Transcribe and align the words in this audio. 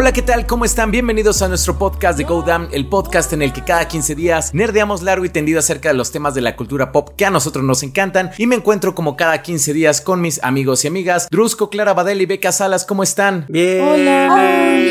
Hola, 0.00 0.12
¿qué 0.12 0.22
tal? 0.22 0.46
¿Cómo 0.46 0.64
están? 0.64 0.92
Bienvenidos 0.92 1.42
a 1.42 1.48
nuestro 1.48 1.76
podcast 1.76 2.16
de 2.16 2.22
Go 2.22 2.42
Damn, 2.42 2.68
el 2.70 2.86
podcast 2.86 3.32
en 3.32 3.42
el 3.42 3.52
que 3.52 3.64
cada 3.64 3.88
15 3.88 4.14
días 4.14 4.54
nerdeamos 4.54 5.02
largo 5.02 5.24
y 5.24 5.28
tendido 5.28 5.58
acerca 5.58 5.88
de 5.88 5.96
los 5.96 6.12
temas 6.12 6.36
de 6.36 6.40
la 6.40 6.54
cultura 6.54 6.92
pop 6.92 7.08
que 7.16 7.26
a 7.26 7.30
nosotros 7.30 7.64
nos 7.64 7.82
encantan. 7.82 8.30
Y 8.38 8.46
me 8.46 8.54
encuentro 8.54 8.94
como 8.94 9.16
cada 9.16 9.42
15 9.42 9.72
días 9.72 10.00
con 10.00 10.20
mis 10.20 10.40
amigos 10.44 10.84
y 10.84 10.86
amigas. 10.86 11.28
Drusco, 11.28 11.68
Clara 11.68 11.94
Badel 11.94 12.22
y 12.22 12.26
Beca 12.26 12.52
Salas, 12.52 12.86
¿cómo 12.86 13.02
están? 13.02 13.46
Bien. 13.48 13.82
Hola. 13.82 14.87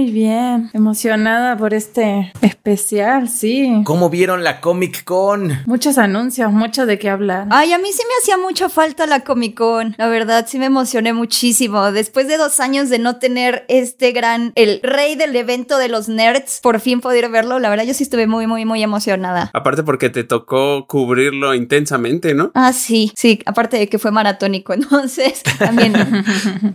Muy 0.00 0.12
bien. 0.12 0.70
Emocionada 0.72 1.58
por 1.58 1.74
este 1.74 2.32
especial, 2.40 3.28
sí. 3.28 3.82
¿Cómo 3.84 4.08
vieron 4.08 4.42
la 4.42 4.62
Comic 4.62 5.04
Con? 5.04 5.58
Muchos 5.66 5.98
anuncios, 5.98 6.50
mucho 6.50 6.86
de 6.86 6.98
qué 6.98 7.10
hablar. 7.10 7.48
Ay, 7.50 7.74
a 7.74 7.78
mí 7.78 7.88
sí 7.92 8.02
me 8.08 8.14
hacía 8.22 8.42
mucha 8.42 8.70
falta 8.70 9.04
la 9.04 9.20
Comic 9.24 9.58
Con. 9.58 9.94
La 9.98 10.08
verdad, 10.08 10.46
sí 10.48 10.58
me 10.58 10.64
emocioné 10.64 11.12
muchísimo. 11.12 11.92
Después 11.92 12.28
de 12.28 12.38
dos 12.38 12.60
años 12.60 12.88
de 12.88 12.98
no 12.98 13.18
tener 13.18 13.66
este 13.68 14.12
gran, 14.12 14.52
el 14.54 14.80
rey 14.82 15.16
del 15.16 15.36
evento 15.36 15.76
de 15.76 15.88
los 15.88 16.08
nerds, 16.08 16.60
por 16.62 16.80
fin 16.80 17.02
poder 17.02 17.28
verlo, 17.28 17.58
la 17.58 17.68
verdad 17.68 17.84
yo 17.84 17.92
sí 17.92 18.04
estuve 18.04 18.26
muy, 18.26 18.46
muy, 18.46 18.64
muy 18.64 18.82
emocionada. 18.82 19.50
Aparte 19.52 19.82
porque 19.82 20.08
te 20.08 20.24
tocó 20.24 20.86
cubrirlo 20.86 21.54
intensamente, 21.54 22.32
¿no? 22.32 22.52
Ah, 22.54 22.72
sí, 22.72 23.12
sí. 23.16 23.40
Aparte 23.44 23.76
de 23.76 23.90
que 23.90 23.98
fue 23.98 24.12
maratónico, 24.12 24.72
entonces 24.72 25.42
también. 25.58 25.92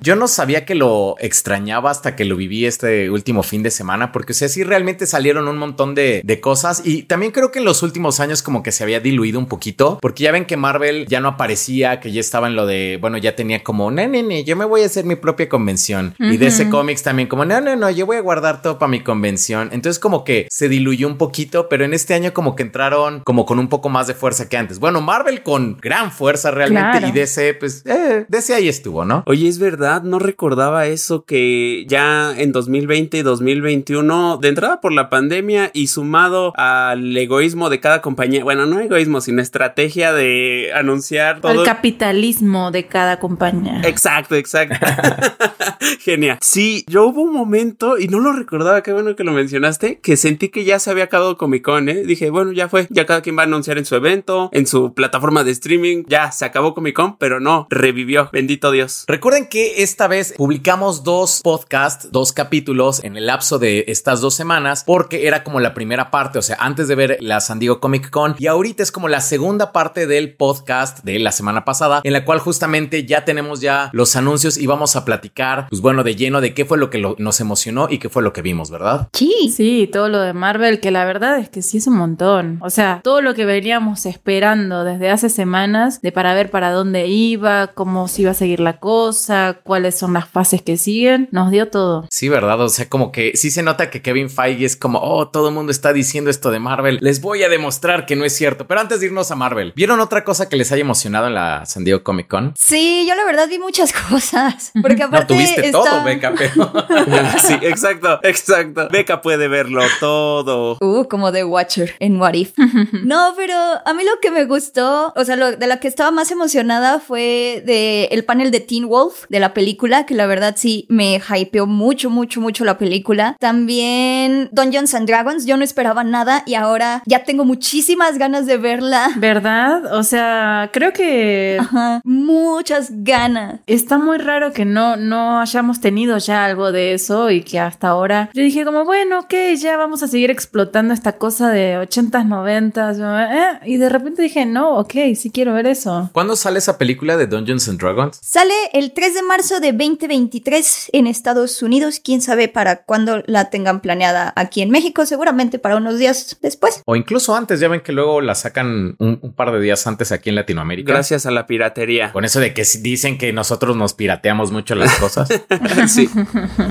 Yo 0.02 0.16
no 0.16 0.28
sabía 0.28 0.64
que 0.64 0.76
lo 0.76 1.16
extrañaba 1.18 1.90
hasta 1.90 2.16
que 2.16 2.26
lo 2.26 2.36
viví 2.36 2.68
este 2.68 3.15
último 3.16 3.44
fin 3.44 3.64
de 3.64 3.72
semana, 3.72 4.12
porque 4.12 4.32
o 4.34 4.36
sea, 4.36 4.48
sí 4.48 4.64
realmente 4.64 5.06
salieron 5.06 5.48
un 5.48 5.58
montón 5.58 5.96
de, 5.96 6.22
de 6.24 6.40
cosas 6.42 6.82
y 6.86 7.04
también 7.04 7.32
creo 7.32 7.52
que 7.52 7.60
en 7.60 7.66
los 7.66 7.84
últimos 7.84 8.20
años 8.20 8.42
como 8.42 8.64
que 8.64 8.72
se 8.72 8.84
había 8.84 9.00
diluido 9.00 9.40
un 9.40 9.48
poquito, 9.48 9.98
porque 10.02 10.24
ya 10.24 10.32
ven 10.32 10.46
que 10.46 10.58
Marvel 10.58 11.06
ya 11.08 11.20
no 11.20 11.30
aparecía, 11.30 12.00
que 12.00 12.12
ya 12.12 12.22
estaba 12.22 12.48
en 12.48 12.56
lo 12.56 12.66
de, 12.66 12.98
bueno, 13.02 13.18
ya 13.18 13.36
tenía 13.36 13.64
como, 13.64 13.92
no, 13.92 14.08
no, 14.08 14.22
no, 14.24 14.40
yo 14.40 14.56
me 14.56 14.66
voy 14.66 14.82
a 14.84 14.86
hacer 14.86 15.06
mi 15.06 15.16
propia 15.16 15.50
convención. 15.50 16.14
Y 16.20 16.38
de 16.38 16.48
ese 16.48 16.70
cómics 16.70 17.04
también 17.04 17.28
como, 17.28 17.46
no, 17.46 17.62
no, 17.62 17.76
no, 17.76 17.90
yo 17.90 18.06
voy 18.06 18.18
a 18.18 18.22
guardar 18.22 18.62
todo 18.62 18.78
para 18.80 18.90
mi 18.90 19.02
convención. 19.02 19.70
Entonces 19.72 20.00
como 20.00 20.24
que 20.24 20.48
se 20.50 20.70
diluyó 20.70 21.08
un 21.08 21.18
poquito, 21.18 21.70
pero 21.70 21.86
en 21.86 21.94
este 21.94 22.14
año 22.14 22.34
como 22.34 22.56
que 22.56 22.64
entraron 22.64 23.22
como 23.24 23.46
con 23.46 23.60
un 23.60 23.68
poco 23.70 23.90
más 23.90 24.08
de 24.08 24.14
fuerza 24.14 24.50
que 24.50 24.58
antes. 24.58 24.80
Bueno, 24.80 25.02
Marvel 25.02 25.44
con 25.44 25.78
gran 25.78 26.12
fuerza 26.12 26.52
realmente 26.52 27.00
Claro. 27.00 27.08
y 27.08 27.12
DC, 27.12 27.54
pues, 27.56 27.84
eh, 27.86 28.26
DC 28.28 28.54
ahí 28.54 28.68
estuvo, 28.68 29.06
¿no? 29.06 29.24
Oye, 29.28 29.48
es 29.48 29.60
verdad, 29.60 30.04
no 30.04 30.20
recordaba 30.20 30.86
eso 30.88 31.26
que 31.26 31.86
ya 31.88 32.34
en 32.38 32.52
2020 32.52 32.95
y 32.96 33.22
2021, 33.22 34.38
de 34.38 34.48
entrada 34.48 34.80
por 34.80 34.94
la 34.94 35.10
pandemia 35.10 35.70
y 35.74 35.88
sumado 35.88 36.54
al 36.56 37.16
egoísmo 37.18 37.70
de 37.70 37.82
cada 37.82 38.02
compañía, 38.02 38.44
bueno, 38.44 38.66
no 38.66 38.80
egoísmo, 38.80 39.20
sino 39.20 39.42
estrategia 39.42 40.14
de 40.14 40.72
anunciar 40.74 41.36
El 41.38 41.42
todo. 41.42 41.64
capitalismo 41.66 42.72
de 42.72 42.88
cada 42.88 43.20
compañía. 43.20 43.82
Exacto, 43.84 44.36
exacto. 44.36 44.78
Genial. 46.00 46.38
Sí, 46.42 46.86
yo 46.88 47.08
hubo 47.08 47.24
un 47.24 47.34
momento, 47.34 47.98
y 47.98 48.08
no 48.08 48.20
lo 48.20 48.32
recordaba, 48.32 48.82
qué 48.82 48.94
bueno 48.94 49.16
que 49.18 49.26
lo 49.26 49.34
mencionaste, 49.34 50.00
que 50.00 50.16
sentí 50.16 50.48
que 50.48 50.64
ya 50.64 50.80
se 50.80 50.90
había 50.90 51.06
acabado 51.06 51.38
Comic 51.38 51.64
Con, 51.64 51.90
¿eh? 51.90 52.04
Dije, 52.04 52.30
bueno, 52.30 52.54
ya 52.54 52.70
fue, 52.70 52.88
ya 52.90 53.06
cada 53.06 53.22
quien 53.22 53.38
va 53.38 53.42
a 53.42 53.46
anunciar 53.46 53.78
en 53.78 53.86
su 53.86 53.96
evento, 53.96 54.50
en 54.54 54.68
su 54.68 54.94
plataforma 54.94 55.44
de 55.44 55.52
streaming, 55.52 56.04
ya 56.08 56.32
se 56.32 56.46
acabó 56.46 56.74
Comic 56.74 56.96
Con, 56.96 57.18
pero 57.18 57.42
no, 57.42 57.68
revivió, 57.70 58.30
bendito 58.32 58.72
Dios. 58.72 59.04
Recuerden 59.08 59.48
que 59.48 59.84
esta 59.84 60.08
vez 60.08 60.34
publicamos 60.38 61.04
dos 61.04 61.42
podcasts, 61.44 62.10
dos 62.12 62.32
capítulos 62.32 62.85
en 63.04 63.18
el 63.18 63.28
lapso 63.28 63.60
de 63.60 63.86
estas 63.88 64.22
dos 64.22 64.34
semanas, 64.36 64.84
porque 64.86 65.28
era 65.28 65.44
como 65.44 65.60
la 65.60 65.74
primera 65.74 66.12
parte, 66.12 66.40
o 66.40 66.42
sea, 66.42 66.58
antes 66.60 66.88
de 66.88 66.96
ver 66.96 67.18
la 67.22 67.40
San 67.42 67.60
Diego 67.60 67.80
Comic 67.80 68.10
Con, 68.10 68.36
y 68.40 68.48
ahorita 68.48 68.84
es 68.84 68.92
como 68.92 69.08
la 69.08 69.22
segunda 69.22 69.72
parte 69.72 70.08
del 70.08 70.36
podcast 70.36 71.04
de 71.04 71.20
la 71.20 71.32
semana 71.32 71.66
pasada, 71.66 72.02
en 72.04 72.14
la 72.14 72.26
cual 72.26 72.40
justamente 72.40 73.06
ya 73.06 73.26
tenemos 73.26 73.62
ya 73.62 73.90
los 73.94 74.16
anuncios 74.16 74.58
y 74.58 74.68
vamos 74.68 74.96
a 74.96 75.06
platicar, 75.06 75.68
pues 75.70 75.82
bueno, 75.82 76.04
de 76.04 76.16
lleno 76.16 76.42
de 76.42 76.54
qué 76.54 76.66
fue 76.66 76.78
lo 76.78 76.90
que 76.90 76.98
lo- 76.98 77.16
nos 77.20 77.40
emocionó 77.40 77.88
y 77.90 77.98
qué 78.00 78.10
fue 78.10 78.22
lo 78.24 78.34
que 78.34 78.42
vimos, 78.42 78.70
¿verdad? 78.72 79.08
Sí. 79.14 79.52
Sí, 79.56 79.90
todo 79.92 80.10
lo 80.10 80.20
de 80.22 80.34
Marvel, 80.34 80.80
que 80.80 80.92
la 80.92 81.06
verdad 81.06 81.38
es 81.40 81.50
que 81.50 81.62
sí 81.62 81.78
es 81.78 81.88
un 81.88 81.96
montón. 81.98 82.60
O 82.62 82.70
sea, 82.70 83.00
todo 83.04 83.22
lo 83.22 83.34
que 83.34 83.46
veníamos 83.46 84.06
esperando 84.06 84.84
desde 84.84 85.10
hace 85.10 85.30
semanas, 85.30 86.02
de 86.02 86.12
para 86.12 86.34
ver 86.34 86.50
para 86.52 86.72
dónde 86.72 87.08
iba, 87.08 87.68
cómo 87.68 88.08
se 88.08 88.24
iba 88.24 88.32
a 88.32 88.34
seguir 88.34 88.60
la 88.60 88.80
cosa, 88.80 89.60
cuáles 89.64 89.98
son 89.98 90.14
las 90.14 90.28
fases 90.28 90.62
que 90.62 90.78
siguen, 90.78 91.30
nos 91.32 91.52
dio 91.52 91.70
todo. 91.70 92.06
Sí, 92.10 92.28
¿verdad? 92.30 92.60
O 92.62 92.70
sea, 92.76 92.90
como 92.90 93.12
que 93.12 93.32
sí 93.36 93.52
se 93.52 93.64
nota 93.64 93.90
que 93.90 94.02
Kevin 94.02 94.30
Feige 94.30 94.66
es 94.66 94.76
como, 94.76 95.00
oh, 95.02 95.28
todo 95.30 95.48
el 95.50 95.54
mundo 95.54 95.72
está 95.72 95.94
diciendo 95.94 96.30
esto 96.30 96.52
de 96.52 96.60
Marvel. 96.60 96.98
Les 97.02 97.22
voy 97.22 97.44
a 97.44 97.50
demostrar 97.50 98.06
que 98.06 98.16
no 98.16 98.26
es 98.26 98.36
cierto. 98.36 98.68
Pero 98.68 98.82
antes 98.82 99.00
de 99.00 99.08
irnos 99.08 99.32
a 99.32 99.36
Marvel, 99.36 99.74
¿vieron 99.76 100.00
otra 100.00 100.24
cosa 100.24 100.50
que 100.50 100.56
les 100.58 100.72
haya 100.72 100.82
emocionado 100.82 101.28
en 101.28 101.34
la 101.36 101.66
San 101.66 101.84
Diego 101.84 102.04
Comic 102.04 102.28
Con? 102.28 102.54
Sí, 102.58 103.06
yo 103.08 103.16
la 103.16 103.24
verdad 103.26 103.48
vi 103.48 103.60
muchas 103.60 103.94
cosas. 104.10 104.72
Porque 104.82 104.98
No 104.98 105.06
aparte. 105.06 105.34
tuviste 105.34 105.66
está- 105.68 105.72
todo, 105.80 106.04
Beca, 106.04 106.34
pero... 106.38 106.72
sí, 107.44 107.54
exacto, 107.62 108.20
exacto. 108.24 108.88
Beca 108.92 109.22
puede 109.22 109.48
verlo 109.48 109.82
todo. 110.00 110.78
Uh, 110.82 111.08
como 111.08 111.32
The 111.32 111.44
Watcher 111.46 111.96
en 112.00 112.20
What 112.20 112.34
If. 112.34 112.54
No, 113.06 113.34
pero 113.38 113.56
a 113.86 113.94
mí 113.94 114.04
lo 114.04 114.20
que 114.22 114.32
me 114.32 114.46
gustó, 114.46 115.14
o 115.16 115.24
sea, 115.26 115.36
lo 115.36 115.52
de 115.56 115.68
la 115.68 115.80
que 115.80 115.88
estaba 115.88 116.12
más 116.12 116.32
emocionada 116.32 117.00
fue 117.00 117.64
de 117.66 118.06
el 118.06 118.26
panel 118.26 118.52
de 118.52 118.60
Teen 118.60 118.88
Wolf 118.88 119.26
de 119.30 119.40
la 119.40 119.54
película, 119.54 120.06
que 120.06 120.16
la 120.16 120.26
verdad 120.26 120.56
sí 120.58 120.86
me 120.90 121.22
hypeó 121.36 121.66
mucho, 121.68 122.10
mucho, 122.10 122.42
mucho 122.42 122.65
la 122.66 122.78
película. 122.78 123.36
También 123.40 124.50
Dungeons 124.52 124.94
and 124.94 125.08
Dragons, 125.08 125.46
yo 125.46 125.58
no 125.58 125.64
esperaba 125.64 126.04
nada 126.04 126.44
y 126.46 126.56
ahora 126.56 127.04
ya 127.06 127.24
tengo 127.24 127.46
muchísimas 127.46 128.18
ganas 128.18 128.46
de 128.46 128.58
verla. 128.58 129.12
¿Verdad? 129.18 129.94
O 129.94 130.04
sea, 130.04 130.70
creo 130.74 130.94
que 130.94 131.58
Ajá, 131.60 132.02
muchas 132.04 132.90
ganas. 133.04 133.60
Está 133.68 133.98
muy 133.98 134.18
raro 134.18 134.52
que 134.54 134.66
no, 134.66 134.98
no 134.98 135.40
hayamos 135.40 135.80
tenido 135.82 136.18
ya 136.18 136.46
algo 136.46 136.72
de 136.72 136.94
eso 136.94 137.32
y 137.32 137.42
que 137.44 137.60
hasta 137.60 137.90
ahora 137.90 138.30
yo 138.34 138.42
dije 138.42 138.66
como, 138.66 138.86
bueno, 138.86 139.20
ok, 139.20 139.34
ya 139.58 139.78
vamos 139.78 140.04
a 140.04 140.08
seguir 140.08 140.32
explotando 140.32 140.94
esta 140.94 141.14
cosa 141.14 141.50
de 141.50 141.78
80s, 141.78 142.28
90s, 142.28 142.96
eh, 143.32 143.60
y 143.66 143.78
de 143.78 143.90
repente 143.90 144.22
dije, 144.22 144.46
no, 144.46 144.78
ok, 144.78 144.94
sí 145.16 145.32
quiero 145.32 145.54
ver 145.54 145.68
eso. 145.68 146.10
¿Cuándo 146.14 146.36
sale 146.36 146.60
esa 146.60 146.78
película 146.78 147.18
de 147.18 147.28
Dungeons 147.28 147.68
and 147.70 147.80
Dragons? 147.80 148.20
Sale 148.22 148.54
el 148.74 148.92
3 148.94 149.16
de 149.16 149.22
marzo 149.24 149.60
de 149.60 149.72
2023 149.72 150.90
en 150.94 151.08
Estados 151.08 151.62
Unidos. 151.62 152.00
Quién 152.04 152.22
sabe 152.22 152.48
para 152.56 152.84
cuándo 152.84 153.22
la 153.28 153.50
tengan 153.50 153.82
planeada 153.82 154.32
aquí 154.38 154.62
en 154.62 154.72
México. 154.72 155.06
Seguramente 155.06 155.60
para 155.60 155.76
unos 155.76 156.00
días 156.00 156.38
después. 156.42 156.82
O 156.86 156.96
incluso 156.96 157.36
antes, 157.36 157.60
ya 157.60 157.68
ven 157.68 157.82
que 157.82 157.92
luego 157.92 158.22
la 158.22 158.34
sacan 158.34 158.96
un, 158.98 159.20
un 159.22 159.34
par 159.34 159.52
de 159.52 159.60
días 159.60 159.86
antes 159.88 160.14
aquí 160.14 160.30
en 160.30 160.36
Latinoamérica. 160.36 160.94
Gracias 160.94 161.26
a 161.26 161.32
la 161.32 161.48
piratería. 161.48 162.14
Con 162.14 162.24
eso 162.24 162.40
de 162.40 162.54
que 162.54 162.64
dicen 162.80 163.18
que 163.18 163.34
nosotros 163.34 163.76
nos 163.76 163.94
pirateamos 163.94 164.54
mucho 164.54 164.74
las 164.74 164.96
cosas. 164.96 165.28
sí. 165.88 166.10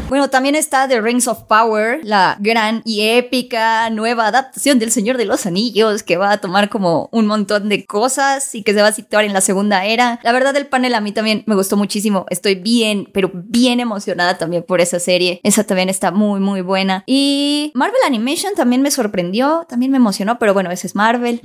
Bueno, 0.09 0.31
también 0.31 0.55
está 0.55 0.87
The 0.87 1.01
Rings 1.01 1.27
of 1.29 1.43
Power, 1.45 2.01
la 2.03 2.37
gran 2.39 2.83
y 2.85 3.03
épica 3.03 3.91
nueva 3.91 4.29
adaptación 4.29 4.79
del 4.79 4.91
Señor 4.91 5.17
de 5.17 5.25
los 5.25 5.45
Anillos, 5.45 6.03
que 6.03 6.17
va 6.17 6.33
a 6.33 6.39
tomar 6.39 6.69
como 6.69 7.09
un 7.13 7.27
montón 7.27 7.69
de 7.69 7.85
cosas 7.85 8.55
y 8.55 8.63
que 8.63 8.73
se 8.75 8.83
va 8.83 8.89
a 8.89 8.93
situar 8.93 9.25
en 9.25 9.33
la 9.33 9.41
segunda 9.41 9.85
era. 9.85 10.21
La 10.23 10.33
verdad, 10.33 10.57
el 10.57 10.67
panel 10.67 10.95
a 10.95 11.01
mí 11.01 11.13
también 11.13 11.43
me 11.47 11.55
gustó 11.55 11.77
muchísimo. 11.77 12.27
Estoy 12.31 12.55
bien, 12.55 13.11
pero 13.13 13.31
bien 13.33 13.81
emocionada 13.81 14.39
también 14.39 14.63
por 14.63 14.81
esa 14.81 15.01
serie. 15.01 15.41
Esa 15.43 15.65
también 15.75 15.89
está 15.89 16.11
muy, 16.11 16.41
muy 16.41 16.61
buena. 16.61 17.03
Y 17.07 17.73
Marvel 17.75 18.01
Animation 18.07 18.53
también 18.55 18.83
me 18.83 18.91
sorprendió, 18.91 19.67
también 19.69 19.91
me 19.91 19.97
emocionó, 19.99 20.39
pero 20.39 20.55
bueno, 20.55 20.71
ese 20.71 20.87
es 20.87 20.95
Marvel. 20.95 21.41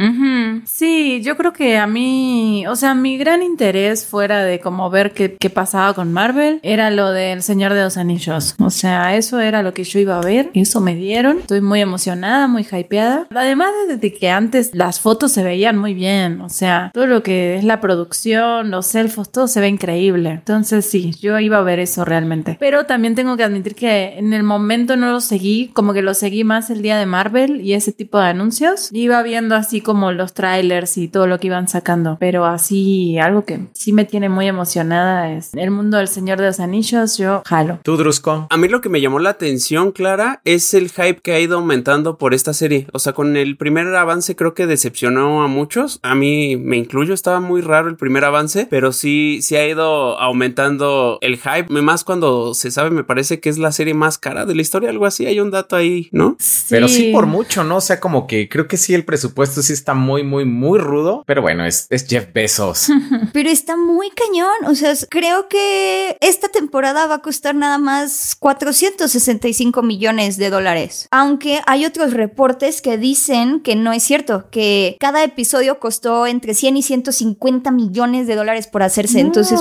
Sí, 0.66 1.22
yo 1.24 1.36
creo 1.36 1.54
que 1.54 1.78
a 1.78 1.88
mí, 1.88 2.66
o 2.68 2.76
sea, 2.76 2.94
mi 2.94 3.18
gran 3.18 3.42
interés 3.42 4.06
fuera 4.06 4.44
de 4.44 4.60
como 4.60 4.90
ver 4.90 5.14
qué, 5.14 5.36
qué 5.40 5.50
pasaba 5.50 5.94
con 5.94 6.14
Marvel 6.14 6.60
era 6.64 6.90
lo 6.92 7.12
del 7.12 7.42
Señor 7.42 7.74
de 7.74 7.84
los 7.84 7.98
Anillos. 7.98 8.56
O 8.60 8.70
sea, 8.70 9.16
eso 9.16 9.40
era 9.40 9.64
lo 9.64 9.74
que 9.74 9.84
yo 9.84 10.00
iba 10.00 10.18
a 10.18 10.22
ver, 10.22 10.52
eso 10.54 10.80
me 10.80 10.96
dieron. 10.96 11.40
Estoy 11.40 11.62
muy 11.62 11.82
emocionada, 11.82 12.48
muy 12.48 12.66
hypeada. 12.72 13.28
Además 13.34 13.72
de 13.88 13.98
de 13.98 14.14
que 14.14 14.30
antes 14.30 14.72
las 14.74 15.00
fotos 15.00 15.32
se 15.32 15.44
veían 15.44 15.78
muy 15.78 15.94
bien, 15.94 16.42
o 16.42 16.50
sea, 16.50 16.92
todo 16.94 17.08
lo 17.08 17.24
que 17.24 17.58
es 17.58 17.64
la 17.64 17.82
producción, 17.82 18.72
los 18.72 18.94
elfos, 18.96 19.32
todo 19.32 19.48
se 19.48 19.60
ve 19.60 19.68
increíble. 19.68 20.30
Entonces 20.30 20.86
sí, 20.86 21.14
yo 21.20 21.40
iba 21.40 21.58
a 21.58 21.62
ver 21.62 21.80
eso 21.80 22.06
realmente. 22.06 22.58
Pero 22.60 22.86
también 22.86 23.16
tengo 23.16 23.36
que 23.38 23.44
admitir 23.44 23.76
que 23.76 24.19
en 24.20 24.34
el 24.34 24.44
momento 24.44 24.98
no 24.98 25.12
lo 25.12 25.22
seguí, 25.22 25.70
como 25.74 25.94
que 25.94 26.02
lo 26.02 26.14
seguí 26.14 26.44
más 26.44 26.70
el 26.70 26.82
día 26.82 26.98
de 26.98 27.06
Marvel 27.06 27.62
y 27.62 27.74
ese 27.74 27.94
tipo 27.94 28.20
de 28.20 28.26
anuncios. 28.26 28.90
Iba 28.92 29.24
viendo 29.24 29.56
así 29.56 29.80
como 29.80 30.12
los 30.12 30.34
trailers 30.34 30.98
y 30.98 31.08
todo 31.08 31.26
lo 31.26 31.40
que 31.40 31.48
iban 31.48 31.70
sacando. 31.70 32.18
Pero 32.20 32.46
así, 32.46 33.18
algo 33.18 33.46
que 33.46 33.62
sí 33.72 33.94
me 33.94 34.04
tiene 34.04 34.28
muy 34.28 34.48
emocionada 34.48 35.32
es 35.32 35.54
el 35.54 35.72
mundo 35.72 35.98
del 35.98 36.10
Señor 36.10 36.38
de 36.38 36.48
los 36.48 36.60
Anillos, 36.60 37.18
yo 37.18 37.44
jalo. 37.46 37.80
¿Tú, 37.82 37.96
Drusco? 37.96 38.48
A 38.50 38.58
mí 38.58 38.68
lo 38.68 38.82
que 38.82 38.90
me 38.90 39.00
llamó 39.00 39.20
la 39.20 39.30
atención, 39.30 39.94
Clara, 39.94 40.42
es 40.44 40.74
el 40.74 40.90
hype 40.90 41.22
que 41.22 41.32
ha 41.32 41.40
ido 41.40 41.58
aumentando 41.58 42.18
por 42.18 42.34
esta 42.34 42.52
serie. 42.52 42.88
O 42.92 43.00
sea, 43.00 43.14
con 43.14 43.38
el 43.38 43.56
primer 43.56 43.88
avance 43.96 44.36
creo 44.36 44.54
que 44.54 44.68
decepcionó 44.68 45.44
a 45.44 45.48
muchos. 45.48 46.00
A 46.04 46.14
mí 46.14 46.58
me 46.58 46.76
incluyo, 46.76 47.14
estaba 47.14 47.40
muy 47.40 47.62
raro 47.62 47.88
el 47.88 47.96
primer 47.96 48.26
avance, 48.26 48.68
pero 48.70 48.92
sí, 48.92 49.40
sí 49.42 49.56
ha 49.56 49.66
ido 49.66 50.20
aumentando 50.20 51.20
el 51.22 51.38
hype. 51.38 51.70
Más 51.70 52.04
cuando 52.04 52.54
se 52.54 52.70
sabe, 52.70 52.90
me 52.90 53.06
parece 53.06 53.40
que 53.40 53.48
es 53.48 53.58
la 53.58 53.72
serie 53.72 53.94
más 53.94 54.09
más 54.10 54.18
cara 54.18 54.48
de 54.48 54.56
la 54.56 54.62
historia, 54.64 54.90
algo 54.90 55.06
así. 55.06 55.28
Hay 55.28 55.40
un 55.40 55.52
dato 55.52 55.76
ahí, 55.76 56.10
¿no? 56.12 56.36
Pero 56.68 56.88
sí 56.88 57.12
por 57.14 57.28
mucho, 57.28 57.64
¿no? 57.64 57.78
O 57.78 57.82
sea, 57.82 58.00
como 58.00 58.26
que 58.26 58.50
creo 58.50 58.68
que 58.68 58.76
sí 58.76 58.96
el 58.96 59.06
presupuesto 59.06 59.62
sí 59.62 59.72
está 59.72 59.94
muy, 59.94 60.24
muy, 60.24 60.46
muy 60.46 60.80
rudo. 60.80 61.24
Pero 61.28 61.44
bueno, 61.44 61.64
es, 61.64 61.86
es 61.92 62.08
Jeff 62.08 62.34
Bezos. 62.34 62.88
Pero 63.34 63.50
está 63.50 63.78
muy 63.78 64.10
cañón. 64.10 64.66
O 64.66 64.74
sea, 64.74 64.94
creo 65.10 65.48
que 65.48 66.18
esta 66.22 66.48
temporada 66.48 67.06
va 67.06 67.16
a 67.16 67.22
costar 67.22 67.54
nada 67.54 67.78
más 67.78 68.36
465 68.40 69.84
millones 69.84 70.38
de 70.38 70.50
dólares. 70.50 71.08
Aunque 71.12 71.62
hay 71.68 71.86
otros 71.86 72.14
reportes 72.14 72.82
que 72.82 72.98
dicen 72.98 73.60
que 73.60 73.76
no 73.76 73.94
es 73.94 74.02
cierto, 74.02 74.50
que 74.50 74.98
cada 75.00 75.24
episodio 75.24 75.80
costó 75.80 76.26
entre 76.26 76.56
100 76.56 76.78
y 76.78 76.82
150 76.82 77.70
millones 77.70 78.26
de 78.26 78.36
dólares 78.36 78.66
por 78.66 78.82
hacerse. 78.82 79.20
Entonces. 79.20 79.60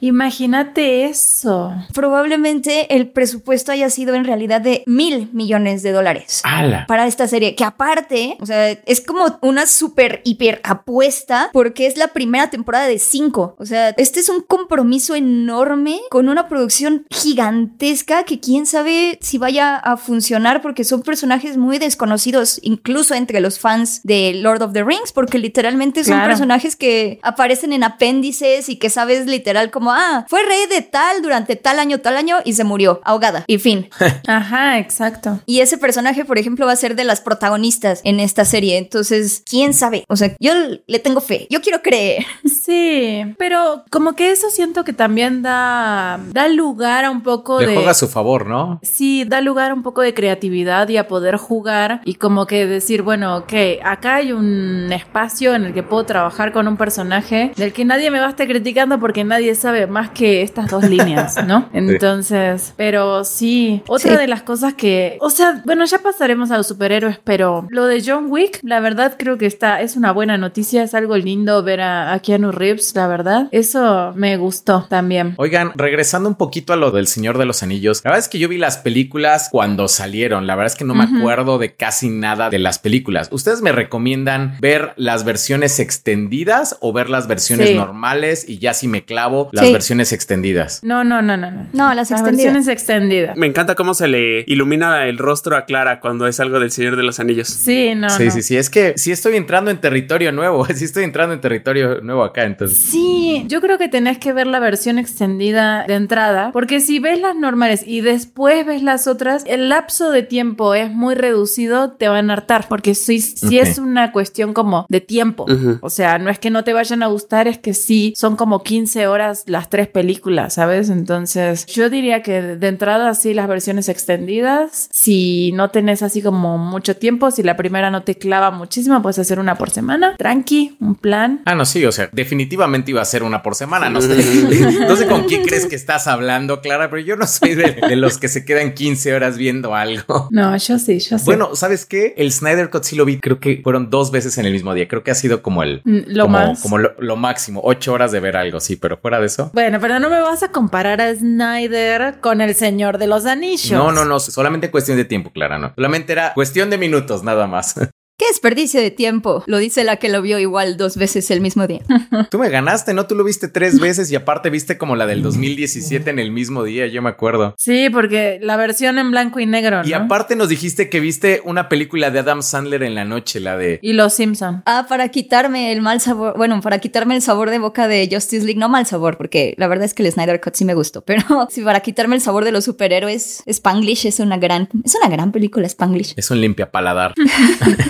Imagínate 0.00 1.04
eso. 1.04 1.72
probablemente 1.94 2.96
el 2.96 3.10
presupuesto 3.10 3.49
haya 3.68 3.90
sido 3.90 4.14
en 4.14 4.24
realidad 4.24 4.60
de 4.60 4.82
mil 4.86 5.28
millones 5.32 5.82
de 5.82 5.92
dólares. 5.92 6.40
¡Hala! 6.44 6.86
para 6.86 7.06
esta 7.06 7.28
serie, 7.28 7.54
que 7.54 7.64
aparte, 7.64 8.36
o 8.40 8.46
sea, 8.46 8.70
es 8.70 9.00
como 9.00 9.38
una 9.42 9.66
super 9.66 10.20
hiper 10.24 10.60
apuesta 10.64 11.50
porque 11.52 11.86
es 11.86 11.96
la 11.96 12.08
primera 12.08 12.50
temporada 12.50 12.86
de 12.86 12.98
cinco. 12.98 13.54
O 13.58 13.66
sea, 13.66 13.90
este 13.90 14.20
es 14.20 14.28
un 14.28 14.40
compromiso 14.40 15.14
enorme 15.14 16.00
con 16.10 16.28
una 16.28 16.48
producción 16.48 17.06
gigantesca 17.10 18.24
que 18.24 18.40
quién 18.40 18.66
sabe 18.66 19.18
si 19.20 19.38
vaya 19.38 19.76
a 19.76 19.96
funcionar 19.96 20.62
porque 20.62 20.84
son 20.84 21.02
personajes 21.02 21.56
muy 21.56 21.78
desconocidos, 21.78 22.58
incluso 22.62 23.14
entre 23.14 23.40
los 23.40 23.58
fans 23.58 24.00
de 24.04 24.32
Lord 24.34 24.62
of 24.62 24.72
the 24.72 24.84
Rings, 24.84 25.12
porque 25.12 25.38
literalmente 25.38 26.04
son 26.04 26.14
Claro. 26.14 26.28
personajes 26.28 26.76
que 26.76 27.18
aparecen 27.22 27.72
en 27.72 27.82
apéndices 27.84 28.68
y 28.68 28.76
que 28.76 28.90
sabes 28.90 29.26
literal 29.26 29.70
como, 29.70 29.92
ah, 29.92 30.26
fue 30.28 30.42
rey 30.44 30.66
de 30.68 30.82
tal 30.82 31.22
durante 31.22 31.56
tal 31.56 31.78
año, 31.78 32.00
tal 32.00 32.16
año 32.16 32.36
y 32.44 32.52
se 32.54 32.64
murió 32.64 33.00
ahogada. 33.04 33.39
Y 33.46 33.58
fin. 33.58 33.88
Ajá, 34.26 34.78
exacto. 34.78 35.40
Y 35.46 35.60
ese 35.60 35.78
personaje, 35.78 36.24
por 36.24 36.38
ejemplo, 36.38 36.66
va 36.66 36.72
a 36.72 36.76
ser 36.76 36.96
de 36.96 37.04
las 37.04 37.20
protagonistas 37.20 38.00
en 38.04 38.20
esta 38.20 38.44
serie. 38.44 38.78
Entonces, 38.78 39.42
quién 39.48 39.74
sabe. 39.74 40.04
O 40.08 40.16
sea, 40.16 40.34
yo 40.38 40.52
le 40.86 40.98
tengo 40.98 41.20
fe. 41.20 41.46
Yo 41.50 41.60
quiero 41.60 41.82
creer. 41.82 42.24
Sí, 42.60 43.22
pero 43.38 43.84
como 43.90 44.14
que 44.14 44.30
eso 44.30 44.48
siento 44.50 44.84
que 44.84 44.92
también 44.92 45.42
da, 45.42 46.20
da 46.30 46.46
lugar 46.46 47.04
a 47.04 47.10
un 47.10 47.22
poco 47.22 47.58
Le 47.58 47.68
de... 47.68 47.74
juega 47.74 47.92
a 47.92 47.94
su 47.94 48.06
favor, 48.06 48.46
¿no? 48.46 48.78
Sí, 48.82 49.24
da 49.24 49.40
lugar 49.40 49.70
a 49.70 49.74
un 49.74 49.82
poco 49.82 50.02
de 50.02 50.14
creatividad 50.14 50.88
y 50.88 50.96
a 50.98 51.08
poder 51.08 51.36
jugar 51.36 52.00
y 52.04 52.14
como 52.14 52.46
que 52.46 52.66
decir, 52.66 53.02
bueno, 53.02 53.38
ok, 53.38 53.52
acá 53.82 54.16
hay 54.16 54.32
un 54.32 54.92
espacio 54.92 55.54
en 55.54 55.64
el 55.64 55.74
que 55.74 55.82
puedo 55.82 56.04
trabajar 56.04 56.52
con 56.52 56.68
un 56.68 56.76
personaje 56.76 57.52
del 57.56 57.72
que 57.72 57.84
nadie 57.84 58.10
me 58.10 58.20
va 58.20 58.26
a 58.26 58.30
estar 58.30 58.46
criticando 58.46 59.00
porque 59.00 59.24
nadie 59.24 59.54
sabe 59.54 59.86
más 59.86 60.10
que 60.10 60.42
estas 60.42 60.70
dos 60.70 60.84
líneas, 60.88 61.44
¿no? 61.46 61.68
Entonces, 61.72 62.74
pero 62.76 63.24
sí, 63.30 63.82
otra 63.86 64.12
Sí. 64.12 64.16
de 64.18 64.26
las 64.26 64.42
cosas 64.42 64.74
que, 64.74 65.16
o 65.20 65.30
sea, 65.30 65.62
bueno, 65.64 65.84
ya 65.84 65.98
pasaremos 65.98 66.50
a 66.50 66.56
los 66.56 66.66
superhéroes, 66.66 67.18
pero 67.24 67.66
lo 67.70 67.86
de 67.86 68.02
John 68.04 68.26
Wick, 68.28 68.60
la 68.62 68.80
verdad 68.80 69.14
creo 69.18 69.38
que 69.38 69.46
está, 69.46 69.80
es 69.80 69.96
una 69.96 70.12
buena 70.12 70.36
noticia, 70.38 70.82
es 70.82 70.94
algo 70.94 71.16
lindo 71.16 71.62
ver 71.62 71.80
a, 71.80 72.12
a 72.12 72.18
Keanu 72.20 72.52
Reeves, 72.52 72.94
la 72.94 73.06
verdad. 73.06 73.48
Eso 73.52 74.12
me 74.16 74.36
gustó 74.36 74.86
también. 74.88 75.34
Oigan, 75.38 75.72
regresando 75.76 76.28
un 76.28 76.34
poquito 76.34 76.72
a 76.72 76.76
lo 76.76 76.90
del 76.90 77.06
Señor 77.06 77.38
de 77.38 77.44
los 77.44 77.62
Anillos, 77.62 78.00
la 78.04 78.10
verdad 78.10 78.24
es 78.24 78.28
que 78.28 78.38
yo 78.38 78.48
vi 78.48 78.58
las 78.58 78.78
películas 78.78 79.48
cuando 79.50 79.88
salieron, 79.88 80.46
la 80.46 80.54
verdad 80.56 80.72
es 80.72 80.78
que 80.78 80.84
no 80.84 80.94
me 80.94 81.04
acuerdo 81.04 81.58
de 81.58 81.74
casi 81.74 82.08
nada 82.08 82.50
de 82.50 82.58
las 82.58 82.78
películas. 82.78 83.28
¿Ustedes 83.32 83.62
me 83.62 83.72
recomiendan 83.72 84.56
ver 84.60 84.92
las 84.96 85.24
versiones 85.24 85.78
extendidas 85.78 86.76
o 86.80 86.92
ver 86.92 87.08
las 87.10 87.28
versiones 87.28 87.68
Sí. 87.68 87.74
normales 87.74 88.48
y 88.48 88.58
ya 88.58 88.74
si 88.74 88.88
me 88.88 89.04
clavo 89.04 89.48
las 89.52 89.66
Sí. 89.66 89.72
versiones 89.72 90.12
extendidas? 90.12 90.80
No, 90.82 91.04
no, 91.04 91.22
no, 91.22 91.36
no, 91.36 91.50
no. 91.50 91.66
No, 91.72 91.94
las 91.94 92.10
extendidas. 92.10 92.36
versiones 92.54 92.68
extendidas. 92.68 93.19
Me 93.36 93.46
encanta 93.46 93.74
cómo 93.74 93.94
se 93.94 94.08
le 94.08 94.44
ilumina 94.46 95.06
el 95.06 95.18
rostro 95.18 95.56
a 95.56 95.64
Clara 95.64 96.00
cuando 96.00 96.26
es 96.26 96.40
algo 96.40 96.60
del 96.60 96.70
Señor 96.70 96.96
de 96.96 97.02
los 97.02 97.20
Anillos. 97.20 97.48
Sí, 97.48 97.94
no, 97.94 98.10
sí, 98.10 98.24
no. 98.26 98.30
sí, 98.30 98.42
sí, 98.42 98.56
es 98.56 98.70
que 98.70 98.94
sí 98.96 99.12
estoy 99.12 99.36
entrando 99.36 99.70
en 99.70 99.78
territorio 99.78 100.32
nuevo, 100.32 100.64
sí 100.74 100.84
estoy 100.84 101.04
entrando 101.04 101.34
en 101.34 101.40
territorio 101.40 102.00
nuevo 102.00 102.24
acá, 102.24 102.44
entonces. 102.44 102.78
Sí, 102.78 103.44
yo 103.46 103.60
creo 103.60 103.78
que 103.78 103.88
tenés 103.88 104.18
que 104.18 104.32
ver 104.32 104.46
la 104.46 104.58
versión 104.60 104.98
extendida 104.98 105.84
de 105.86 105.94
entrada, 105.94 106.50
porque 106.52 106.80
si 106.80 106.98
ves 106.98 107.20
las 107.20 107.36
normales 107.36 107.82
y 107.86 108.00
después 108.00 108.64
ves 108.66 108.82
las 108.82 109.06
otras, 109.06 109.44
el 109.46 109.68
lapso 109.68 110.10
de 110.10 110.22
tiempo 110.22 110.74
es 110.74 110.90
muy 110.90 111.14
reducido, 111.14 111.92
te 111.92 112.08
van 112.08 112.30
a 112.30 112.34
hartar, 112.34 112.66
porque 112.68 112.94
sí, 112.94 113.20
sí 113.20 113.58
Ok. 113.60 113.66
es 113.66 113.78
una 113.78 114.12
cuestión 114.12 114.52
como 114.52 114.86
de 114.88 115.00
tiempo. 115.00 115.46
O 115.82 115.90
sea, 115.90 116.18
no 116.18 116.30
es 116.30 116.38
que 116.38 116.50
no 116.50 116.64
te 116.64 116.72
vayan 116.72 117.02
a 117.02 117.06
gustar, 117.06 117.48
es 117.48 117.58
que 117.58 117.74
sí, 117.74 118.12
son 118.16 118.36
como 118.36 118.62
15 118.62 119.06
horas 119.06 119.44
las 119.46 119.68
tres 119.68 119.88
películas, 119.88 120.54
¿sabes? 120.54 120.90
Entonces, 120.90 121.66
yo 121.66 121.90
diría 121.90 122.22
que 122.22 122.40
de 122.42 122.68
entrada 122.68 123.09
sí 123.14 123.34
las 123.34 123.48
versiones 123.48 123.88
extendidas, 123.88 124.88
si 124.92 125.52
no 125.52 125.70
tenés 125.70 126.02
así 126.02 126.22
como 126.22 126.58
mucho 126.58 126.96
tiempo, 126.96 127.30
si 127.30 127.42
la 127.42 127.56
primera 127.56 127.90
no 127.90 128.02
te 128.02 128.16
clava 128.16 128.50
muchísimo, 128.50 129.00
puedes 129.02 129.18
hacer 129.18 129.38
una 129.38 129.56
por 129.56 129.70
semana, 129.70 130.14
tranqui, 130.16 130.76
un 130.80 130.94
plan. 130.94 131.40
Ah, 131.44 131.54
no, 131.54 131.64
sí, 131.64 131.84
o 131.84 131.92
sea, 131.92 132.08
definitivamente 132.12 132.90
iba 132.90 133.02
a 133.02 133.04
ser 133.04 133.22
una 133.22 133.42
por 133.42 133.54
semana. 133.54 133.88
No 133.90 134.00
sé, 134.00 134.08
no 134.88 134.96
sé 134.96 135.06
con 135.06 135.24
quién 135.24 135.44
crees 135.44 135.66
que 135.66 135.76
estás 135.76 136.06
hablando, 136.06 136.60
Clara, 136.60 136.90
pero 136.90 137.02
yo 137.02 137.16
no 137.16 137.26
soy 137.26 137.54
de, 137.54 137.72
de 137.88 137.96
los 137.96 138.18
que 138.18 138.28
se 138.28 138.44
quedan 138.44 138.74
15 138.74 139.14
horas 139.14 139.36
viendo 139.36 139.74
algo. 139.74 140.28
No, 140.30 140.56
yo 140.56 140.78
sí, 140.78 140.98
yo 141.00 141.18
sí. 141.18 141.24
Bueno, 141.24 141.54
¿sabes 141.56 141.86
qué? 141.86 142.14
El 142.16 142.32
Snyder 142.32 142.70
Cut 142.70 142.84
sí 142.84 142.96
lo 142.96 143.04
vi, 143.04 143.18
creo 143.18 143.40
que 143.40 143.60
fueron 143.62 143.90
dos 143.90 144.10
veces 144.10 144.38
en 144.38 144.46
el 144.46 144.52
mismo 144.52 144.74
día. 144.74 144.86
Creo 144.88 145.02
que 145.02 145.10
ha 145.10 145.14
sido 145.14 145.42
como 145.42 145.62
el 145.62 145.80
Mm, 145.84 145.98
lo 146.06 146.24
como, 146.24 146.38
más. 146.38 146.60
como 146.62 146.78
lo, 146.78 146.92
lo 146.98 147.16
máximo, 147.16 147.60
ocho 147.64 147.92
horas 147.92 148.12
de 148.12 148.20
ver 148.20 148.36
algo, 148.36 148.60
sí, 148.60 148.76
pero 148.76 148.96
fuera 148.98 149.18
de 149.20 149.26
eso. 149.26 149.50
Bueno, 149.54 149.78
pero 149.80 149.98
no 149.98 150.10
me 150.10 150.20
vas 150.20 150.42
a 150.42 150.50
comparar 150.50 151.00
a 151.00 151.14
Snyder 151.14 152.20
con 152.20 152.40
el 152.40 152.54
Señor 152.54 152.98
de 153.00 153.08
los 153.08 153.26
Anillos. 153.26 153.72
No, 153.72 153.90
no, 153.90 154.04
no, 154.04 154.20
solamente 154.20 154.70
cuestión 154.70 154.96
de 154.96 155.04
tiempo, 155.04 155.30
Clara, 155.30 155.58
no. 155.58 155.72
Solamente 155.74 156.12
era 156.12 156.34
cuestión 156.34 156.70
de 156.70 156.78
minutos, 156.78 157.24
nada 157.24 157.48
más. 157.48 157.74
Qué 158.20 158.26
desperdicio 158.26 158.82
de 158.82 158.90
tiempo. 158.90 159.44
Lo 159.46 159.56
dice 159.56 159.82
la 159.82 159.96
que 159.96 160.10
lo 160.10 160.20
vio 160.20 160.38
igual 160.38 160.76
dos 160.76 160.98
veces 160.98 161.30
el 161.30 161.40
mismo 161.40 161.66
día. 161.66 161.80
Tú 162.30 162.38
me 162.38 162.50
ganaste, 162.50 162.92
¿no? 162.92 163.06
Tú 163.06 163.14
lo 163.14 163.24
viste 163.24 163.48
tres 163.48 163.80
veces 163.80 164.12
y 164.12 164.14
aparte 164.14 164.50
viste 164.50 164.76
como 164.76 164.94
la 164.94 165.06
del 165.06 165.22
2017 165.22 166.10
en 166.10 166.18
el 166.18 166.30
mismo 166.30 166.62
día, 166.62 166.86
yo 166.86 167.00
me 167.00 167.08
acuerdo. 167.08 167.54
Sí, 167.56 167.88
porque 167.88 168.38
la 168.42 168.58
versión 168.58 168.98
en 168.98 169.10
blanco 169.10 169.40
y 169.40 169.46
negro, 169.46 169.82
¿no? 169.82 169.88
Y 169.88 169.94
aparte 169.94 170.36
nos 170.36 170.50
dijiste 170.50 170.90
que 170.90 171.00
viste 171.00 171.40
una 171.46 171.70
película 171.70 172.10
de 172.10 172.18
Adam 172.18 172.42
Sandler 172.42 172.82
en 172.82 172.94
la 172.94 173.06
noche, 173.06 173.40
la 173.40 173.56
de... 173.56 173.78
Y 173.80 173.94
los 173.94 174.12
Simpson. 174.12 174.64
Ah, 174.66 174.84
para 174.86 175.08
quitarme 175.08 175.72
el 175.72 175.80
mal 175.80 176.02
sabor, 176.02 176.36
bueno, 176.36 176.60
para 176.60 176.78
quitarme 176.78 177.16
el 177.16 177.22
sabor 177.22 177.48
de 177.48 177.58
boca 177.58 177.88
de 177.88 178.06
Justice 178.12 178.44
League, 178.44 178.60
no 178.60 178.68
mal 178.68 178.84
sabor, 178.84 179.16
porque 179.16 179.54
la 179.56 179.66
verdad 179.66 179.86
es 179.86 179.94
que 179.94 180.02
el 180.02 180.12
Snyder 180.12 180.42
Cut 180.42 180.56
sí 180.56 180.66
me 180.66 180.74
gustó, 180.74 181.00
pero 181.06 181.48
sí, 181.48 181.62
para 181.62 181.80
quitarme 181.80 182.16
el 182.16 182.20
sabor 182.20 182.44
de 182.44 182.52
los 182.52 182.66
superhéroes, 182.66 183.44
Spanglish 183.46 184.04
es 184.04 184.20
una 184.20 184.36
gran, 184.36 184.68
es 184.84 184.94
una 184.94 185.08
gran 185.08 185.32
película, 185.32 185.66
Spanglish. 185.66 186.12
Es 186.18 186.30
un 186.30 186.42
limpia 186.42 186.70
paladar. 186.70 187.14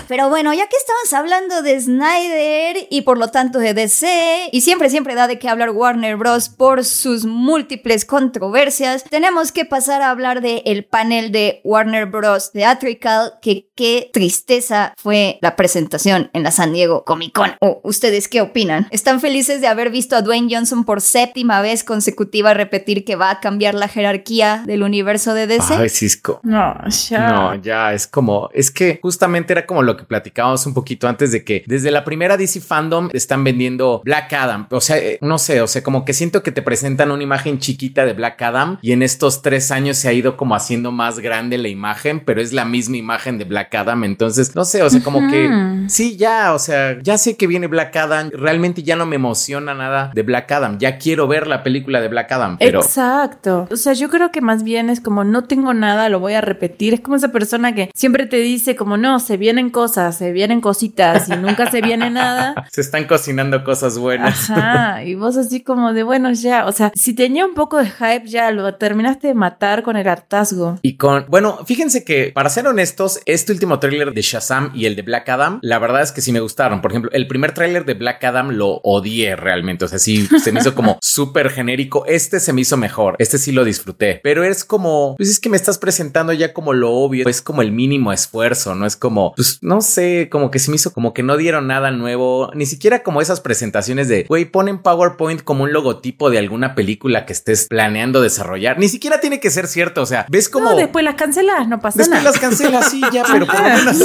Pero 0.07 0.20
bueno, 0.29 0.53
ya 0.53 0.67
que 0.67 0.75
estamos 0.77 1.13
hablando 1.13 1.61
de 1.61 1.79
Snyder 1.79 2.87
y 2.89 3.01
por 3.01 3.17
lo 3.17 3.29
tanto 3.29 3.59
de 3.59 3.73
DC, 3.73 4.49
y 4.51 4.61
siempre, 4.61 4.89
siempre 4.89 5.15
da 5.15 5.27
de 5.27 5.39
qué 5.39 5.49
hablar 5.49 5.71
Warner 5.71 6.17
Bros. 6.17 6.49
por 6.49 6.83
sus 6.85 7.25
múltiples 7.25 8.05
controversias, 8.05 9.03
tenemos 9.05 9.51
que 9.51 9.65
pasar 9.65 10.01
a 10.01 10.09
hablar 10.09 10.41
de 10.41 10.63
el 10.65 10.85
panel 10.85 11.31
de 11.31 11.61
Warner 11.63 12.05
Bros. 12.05 12.51
Theatrical, 12.51 13.33
que 13.41 13.69
qué 13.75 14.09
tristeza 14.13 14.93
fue 14.97 15.39
la 15.41 15.55
presentación 15.55 16.29
en 16.33 16.43
la 16.43 16.51
San 16.51 16.73
Diego 16.73 17.03
Comic 17.03 17.33
Con. 17.33 17.51
¿O 17.59 17.81
ustedes 17.83 18.27
qué 18.27 18.41
opinan? 18.41 18.87
¿Están 18.91 19.19
felices 19.21 19.61
de 19.61 19.67
haber 19.67 19.89
visto 19.89 20.15
a 20.15 20.21
Dwayne 20.21 20.53
Johnson 20.53 20.83
por 20.83 21.01
séptima 21.01 21.61
vez 21.61 21.83
consecutiva 21.83 22.53
repetir 22.53 23.05
que 23.05 23.15
va 23.15 23.31
a 23.31 23.39
cambiar 23.39 23.75
la 23.75 23.87
jerarquía 23.87 24.63
del 24.65 24.83
universo 24.83 25.33
de 25.33 25.47
DC? 25.47 25.73
Ay, 25.75 25.89
Cisco. 25.89 26.39
No, 26.43 26.75
ya. 27.09 27.29
No, 27.29 27.55
ya 27.55 27.93
es 27.93 28.07
como, 28.07 28.49
es 28.53 28.71
que 28.71 28.99
justamente 29.01 29.53
era 29.53 29.65
como 29.65 29.83
lo 29.83 29.97
que 29.97 30.00
platicábamos 30.07 30.65
un 30.65 30.73
poquito 30.73 31.07
antes 31.07 31.31
de 31.31 31.43
que 31.43 31.63
desde 31.67 31.91
la 31.91 32.03
primera 32.03 32.37
DC 32.37 32.61
Fandom 32.61 33.09
están 33.13 33.43
vendiendo 33.43 34.01
Black 34.03 34.33
Adam. 34.33 34.67
O 34.71 34.81
sea, 34.81 34.97
eh, 34.97 35.17
no 35.21 35.37
sé, 35.37 35.61
o 35.61 35.67
sea, 35.67 35.83
como 35.83 36.05
que 36.05 36.13
siento 36.13 36.43
que 36.43 36.51
te 36.51 36.61
presentan 36.61 37.11
una 37.11 37.23
imagen 37.23 37.59
chiquita 37.59 38.05
de 38.05 38.13
Black 38.13 38.41
Adam 38.41 38.77
y 38.81 38.91
en 38.91 39.03
estos 39.03 39.41
tres 39.41 39.71
años 39.71 39.97
se 39.97 40.07
ha 40.07 40.13
ido 40.13 40.37
como 40.37 40.55
haciendo 40.55 40.91
más 40.91 41.19
grande 41.19 41.57
la 41.57 41.67
imagen, 41.67 42.21
pero 42.25 42.41
es 42.41 42.53
la 42.53 42.65
misma 42.65 42.97
imagen 42.97 43.37
de 43.37 43.45
Black 43.45 43.73
Adam. 43.75 44.03
Entonces, 44.03 44.55
no 44.55 44.65
sé, 44.65 44.83
o 44.83 44.89
sea, 44.89 45.01
como 45.03 45.29
que 45.29 45.49
sí, 45.87 46.17
ya, 46.17 46.53
o 46.53 46.59
sea, 46.59 46.97
ya 47.01 47.17
sé 47.17 47.37
que 47.37 47.47
viene 47.47 47.67
Black 47.67 47.95
Adam. 47.95 48.29
Realmente 48.31 48.83
ya 48.83 48.95
no 48.95 49.05
me 49.05 49.15
emociona 49.15 49.73
nada 49.73 50.11
de 50.13 50.23
Black 50.23 50.51
Adam. 50.51 50.77
Ya 50.79 50.97
quiero 50.97 51.27
ver 51.27 51.47
la 51.47 51.63
película 51.63 52.01
de 52.01 52.07
Black 52.07 52.31
Adam, 52.31 52.57
pero 52.57 52.81
Exacto. 52.81 53.67
O 53.71 53.75
sea, 53.75 53.93
yo 53.93 54.09
creo 54.09 54.31
que 54.31 54.41
más 54.41 54.63
bien 54.63 54.89
es 54.89 55.01
como 55.01 55.23
no 55.23 55.43
tengo 55.43 55.73
nada, 55.73 56.09
lo 56.09 56.19
voy 56.19 56.33
a 56.33 56.41
repetir. 56.41 56.93
Es 56.93 57.01
como 57.01 57.15
esa 57.15 57.31
persona 57.31 57.73
que 57.73 57.91
siempre 57.93 58.25
te 58.25 58.37
dice 58.37 58.75
como 58.75 58.97
no, 58.97 59.19
se 59.19 59.37
vienen 59.37 59.69
cosas 59.69 59.90
cosas, 59.91 60.17
se 60.17 60.31
vienen 60.31 60.61
cositas 60.61 61.27
y 61.27 61.35
nunca 61.35 61.69
se 61.69 61.81
viene 61.81 62.09
nada. 62.09 62.55
Se 62.71 62.79
están 62.79 63.05
cocinando 63.05 63.63
cosas 63.65 63.97
buenas. 63.97 64.49
Ajá, 64.49 65.03
y 65.03 65.15
vos 65.15 65.35
así 65.35 65.61
como 65.61 65.91
de, 65.91 66.03
bueno, 66.03 66.31
ya, 66.31 66.65
o 66.65 66.71
sea, 66.71 66.91
si 66.95 67.13
tenía 67.13 67.45
un 67.45 67.53
poco 67.53 67.77
de 67.77 67.89
hype, 67.89 68.25
ya 68.25 68.51
lo 68.51 68.75
terminaste 68.75 69.27
de 69.27 69.33
matar 69.33 69.83
con 69.83 69.97
el 69.97 70.07
hartazgo. 70.07 70.79
Y 70.81 70.95
con, 70.95 71.25
bueno, 71.27 71.59
fíjense 71.65 72.05
que 72.05 72.31
para 72.33 72.49
ser 72.49 72.67
honestos, 72.67 73.19
este 73.25 73.51
último 73.51 73.79
tráiler 73.79 74.13
de 74.13 74.21
Shazam 74.21 74.71
y 74.73 74.85
el 74.85 74.95
de 74.95 75.01
Black 75.01 75.27
Adam, 75.27 75.59
la 75.61 75.79
verdad 75.79 76.01
es 76.01 76.13
que 76.13 76.21
sí 76.21 76.31
me 76.31 76.39
gustaron. 76.39 76.81
Por 76.81 76.91
ejemplo, 76.91 77.11
el 77.11 77.27
primer 77.27 77.53
tráiler 77.53 77.83
de 77.83 77.95
Black 77.95 78.23
Adam 78.23 78.51
lo 78.51 78.79
odié 78.83 79.35
realmente, 79.35 79.83
o 79.83 79.87
sea, 79.89 79.99
sí 79.99 80.27
se 80.41 80.53
me 80.53 80.61
hizo 80.61 80.73
como 80.73 80.97
súper 81.01 81.49
genérico. 81.49 82.05
Este 82.05 82.39
se 82.39 82.53
me 82.53 82.61
hizo 82.61 82.77
mejor, 82.77 83.17
este 83.19 83.37
sí 83.37 83.51
lo 83.51 83.65
disfruté, 83.65 84.21
pero 84.23 84.45
es 84.45 84.63
como, 84.63 85.15
pues 85.17 85.29
es 85.29 85.39
que 85.41 85.49
me 85.49 85.57
estás 85.57 85.77
presentando 85.77 86.31
ya 86.31 86.53
como 86.53 86.71
lo 86.71 86.91
obvio, 86.91 87.27
es 87.27 87.41
como 87.41 87.61
el 87.61 87.73
mínimo 87.73 88.13
esfuerzo, 88.13 88.75
no 88.75 88.85
es 88.85 88.95
como, 88.95 89.33
pues 89.35 89.59
no 89.61 89.80
sé, 89.81 90.29
como 90.29 90.51
que 90.51 90.59
se 90.59 90.69
me 90.69 90.75
hizo 90.75 90.93
como 90.93 91.13
que 91.13 91.23
no 91.23 91.37
dieron 91.37 91.67
nada 91.67 91.91
nuevo, 91.91 92.51
ni 92.53 92.65
siquiera 92.65 93.03
como 93.03 93.21
esas 93.21 93.41
presentaciones 93.41 94.07
de, 94.07 94.25
güey, 94.27 94.45
ponen 94.45 94.79
PowerPoint 94.79 95.41
como 95.43 95.63
un 95.63 95.73
logotipo 95.73 96.29
de 96.29 96.37
alguna 96.39 96.75
película 96.75 97.25
que 97.25 97.33
estés 97.33 97.67
planeando 97.67 98.21
desarrollar, 98.21 98.79
ni 98.79 98.89
siquiera 98.89 99.19
tiene 99.19 99.39
que 99.39 99.49
ser 99.49 99.67
cierto, 99.67 100.01
o 100.01 100.05
sea, 100.05 100.25
ves 100.29 100.49
como... 100.49 100.71
No, 100.71 100.75
después 100.75 101.03
las 101.05 101.15
cancelas, 101.15 101.67
no 101.67 101.79
pasa 101.79 101.99
Después 101.99 102.19
nada. 102.23 102.31
las 102.31 102.39
cancelas, 102.39 102.89
sí, 102.91 103.01
ya, 103.11 103.23
pero 103.31 103.45
por 103.45 103.55
lo 103.55 103.61
menos 103.63 103.97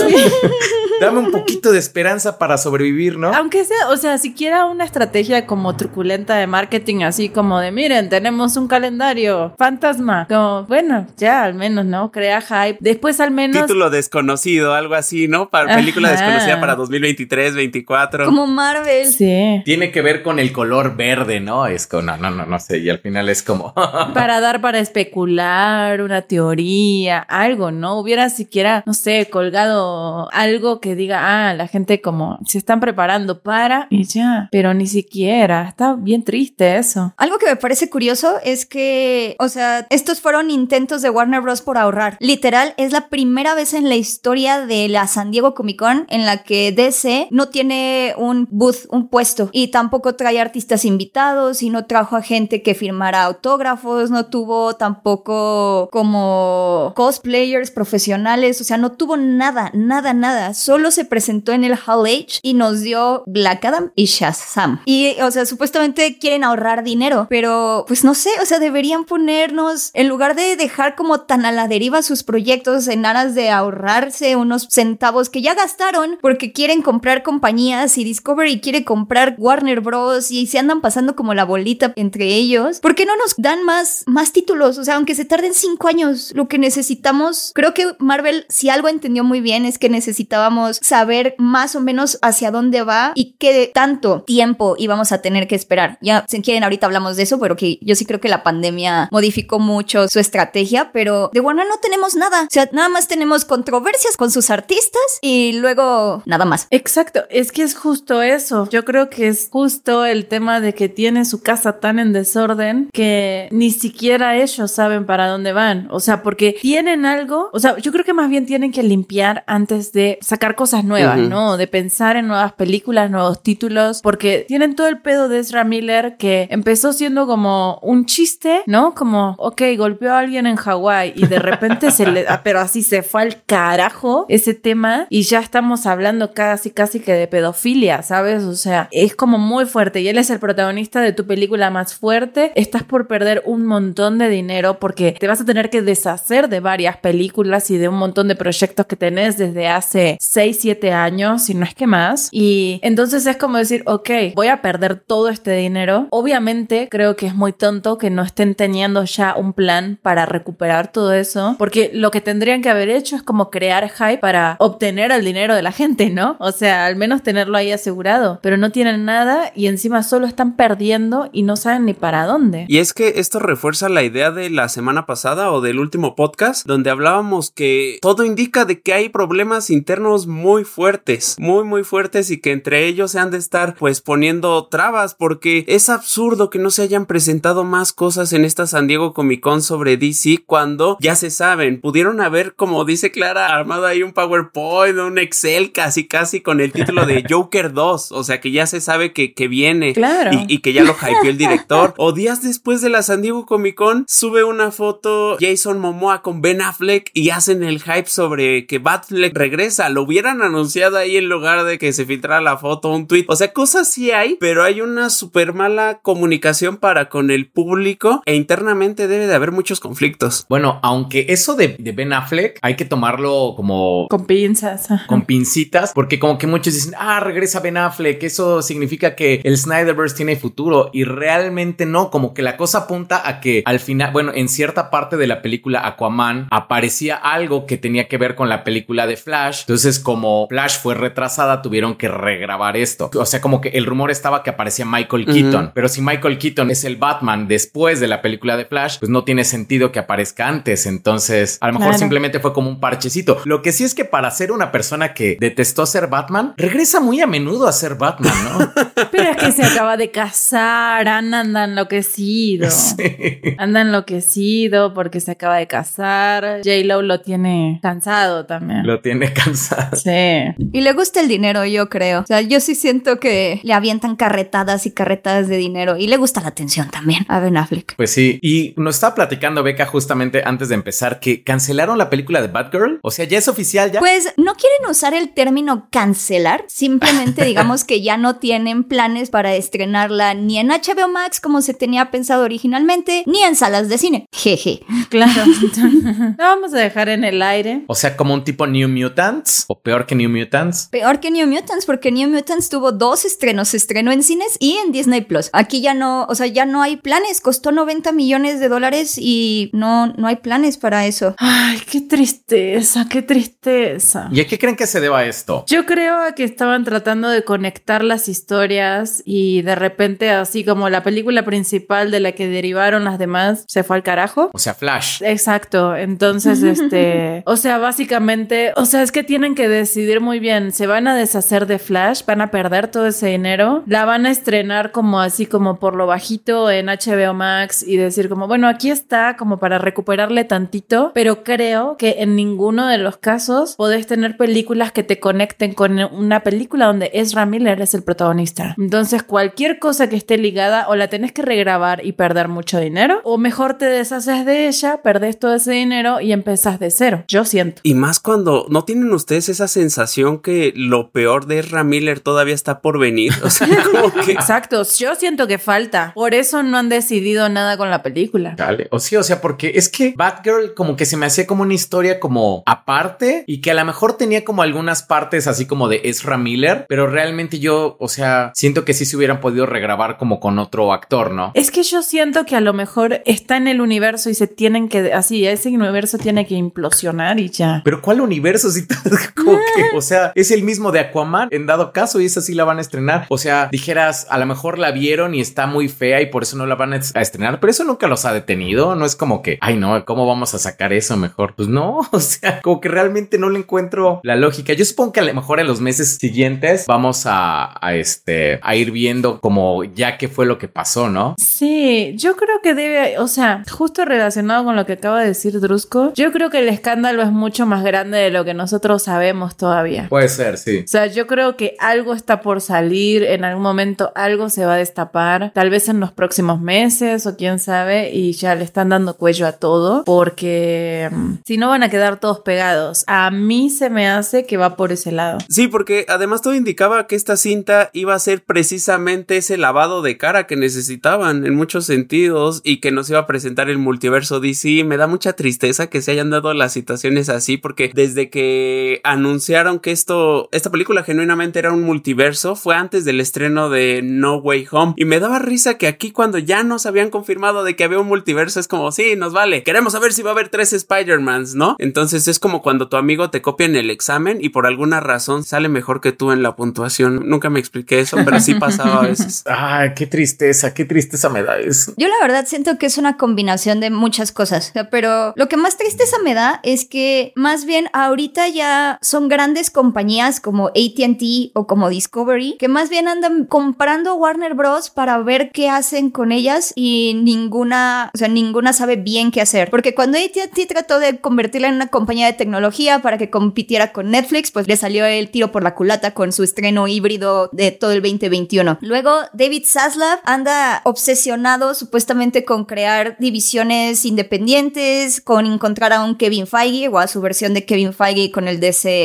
dame 1.00 1.18
un 1.18 1.30
poquito 1.30 1.72
de 1.72 1.78
esperanza 1.78 2.38
para 2.38 2.58
sobrevivir, 2.58 3.18
¿no? 3.18 3.34
Aunque 3.34 3.64
sea, 3.64 3.88
o 3.90 3.96
sea, 3.96 4.18
siquiera 4.18 4.66
una 4.66 4.84
estrategia 4.84 5.46
como 5.46 5.76
truculenta 5.76 6.36
de 6.36 6.46
marketing, 6.46 7.02
así 7.02 7.28
como 7.28 7.60
de, 7.60 7.72
miren, 7.72 8.08
tenemos 8.08 8.56
un 8.56 8.68
calendario 8.68 9.54
fantasma. 9.58 10.26
Como, 10.28 10.64
bueno, 10.64 11.06
ya 11.16 11.44
al 11.44 11.54
menos, 11.54 11.84
¿no? 11.84 12.10
Crea 12.10 12.40
hype. 12.40 12.78
Después 12.80 13.20
al 13.20 13.30
menos... 13.30 13.62
Título 13.62 13.90
desconocido, 13.90 14.74
algo 14.74 14.94
así, 14.94 15.28
¿no? 15.28 15.48
Para 15.48 15.76
película 15.76 16.08
Ajá. 16.08 16.16
desconocida 16.16 16.60
para 16.60 16.74
2023, 16.76 17.54
24. 17.54 18.24
Como 18.26 18.46
Marvel. 18.46 19.12
Sí. 19.12 19.62
Tiene 19.64 19.90
que 19.90 20.02
ver 20.02 20.22
con 20.22 20.38
el 20.38 20.52
color 20.52 20.96
verde, 20.96 21.40
¿no? 21.40 21.66
Es 21.66 21.86
como, 21.86 22.02
no, 22.02 22.16
no, 22.16 22.30
no, 22.30 22.46
no 22.46 22.58
sé. 22.60 22.78
Y 22.78 22.90
al 22.90 22.98
final 22.98 23.28
es 23.28 23.42
como, 23.42 23.74
Para 24.14 24.40
dar 24.40 24.60
para 24.60 24.78
especular 24.78 26.00
una 26.00 26.22
teoría, 26.22 27.18
algo, 27.18 27.70
¿no? 27.70 27.98
Hubiera 27.98 28.28
siquiera, 28.30 28.82
no 28.86 28.94
sé, 28.94 29.28
colgado 29.30 30.28
algo 30.32 30.80
que 30.80 30.85
diga, 30.94 31.48
ah, 31.48 31.54
la 31.54 31.68
gente 31.68 32.00
como 32.00 32.38
se 32.44 32.58
están 32.58 32.80
preparando 32.80 33.40
para 33.42 33.86
y 33.90 34.04
ya. 34.04 34.48
Pero 34.52 34.74
ni 34.74 34.86
siquiera. 34.86 35.68
Está 35.68 35.94
bien 35.94 36.22
triste 36.22 36.76
eso. 36.76 37.14
Algo 37.16 37.38
que 37.38 37.46
me 37.46 37.56
parece 37.56 37.90
curioso 37.90 38.36
es 38.44 38.66
que, 38.66 39.36
o 39.38 39.48
sea, 39.48 39.86
estos 39.90 40.20
fueron 40.20 40.50
intentos 40.50 41.02
de 41.02 41.10
Warner 41.10 41.40
Bros. 41.40 41.62
por 41.62 41.78
ahorrar. 41.78 42.16
Literal, 42.20 42.74
es 42.76 42.92
la 42.92 43.08
primera 43.08 43.54
vez 43.54 43.74
en 43.74 43.88
la 43.88 43.96
historia 43.96 44.64
de 44.64 44.88
la 44.88 45.06
San 45.06 45.30
Diego 45.30 45.54
Comic 45.54 45.78
Con 45.78 46.06
en 46.08 46.24
la 46.24 46.42
que 46.42 46.72
DC 46.72 47.28
no 47.30 47.48
tiene 47.48 48.14
un 48.16 48.48
booth, 48.50 48.86
un 48.90 49.08
puesto, 49.08 49.50
y 49.52 49.68
tampoco 49.68 50.14
trae 50.14 50.40
artistas 50.40 50.84
invitados, 50.84 51.62
y 51.62 51.70
no 51.70 51.86
trajo 51.86 52.16
a 52.16 52.22
gente 52.22 52.62
que 52.62 52.74
firmara 52.74 53.24
autógrafos, 53.24 54.10
no 54.10 54.26
tuvo 54.26 54.74
tampoco 54.76 55.88
como 55.90 56.92
cosplayers 56.94 57.70
profesionales, 57.70 58.60
o 58.60 58.64
sea, 58.64 58.76
no 58.76 58.92
tuvo 58.92 59.16
nada, 59.16 59.70
nada, 59.74 60.12
nada. 60.12 60.54
Solo 60.54 60.75
se 60.90 61.04
presentó 61.04 61.52
en 61.52 61.64
el 61.64 61.78
Hall 61.86 62.06
H 62.06 62.40
y 62.42 62.54
nos 62.54 62.80
dio 62.80 63.22
Black 63.26 63.64
Adam 63.64 63.92
y 63.94 64.06
Shazam. 64.06 64.80
Y, 64.84 65.16
o 65.20 65.30
sea, 65.30 65.46
supuestamente 65.46 66.18
quieren 66.18 66.44
ahorrar 66.44 66.84
dinero, 66.84 67.26
pero 67.28 67.84
pues 67.86 68.04
no 68.04 68.14
sé, 68.14 68.30
o 68.42 68.46
sea, 68.46 68.58
deberían 68.58 69.04
ponernos, 69.04 69.90
en 69.94 70.08
lugar 70.08 70.36
de 70.36 70.56
dejar 70.56 70.94
como 70.94 71.20
tan 71.20 71.44
a 71.44 71.52
la 71.52 71.68
deriva 71.68 72.02
sus 72.02 72.22
proyectos 72.22 72.88
en 72.88 73.06
aras 73.06 73.34
de 73.34 73.50
ahorrarse 73.50 74.36
unos 74.36 74.68
centavos 74.70 75.30
que 75.30 75.42
ya 75.42 75.54
gastaron 75.54 76.18
porque 76.20 76.52
quieren 76.52 76.82
comprar 76.82 77.22
compañías 77.22 77.98
y 77.98 78.04
Discovery 78.04 78.60
quiere 78.60 78.84
comprar 78.84 79.34
Warner 79.38 79.80
Bros. 79.80 80.30
y 80.30 80.46
se 80.46 80.58
andan 80.58 80.80
pasando 80.80 81.16
como 81.16 81.34
la 81.34 81.44
bolita 81.44 81.92
entre 81.96 82.26
ellos. 82.26 82.80
¿Por 82.80 82.94
qué 82.94 83.06
no 83.06 83.16
nos 83.16 83.34
dan 83.36 83.64
más, 83.64 84.04
más 84.06 84.32
títulos? 84.32 84.78
O 84.78 84.84
sea, 84.84 84.96
aunque 84.96 85.14
se 85.14 85.24
tarden 85.24 85.54
cinco 85.54 85.88
años, 85.88 86.32
lo 86.34 86.48
que 86.48 86.58
necesitamos, 86.58 87.52
creo 87.54 87.74
que 87.74 87.94
Marvel, 87.98 88.46
si 88.48 88.68
algo 88.68 88.88
entendió 88.88 89.24
muy 89.24 89.40
bien, 89.40 89.64
es 89.64 89.78
que 89.78 89.88
necesitábamos 89.88 90.65
saber 90.72 91.34
más 91.38 91.74
o 91.74 91.80
menos 91.80 92.18
hacia 92.22 92.50
dónde 92.50 92.82
va 92.82 93.12
y 93.14 93.36
qué 93.38 93.70
tanto 93.72 94.22
tiempo 94.22 94.76
íbamos 94.78 95.12
a 95.12 95.22
tener 95.22 95.46
que 95.46 95.54
esperar. 95.54 95.98
Ya, 96.00 96.24
si 96.28 96.42
quieren, 96.42 96.64
ahorita 96.64 96.86
hablamos 96.86 97.16
de 97.16 97.24
eso, 97.24 97.38
pero 97.38 97.56
que 97.56 97.78
yo 97.80 97.94
sí 97.94 98.04
creo 98.04 98.20
que 98.20 98.28
la 98.28 98.42
pandemia 98.42 99.08
modificó 99.10 99.58
mucho 99.58 100.08
su 100.08 100.18
estrategia, 100.18 100.90
pero 100.92 101.30
de 101.32 101.40
Warner 101.40 101.66
no 101.66 101.76
tenemos 101.80 102.14
nada. 102.14 102.42
O 102.44 102.50
sea, 102.50 102.68
nada 102.72 102.88
más 102.88 103.08
tenemos 103.08 103.44
controversias 103.44 104.16
con 104.16 104.30
sus 104.30 104.50
artistas 104.50 105.02
y 105.22 105.52
luego 105.54 106.22
nada 106.26 106.44
más. 106.44 106.66
Exacto, 106.70 107.24
es 107.30 107.52
que 107.52 107.62
es 107.62 107.74
justo 107.74 108.22
eso. 108.22 108.68
Yo 108.70 108.84
creo 108.84 109.10
que 109.10 109.28
es 109.28 109.48
justo 109.50 110.04
el 110.04 110.26
tema 110.26 110.60
de 110.60 110.74
que 110.74 110.88
tiene 110.88 111.24
su 111.24 111.42
casa 111.42 111.78
tan 111.80 111.98
en 111.98 112.12
desorden 112.12 112.90
que 112.92 113.48
ni 113.52 113.70
siquiera 113.70 114.36
ellos 114.36 114.70
saben 114.70 115.06
para 115.06 115.28
dónde 115.28 115.52
van. 115.52 115.88
O 115.90 116.00
sea, 116.00 116.22
porque 116.22 116.56
tienen 116.60 117.06
algo, 117.06 117.50
o 117.52 117.60
sea, 117.60 117.76
yo 117.78 117.92
creo 117.92 118.04
que 118.04 118.12
más 118.12 118.28
bien 118.28 118.46
tienen 118.46 118.72
que 118.72 118.82
limpiar 118.82 119.44
antes 119.46 119.92
de 119.92 120.18
sacar 120.20 120.55
cosas 120.56 120.84
nuevas. 120.84 121.16
¿no? 121.18 121.56
De 121.56 121.66
pensar 121.66 122.16
en 122.16 122.28
nuevas 122.28 122.52
películas, 122.52 123.10
nuevos 123.10 123.42
títulos, 123.42 124.00
porque 124.02 124.44
tienen 124.48 124.74
todo 124.74 124.88
el 124.88 125.00
pedo 125.00 125.28
de 125.28 125.38
Ezra 125.38 125.64
Miller 125.64 126.16
que 126.16 126.48
empezó 126.50 126.92
siendo 126.92 127.26
como 127.26 127.78
un 127.82 128.06
chiste, 128.06 128.62
¿no? 128.66 128.94
Como, 128.94 129.34
ok, 129.38 129.62
golpeó 129.76 130.12
a 130.12 130.20
alguien 130.20 130.46
en 130.46 130.56
Hawái 130.56 131.12
y 131.14 131.26
de 131.26 131.38
repente 131.38 131.90
se 131.90 132.06
le, 132.06 132.26
ah, 132.28 132.40
pero 132.42 132.60
así 132.60 132.82
se 132.82 133.02
fue 133.02 133.22
al 133.22 133.42
carajo 133.44 134.26
ese 134.28 134.54
tema 134.54 135.06
y 135.10 135.22
ya 135.22 135.40
estamos 135.40 135.86
hablando 135.86 136.32
casi, 136.32 136.70
casi 136.70 137.00
que 137.00 137.12
de 137.12 137.26
pedofilia, 137.26 138.02
¿sabes? 138.02 138.44
O 138.44 138.54
sea, 138.54 138.88
es 138.90 139.14
como 139.14 139.38
muy 139.38 139.66
fuerte 139.66 140.00
y 140.00 140.08
él 140.08 140.18
es 140.18 140.30
el 140.30 140.38
protagonista 140.38 141.00
de 141.00 141.12
tu 141.12 141.26
película 141.26 141.70
más 141.70 141.94
fuerte. 141.94 142.52
Estás 142.54 142.82
por 142.82 143.06
perder 143.06 143.42
un 143.46 143.66
montón 143.66 144.18
de 144.18 144.28
dinero 144.28 144.78
porque 144.78 145.12
te 145.18 145.28
vas 145.28 145.40
a 145.40 145.44
tener 145.44 145.70
que 145.70 145.82
deshacer 145.82 146.48
de 146.48 146.60
varias 146.60 146.96
películas 146.96 147.70
y 147.70 147.78
de 147.78 147.88
un 147.88 147.96
montón 147.96 148.28
de 148.28 148.36
proyectos 148.36 148.86
que 148.86 148.96
tenés 148.96 149.36
desde 149.36 149.68
hace 149.68 150.16
6, 150.46 150.58
7 150.60 150.92
años, 150.92 151.42
si 151.42 151.54
no 151.54 151.64
es 151.64 151.74
que 151.74 151.86
más. 151.86 152.28
Y 152.30 152.78
entonces 152.82 153.26
es 153.26 153.36
como 153.36 153.58
decir, 153.58 153.82
ok, 153.86 154.10
voy 154.34 154.46
a 154.48 154.62
perder 154.62 155.00
todo 155.00 155.28
este 155.28 155.56
dinero. 155.56 156.06
Obviamente 156.10 156.88
creo 156.88 157.16
que 157.16 157.26
es 157.26 157.34
muy 157.34 157.52
tonto 157.52 157.98
que 157.98 158.10
no 158.10 158.22
estén 158.22 158.54
teniendo 158.54 159.02
ya 159.04 159.34
un 159.36 159.52
plan 159.52 159.98
para 160.02 160.24
recuperar 160.24 160.92
todo 160.92 161.12
eso, 161.12 161.56
porque 161.58 161.90
lo 161.92 162.10
que 162.10 162.20
tendrían 162.20 162.62
que 162.62 162.68
haber 162.68 162.90
hecho 162.90 163.16
es 163.16 163.22
como 163.22 163.50
crear 163.50 163.88
hype 163.90 164.18
para 164.18 164.56
obtener 164.60 165.10
el 165.10 165.24
dinero 165.24 165.56
de 165.56 165.62
la 165.62 165.72
gente, 165.72 166.10
¿no? 166.10 166.36
O 166.38 166.52
sea, 166.52 166.86
al 166.86 166.94
menos 166.94 167.22
tenerlo 167.22 167.56
ahí 167.56 167.72
asegurado, 167.72 168.38
pero 168.42 168.56
no 168.56 168.70
tienen 168.70 169.04
nada 169.04 169.50
y 169.54 169.66
encima 169.66 170.04
solo 170.04 170.26
están 170.26 170.54
perdiendo 170.54 171.28
y 171.32 171.42
no 171.42 171.56
saben 171.56 171.86
ni 171.86 171.94
para 171.94 172.24
dónde. 172.26 172.66
Y 172.68 172.78
es 172.78 172.92
que 172.92 173.14
esto 173.16 173.40
refuerza 173.40 173.88
la 173.88 174.04
idea 174.04 174.30
de 174.30 174.50
la 174.50 174.68
semana 174.68 175.06
pasada 175.06 175.50
o 175.50 175.60
del 175.60 175.80
último 175.80 176.14
podcast 176.14 176.66
donde 176.66 176.90
hablábamos 176.90 177.50
que 177.50 177.98
todo 178.00 178.24
indica 178.24 178.64
de 178.64 178.80
que 178.80 178.92
hay 178.92 179.08
problemas 179.08 179.70
internos 179.70 180.26
muy 180.36 180.64
fuertes, 180.64 181.36
muy 181.38 181.64
muy 181.64 181.82
fuertes 181.82 182.30
y 182.30 182.38
que 182.40 182.52
entre 182.52 182.86
ellos 182.86 183.12
se 183.12 183.18
han 183.18 183.30
de 183.30 183.38
estar 183.38 183.74
pues 183.74 184.00
poniendo 184.00 184.66
trabas 184.66 185.14
porque 185.14 185.64
es 185.66 185.88
absurdo 185.88 186.50
que 186.50 186.58
no 186.58 186.70
se 186.70 186.82
hayan 186.82 187.06
presentado 187.06 187.64
más 187.64 187.92
cosas 187.92 188.32
en 188.32 188.44
esta 188.44 188.66
San 188.66 188.86
Diego 188.86 189.12
Comic 189.14 189.40
Con 189.40 189.62
sobre 189.62 189.96
DC 189.96 190.44
cuando 190.46 190.96
ya 191.00 191.16
se 191.16 191.30
saben, 191.30 191.80
pudieron 191.80 192.20
haber 192.20 192.54
como 192.54 192.84
dice 192.84 193.10
Clara 193.10 193.46
armado 193.46 193.86
ahí 193.86 194.02
un 194.02 194.12
PowerPoint, 194.12 194.98
un 194.98 195.18
Excel 195.18 195.72
casi 195.72 196.06
casi 196.06 196.40
con 196.40 196.60
el 196.60 196.72
título 196.72 197.06
de 197.06 197.24
Joker 197.28 197.72
2, 197.72 198.12
o 198.12 198.24
sea 198.24 198.40
que 198.40 198.50
ya 198.50 198.66
se 198.66 198.80
sabe 198.80 199.12
que, 199.12 199.32
que 199.34 199.48
viene 199.48 199.94
Claro. 199.94 200.30
y, 200.32 200.44
y 200.54 200.58
que 200.58 200.72
ya 200.72 200.84
lo 200.84 200.92
hypeó 200.92 201.30
el 201.30 201.38
director. 201.38 201.94
O 201.96 202.12
días 202.12 202.42
después 202.42 202.80
de 202.82 202.90
la 202.90 203.02
San 203.02 203.22
Diego 203.22 203.46
Comic 203.46 203.76
Con, 203.76 204.04
sube 204.08 204.44
una 204.44 204.70
foto 204.70 205.36
Jason 205.40 205.78
Momoa 205.78 206.22
con 206.22 206.42
Ben 206.42 206.60
Affleck 206.60 207.10
y 207.14 207.30
hacen 207.30 207.62
el 207.62 207.80
hype 207.82 208.06
sobre 208.08 208.66
que 208.66 208.78
Batfleck 208.78 209.36
regresa. 209.36 209.88
Lo 209.88 210.04
hubieran 210.16 210.40
anunciado 210.40 210.96
ahí 210.96 211.18
en 211.18 211.28
lugar 211.28 211.64
de 211.64 211.76
que 211.76 211.92
se 211.92 212.06
filtrara 212.06 212.40
la 212.40 212.56
foto, 212.56 212.90
un 212.90 213.06
tweet. 213.06 213.26
O 213.28 213.36
sea, 213.36 213.52
cosas 213.52 213.92
sí 213.92 214.12
hay, 214.12 214.38
pero 214.40 214.64
hay 214.64 214.80
una 214.80 215.10
súper 215.10 215.52
mala 215.52 216.00
comunicación 216.00 216.78
para 216.78 217.10
con 217.10 217.30
el 217.30 217.50
público 217.50 218.22
e 218.24 218.34
internamente 218.34 219.08
debe 219.08 219.26
de 219.26 219.34
haber 219.34 219.52
muchos 219.52 219.78
conflictos. 219.78 220.46
Bueno, 220.48 220.80
aunque 220.82 221.26
eso 221.28 221.54
de, 221.54 221.76
de 221.78 221.92
Ben 221.92 222.14
Affleck 222.14 222.58
hay 222.62 222.76
que 222.76 222.86
tomarlo 222.86 223.52
como 223.56 224.06
Con 224.08 224.24
pinzas. 224.24 224.88
con 225.06 225.26
pincitas, 225.26 225.92
porque 225.94 226.18
como 226.18 226.38
que 226.38 226.46
muchos 226.46 226.72
dicen, 226.72 226.94
ah, 226.98 227.20
regresa 227.20 227.60
Ben 227.60 227.76
Affleck, 227.76 228.22
eso 228.22 228.62
significa 228.62 229.14
que 229.16 229.42
el 229.44 229.58
Snyderverse 229.58 230.16
tiene 230.16 230.36
futuro, 230.36 230.88
y 230.94 231.04
realmente 231.04 231.84
no, 231.84 232.10
como 232.10 232.32
que 232.32 232.40
la 232.40 232.56
cosa 232.56 232.78
apunta 232.78 233.28
a 233.28 233.40
que 233.40 233.62
al 233.66 233.80
final, 233.80 234.12
bueno, 234.12 234.32
en 234.34 234.48
cierta 234.48 234.88
parte 234.88 235.18
de 235.18 235.26
la 235.26 235.42
película 235.42 235.86
Aquaman 235.86 236.48
aparecía 236.50 237.16
algo 237.16 237.66
que 237.66 237.76
tenía 237.76 238.08
que 238.08 238.16
ver 238.16 238.34
con 238.34 238.48
la 238.48 238.64
película 238.64 239.06
de 239.06 239.18
Flash, 239.18 239.60
entonces 239.60 240.00
como 240.06 240.46
Flash 240.48 240.78
fue 240.78 240.94
retrasada, 240.94 241.62
tuvieron 241.62 241.96
que 241.96 242.06
regrabar 242.06 242.76
esto. 242.76 243.10
O 243.16 243.26
sea, 243.26 243.40
como 243.40 243.60
que 243.60 243.70
el 243.70 243.86
rumor 243.86 244.12
estaba 244.12 244.44
que 244.44 244.50
aparecía 244.50 244.84
Michael 244.84 245.26
Keaton, 245.26 245.72
pero 245.74 245.88
si 245.88 246.00
Michael 246.00 246.38
Keaton 246.38 246.70
es 246.70 246.84
el 246.84 246.94
Batman 246.94 247.48
después 247.48 247.98
de 247.98 248.06
la 248.06 248.22
película 248.22 248.56
de 248.56 248.66
Flash, 248.66 249.00
pues 249.00 249.10
no 249.10 249.24
tiene 249.24 249.42
sentido 249.42 249.90
que 249.90 249.98
aparezca 249.98 250.46
antes. 250.46 250.86
Entonces, 250.86 251.58
a 251.60 251.72
lo 251.72 251.80
mejor 251.80 251.98
simplemente 251.98 252.38
fue 252.38 252.52
como 252.52 252.70
un 252.70 252.78
parchecito. 252.78 253.40
Lo 253.46 253.62
que 253.62 253.72
sí 253.72 253.82
es 253.82 253.96
que 253.96 254.04
para 254.04 254.30
ser 254.30 254.52
una 254.52 254.70
persona 254.70 255.12
que 255.12 255.38
detestó 255.40 255.86
ser 255.86 256.06
Batman, 256.06 256.54
regresa 256.56 257.00
muy 257.00 257.20
a 257.20 257.26
menudo 257.26 257.66
a 257.66 257.72
ser 257.72 257.96
Batman, 257.96 258.32
¿no? 258.44 258.72
pero 259.10 259.30
es 259.30 259.36
que 259.38 259.50
se 259.50 259.64
acaba 259.64 259.96
de 259.96 260.12
casar, 260.12 261.08
anda, 261.08 261.40
anda 261.40 261.64
enloquecido. 261.64 262.68
Anda 263.58 263.80
enloquecido 263.80 264.94
porque 264.94 265.18
se 265.18 265.32
acaba 265.32 265.56
de 265.56 265.66
casar. 265.66 266.60
J-Lo 266.62 267.02
lo 267.02 267.20
tiene 267.22 267.80
cansado 267.82 268.46
también. 268.46 268.86
Lo 268.86 269.00
tiene 269.00 269.32
cansado. 269.32 269.95
Sí. 270.02 270.54
Y 270.72 270.80
le 270.80 270.92
gusta 270.92 271.20
el 271.20 271.28
dinero, 271.28 271.64
yo 271.64 271.88
creo. 271.88 272.20
O 272.20 272.26
sea, 272.26 272.40
yo 272.40 272.60
sí 272.60 272.74
siento 272.74 273.18
que 273.18 273.60
le 273.62 273.72
avientan 273.72 274.16
carretadas 274.16 274.86
y 274.86 274.90
carretadas 274.92 275.48
de 275.48 275.56
dinero 275.56 275.96
y 275.96 276.06
le 276.06 276.16
gusta 276.16 276.40
la 276.40 276.48
atención 276.48 276.90
también 276.90 277.24
a 277.28 277.40
Ben 277.40 277.56
Affleck. 277.56 277.94
Pues 277.96 278.10
sí. 278.10 278.38
Y 278.42 278.74
nos 278.76 278.96
está 278.96 279.14
platicando 279.14 279.62
Beca 279.62 279.86
justamente 279.86 280.42
antes 280.44 280.68
de 280.68 280.74
empezar 280.74 281.20
que 281.20 281.42
cancelaron 281.42 281.98
la 281.98 282.10
película 282.10 282.40
de 282.40 282.48
Batgirl. 282.48 283.00
O 283.02 283.10
sea, 283.10 283.24
ya 283.24 283.38
es 283.38 283.48
oficial 283.48 283.92
ya. 283.92 284.00
Pues 284.00 284.32
no 284.36 284.54
quieren 284.54 284.90
usar 284.90 285.14
el 285.14 285.32
término 285.32 285.88
cancelar. 285.90 286.64
Simplemente 286.68 287.44
digamos 287.46 287.84
que 287.84 288.02
ya 288.02 288.16
no 288.16 288.36
tienen 288.36 288.84
planes 288.84 289.30
para 289.30 289.54
estrenarla 289.54 290.34
ni 290.34 290.58
en 290.58 290.68
HBO 290.68 291.08
Max 291.08 291.40
como 291.40 291.62
se 291.62 291.74
tenía 291.74 292.10
pensado 292.10 292.44
originalmente, 292.44 293.22
ni 293.26 293.42
en 293.42 293.56
salas 293.56 293.88
de 293.88 293.98
cine. 293.98 294.26
Jeje. 294.32 294.80
Claro. 295.08 295.42
Lo 296.38 296.44
vamos 296.44 296.74
a 296.74 296.78
dejar 296.78 297.08
en 297.08 297.24
el 297.24 297.42
aire. 297.42 297.84
O 297.88 297.94
sea, 297.94 298.16
como 298.16 298.34
un 298.34 298.44
tipo 298.44 298.66
New 298.66 298.88
Mutants 298.88 299.64
o 299.68 299.80
peor 299.86 300.04
que 300.04 300.16
New 300.16 300.28
Mutants. 300.28 300.88
Peor 300.90 301.20
que 301.20 301.30
New 301.30 301.46
Mutants 301.46 301.86
porque 301.86 302.10
New 302.10 302.28
Mutants 302.28 302.68
tuvo 302.68 302.90
dos 302.90 303.24
estrenos, 303.24 303.68
se 303.68 303.76
estrenó 303.76 304.10
en 304.10 304.24
cines 304.24 304.56
y 304.58 304.78
en 304.84 304.90
Disney 304.90 305.20
Plus. 305.20 305.48
Aquí 305.52 305.80
ya 305.80 305.94
no, 305.94 306.24
o 306.24 306.34
sea, 306.34 306.48
ya 306.48 306.66
no 306.66 306.82
hay 306.82 306.96
planes, 306.96 307.40
costó 307.40 307.70
90 307.70 308.10
millones 308.10 308.58
de 308.58 308.68
dólares 308.68 309.14
y 309.16 309.70
no, 309.72 310.08
no 310.08 310.26
hay 310.26 310.36
planes 310.36 310.76
para 310.76 311.06
eso. 311.06 311.36
Ay, 311.38 311.80
qué 311.88 312.00
tristeza, 312.00 313.06
qué 313.08 313.22
tristeza. 313.22 314.28
¿Y 314.32 314.40
a 314.40 314.48
qué 314.48 314.58
creen 314.58 314.74
que 314.74 314.88
se 314.88 315.00
deba 315.00 315.24
esto? 315.24 315.64
Yo 315.68 315.86
creo 315.86 316.16
que 316.34 316.42
estaban 316.42 316.82
tratando 316.82 317.28
de 317.28 317.44
conectar 317.44 318.02
las 318.02 318.28
historias 318.28 319.22
y 319.24 319.62
de 319.62 319.76
repente 319.76 320.30
así 320.30 320.64
como 320.64 320.88
la 320.88 321.04
película 321.04 321.44
principal 321.44 322.10
de 322.10 322.18
la 322.18 322.32
que 322.32 322.48
derivaron 322.48 323.04
las 323.04 323.20
demás 323.20 323.64
se 323.68 323.84
fue 323.84 323.94
al 323.94 324.02
carajo. 324.02 324.50
O 324.52 324.58
sea, 324.58 324.74
Flash. 324.74 325.22
Exacto. 325.22 325.94
Entonces, 325.94 326.60
este, 326.64 327.44
o 327.46 327.56
sea, 327.56 327.78
básicamente, 327.78 328.72
o 328.74 328.84
sea, 328.84 329.02
es 329.02 329.12
que 329.12 329.22
tienen 329.22 329.54
que 329.54 329.75
decidir 329.76 330.20
muy 330.20 330.40
bien, 330.40 330.72
¿se 330.72 330.86
van 330.86 331.08
a 331.08 331.16
deshacer 331.16 331.66
de 331.66 331.78
Flash? 331.78 332.22
¿Van 332.26 332.40
a 332.40 332.50
perder 332.50 332.88
todo 332.88 333.06
ese 333.06 333.28
dinero? 333.28 333.82
¿La 333.86 334.04
van 334.04 334.26
a 334.26 334.30
estrenar 334.30 334.92
como 334.92 335.20
así 335.20 335.46
como 335.46 335.78
por 335.78 335.94
lo 335.94 336.06
bajito 336.06 336.70
en 336.70 336.86
HBO 336.86 337.34
Max 337.34 337.84
y 337.86 337.96
decir 337.96 338.28
como, 338.28 338.46
bueno, 338.48 338.68
aquí 338.68 338.90
está 338.90 339.36
como 339.36 339.58
para 339.58 339.78
recuperarle 339.78 340.44
tantito, 340.44 341.12
pero 341.14 341.44
creo 341.44 341.96
que 341.96 342.16
en 342.18 342.36
ninguno 342.36 342.88
de 342.88 342.98
los 342.98 343.18
casos 343.18 343.74
podés 343.76 344.06
tener 344.06 344.36
películas 344.36 344.92
que 344.92 345.02
te 345.02 345.20
conecten 345.20 345.74
con 345.74 345.98
una 345.98 346.40
película 346.40 346.86
donde 346.86 347.10
Ezra 347.14 347.46
Miller 347.46 347.80
es 347.80 347.94
el 347.94 348.02
protagonista. 348.02 348.74
Entonces, 348.78 349.22
cualquier 349.22 349.78
cosa 349.78 350.08
que 350.08 350.16
esté 350.16 350.38
ligada 350.38 350.88
o 350.88 350.96
la 350.96 351.08
tenés 351.08 351.32
que 351.32 351.42
regrabar 351.42 352.04
y 352.04 352.12
perder 352.12 352.48
mucho 352.48 352.80
dinero, 352.80 353.20
o 353.24 353.38
mejor 353.38 353.74
te 353.74 353.86
deshaces 353.86 354.44
de 354.44 354.68
ella, 354.68 355.02
perdés 355.02 355.38
todo 355.38 355.54
ese 355.54 355.72
dinero 355.72 356.20
y 356.20 356.32
empezás 356.32 356.78
de 356.78 356.90
cero. 356.90 357.24
Yo 357.28 357.44
siento. 357.44 357.80
Y 357.82 357.94
más 357.94 358.20
cuando 358.20 358.66
no 358.68 358.84
tienen 358.84 359.12
ustedes 359.12 359.48
esa 359.48 359.65
sensación 359.68 360.38
que 360.38 360.72
lo 360.76 361.10
peor 361.10 361.46
de 361.46 361.58
Ezra 361.58 361.84
Miller 361.84 362.20
todavía 362.20 362.54
está 362.54 362.80
por 362.80 362.98
venir. 362.98 363.32
O 363.42 363.50
sea, 363.50 363.68
como 363.92 364.12
que... 364.12 364.32
Exacto, 364.32 364.82
yo 364.98 365.14
siento 365.14 365.46
que 365.46 365.58
falta. 365.58 366.12
Por 366.14 366.34
eso 366.34 366.62
no 366.62 366.78
han 366.78 366.88
decidido 366.88 367.48
nada 367.48 367.76
con 367.76 367.90
la 367.90 368.02
película. 368.02 368.54
Dale. 368.56 368.88
O 368.90 368.98
sí, 368.98 369.16
o 369.16 369.22
sea, 369.22 369.40
porque 369.40 369.72
es 369.74 369.88
que 369.88 370.14
Batgirl 370.16 370.74
como 370.74 370.96
que 370.96 371.06
se 371.06 371.16
me 371.16 371.26
hacía 371.26 371.46
como 371.46 371.62
una 371.62 371.74
historia 371.74 372.20
como 372.20 372.62
aparte 372.66 373.44
y 373.46 373.60
que 373.60 373.70
a 373.70 373.74
lo 373.74 373.84
mejor 373.84 374.16
tenía 374.16 374.44
como 374.44 374.62
algunas 374.62 375.02
partes 375.02 375.46
así 375.46 375.66
como 375.66 375.88
de 375.88 376.02
Ezra 376.04 376.38
Miller, 376.38 376.86
pero 376.88 377.06
realmente 377.06 377.58
yo, 377.58 377.96
o 378.00 378.08
sea, 378.08 378.52
siento 378.54 378.84
que 378.84 378.94
sí 378.94 379.04
se 379.04 379.16
hubieran 379.16 379.40
podido 379.40 379.66
regrabar 379.66 380.16
como 380.18 380.40
con 380.40 380.58
otro 380.58 380.92
actor, 380.92 381.32
¿no? 381.32 381.52
Es 381.54 381.70
que 381.70 381.82
yo 381.82 382.02
siento 382.02 382.44
que 382.44 382.56
a 382.56 382.60
lo 382.60 382.72
mejor 382.72 383.22
está 383.24 383.56
en 383.56 383.68
el 383.68 383.80
universo 383.80 384.30
y 384.30 384.34
se 384.34 384.46
tienen 384.46 384.88
que, 384.88 385.12
así, 385.12 385.46
ese 385.46 385.68
universo 385.70 386.18
tiene 386.18 386.46
que 386.46 386.54
implosionar 386.54 387.40
y 387.40 387.50
ya. 387.50 387.82
Pero 387.84 388.02
¿cuál 388.02 388.20
universo? 388.20 388.70
Si 388.70 388.86
como 389.34 389.55
o 389.94 390.00
sea, 390.00 390.32
es 390.34 390.50
el 390.50 390.62
mismo 390.62 390.92
de 390.92 391.00
Aquaman 391.00 391.48
en 391.50 391.66
dado 391.66 391.92
caso 391.92 392.20
y 392.20 392.26
esa 392.26 392.40
sí 392.40 392.54
la 392.54 392.64
van 392.64 392.78
a 392.78 392.80
estrenar. 392.80 393.26
O 393.28 393.38
sea, 393.38 393.68
dijeras, 393.70 394.26
a 394.30 394.38
lo 394.38 394.46
mejor 394.46 394.78
la 394.78 394.90
vieron 394.90 395.34
y 395.34 395.40
está 395.40 395.66
muy 395.66 395.88
fea 395.88 396.20
y 396.20 396.26
por 396.26 396.42
eso 396.42 396.56
no 396.56 396.66
la 396.66 396.74
van 396.74 396.92
a 396.92 396.96
estrenar, 396.96 397.60
pero 397.60 397.70
eso 397.70 397.84
nunca 397.84 398.06
los 398.06 398.24
ha 398.24 398.32
detenido. 398.32 398.94
No 398.94 399.04
es 399.04 399.16
como 399.16 399.42
que, 399.42 399.58
ay, 399.60 399.76
no, 399.76 400.04
¿cómo 400.04 400.26
vamos 400.26 400.54
a 400.54 400.58
sacar 400.58 400.92
eso 400.92 401.16
mejor? 401.16 401.54
Pues 401.54 401.68
no, 401.68 402.00
o 402.10 402.20
sea, 402.20 402.60
como 402.62 402.80
que 402.80 402.88
realmente 402.88 403.38
no 403.38 403.50
le 403.50 403.58
encuentro 403.58 404.20
la 404.22 404.36
lógica. 404.36 404.72
Yo 404.72 404.84
supongo 404.84 405.12
que 405.12 405.20
a 405.20 405.24
lo 405.24 405.34
mejor 405.34 405.60
en 405.60 405.66
los 405.66 405.80
meses 405.80 406.18
siguientes 406.20 406.86
vamos 406.86 407.26
a, 407.26 407.74
a 407.80 407.94
este, 407.94 408.58
a 408.62 408.76
ir 408.76 408.90
viendo 408.90 409.40
como 409.40 409.84
ya 409.84 410.18
qué 410.18 410.28
fue 410.28 410.46
lo 410.46 410.58
que 410.58 410.68
pasó, 410.68 411.08
¿no? 411.08 411.34
Sí, 411.38 412.14
yo 412.16 412.36
creo 412.36 412.60
que 412.62 412.74
debe, 412.74 413.18
o 413.18 413.28
sea, 413.28 413.62
justo 413.70 414.04
relacionado 414.04 414.64
con 414.64 414.76
lo 414.76 414.86
que 414.86 414.94
acaba 414.94 415.20
de 415.20 415.28
decir 415.28 415.60
Drusco, 415.60 416.12
yo 416.14 416.32
creo 416.32 416.50
que 416.50 416.58
el 416.58 416.68
escándalo 416.68 417.22
es 417.22 417.30
mucho 417.30 417.66
más 417.66 417.82
grande 417.82 418.18
de 418.18 418.30
lo 418.30 418.44
que 418.44 418.54
nosotros 418.54 419.02
sabemos 419.02 419.45
todavía. 419.54 420.06
Puede 420.08 420.30
ser, 420.30 420.56
sí. 420.56 420.78
O 420.84 420.88
sea, 420.88 421.06
yo 421.06 421.26
creo 421.26 421.58
que 421.58 421.76
algo 421.78 422.14
está 422.14 422.40
por 422.40 422.62
salir, 422.62 423.22
en 423.22 423.44
algún 423.44 423.62
momento 423.62 424.12
algo 424.14 424.48
se 424.48 424.64
va 424.64 424.74
a 424.74 424.78
destapar, 424.78 425.52
tal 425.52 425.68
vez 425.68 425.90
en 425.90 426.00
los 426.00 426.12
próximos 426.12 426.60
meses 426.60 427.26
o 427.26 427.36
quién 427.36 427.58
sabe, 427.58 428.10
y 428.14 428.32
ya 428.32 428.54
le 428.54 428.64
están 428.64 428.88
dando 428.88 429.16
cuello 429.16 429.46
a 429.46 429.52
todo, 429.52 430.04
porque 430.04 431.10
mm, 431.12 431.34
si 431.44 431.58
no 431.58 431.68
van 431.68 431.82
a 431.82 431.90
quedar 431.90 432.18
todos 432.18 432.40
pegados. 432.40 433.04
A 433.06 433.30
mí 433.30 433.68
se 433.68 433.90
me 433.90 434.08
hace 434.08 434.46
que 434.46 434.56
va 434.56 434.76
por 434.76 434.92
ese 434.92 435.12
lado. 435.12 435.38
Sí, 435.48 435.68
porque 435.68 436.06
además 436.08 436.40
todo 436.40 436.54
indicaba 436.54 437.06
que 437.06 437.16
esta 437.16 437.36
cinta 437.36 437.90
iba 437.92 438.14
a 438.14 438.18
ser 438.18 438.42
precisamente 438.42 439.36
ese 439.36 439.56
lavado 439.56 440.02
de 440.02 440.16
cara 440.16 440.46
que 440.46 440.56
necesitaban 440.56 441.44
en 441.44 441.54
muchos 441.54 441.86
sentidos 441.86 442.60
y 442.64 442.80
que 442.80 442.92
nos 442.92 443.10
iba 443.10 443.20
a 443.20 443.26
presentar 443.26 443.68
el 443.68 443.78
multiverso 443.78 444.40
DC. 444.40 444.84
Me 444.84 444.96
da 444.96 445.06
mucha 445.06 445.34
tristeza 445.34 445.88
que 445.88 446.02
se 446.02 446.12
hayan 446.12 446.30
dado 446.30 446.54
las 446.54 446.72
situaciones 446.72 447.28
así 447.28 447.56
porque 447.56 447.90
desde 447.94 448.30
que 448.30 449.00
anunciaron 449.26 449.80
que 449.80 449.90
esto, 449.90 450.48
esta 450.52 450.70
película 450.70 451.02
genuinamente 451.02 451.58
era 451.58 451.72
un 451.72 451.82
multiverso, 451.82 452.56
fue 452.56 452.76
antes 452.76 453.04
del 453.04 453.20
estreno 453.20 453.68
de 453.70 454.00
No 454.02 454.36
Way 454.36 454.68
Home 454.70 454.94
y 454.96 455.04
me 455.04 455.20
daba 455.20 455.38
risa 455.38 455.78
que 455.78 455.88
aquí 455.88 456.12
cuando 456.12 456.38
ya 456.38 456.62
nos 456.62 456.86
habían 456.86 457.10
confirmado 457.10 457.64
de 457.64 457.76
que 457.76 457.84
había 457.84 457.98
un 457.98 458.06
multiverso 458.06 458.60
es 458.60 458.68
como, 458.68 458.92
sí, 458.92 459.16
nos 459.16 459.32
vale, 459.32 459.62
queremos 459.62 459.92
saber 459.92 460.12
si 460.12 460.22
va 460.22 460.30
a 460.30 460.32
haber 460.32 460.48
tres 460.48 460.72
Spider-Mans, 460.72 461.54
¿no? 461.54 461.76
Entonces 461.78 462.28
es 462.28 462.38
como 462.38 462.62
cuando 462.62 462.88
tu 462.88 462.96
amigo 462.96 463.30
te 463.30 463.42
copia 463.42 463.66
en 463.66 463.76
el 463.76 463.90
examen 463.90 464.38
y 464.40 464.50
por 464.50 464.66
alguna 464.66 465.00
razón 465.00 465.44
sale 465.44 465.68
mejor 465.68 466.00
que 466.00 466.12
tú 466.12 466.32
en 466.32 466.42
la 466.42 466.56
puntuación. 466.56 467.28
Nunca 467.28 467.50
me 467.50 467.58
expliqué 467.58 468.00
eso, 468.00 468.16
pero 468.24 468.40
sí 468.40 468.54
pasaba 468.54 469.00
a 469.00 469.06
veces. 469.08 469.42
Ay, 469.46 469.90
qué 469.96 470.06
tristeza, 470.06 470.72
qué 470.74 470.84
tristeza 470.84 471.28
me 471.28 471.42
da 471.42 471.58
eso. 471.58 471.92
Yo 471.96 472.08
la 472.08 472.14
verdad 472.22 472.46
siento 472.46 472.78
que 472.78 472.86
es 472.86 472.98
una 472.98 473.16
combinación 473.16 473.80
de 473.80 473.90
muchas 473.90 474.32
cosas, 474.32 474.72
pero 474.90 475.32
lo 475.36 475.48
que 475.48 475.56
más 475.56 475.76
tristeza 475.76 476.16
me 476.22 476.34
da 476.34 476.60
es 476.62 476.84
que 476.84 477.32
más 477.34 477.64
bien 477.64 477.88
ahorita 477.92 478.48
ya 478.48 478.98
son 479.02 479.15
grandes 479.24 479.70
compañías 479.70 480.40
como 480.40 480.68
ATT 480.68 481.52
o 481.54 481.66
como 481.66 481.88
Discovery 481.88 482.56
que 482.58 482.68
más 482.68 482.88
bien 482.88 483.08
andan 483.08 483.44
comprando 483.46 484.14
Warner 484.14 484.54
Bros. 484.54 484.90
para 484.90 485.18
ver 485.18 485.50
qué 485.52 485.68
hacen 485.68 486.10
con 486.10 486.32
ellas 486.32 486.72
y 486.76 487.18
ninguna, 487.22 488.10
o 488.14 488.18
sea, 488.18 488.28
ninguna 488.28 488.72
sabe 488.72 488.96
bien 488.96 489.30
qué 489.30 489.40
hacer. 489.40 489.70
Porque 489.70 489.94
cuando 489.94 490.18
ATT 490.18 490.68
trató 490.68 490.98
de 490.98 491.18
convertirla 491.18 491.68
en 491.68 491.74
una 491.74 491.88
compañía 491.88 492.26
de 492.26 492.32
tecnología 492.34 493.02
para 493.02 493.18
que 493.18 493.30
compitiera 493.30 493.92
con 493.92 494.10
Netflix, 494.10 494.50
pues 494.50 494.68
le 494.68 494.76
salió 494.76 495.04
el 495.04 495.30
tiro 495.30 495.52
por 495.52 495.62
la 495.62 495.74
culata 495.74 496.14
con 496.14 496.32
su 496.32 496.42
estreno 496.42 496.88
híbrido 496.88 497.48
de 497.52 497.70
todo 497.70 497.92
el 497.92 498.02
2021. 498.02 498.78
Luego 498.80 499.12
David 499.32 499.64
Zaslav 499.66 500.20
anda 500.24 500.82
obsesionado 500.84 501.74
supuestamente 501.74 502.44
con 502.44 502.64
crear 502.64 503.16
divisiones 503.18 504.04
independientes, 504.04 505.20
con 505.20 505.46
encontrar 505.46 505.92
a 505.92 506.02
un 506.02 506.16
Kevin 506.16 506.46
Feige 506.46 506.88
o 506.88 506.98
a 506.98 507.06
su 507.06 507.20
versión 507.20 507.54
de 507.54 507.64
Kevin 507.64 507.92
Feige 507.92 508.30
con 508.30 508.48
el 508.48 508.60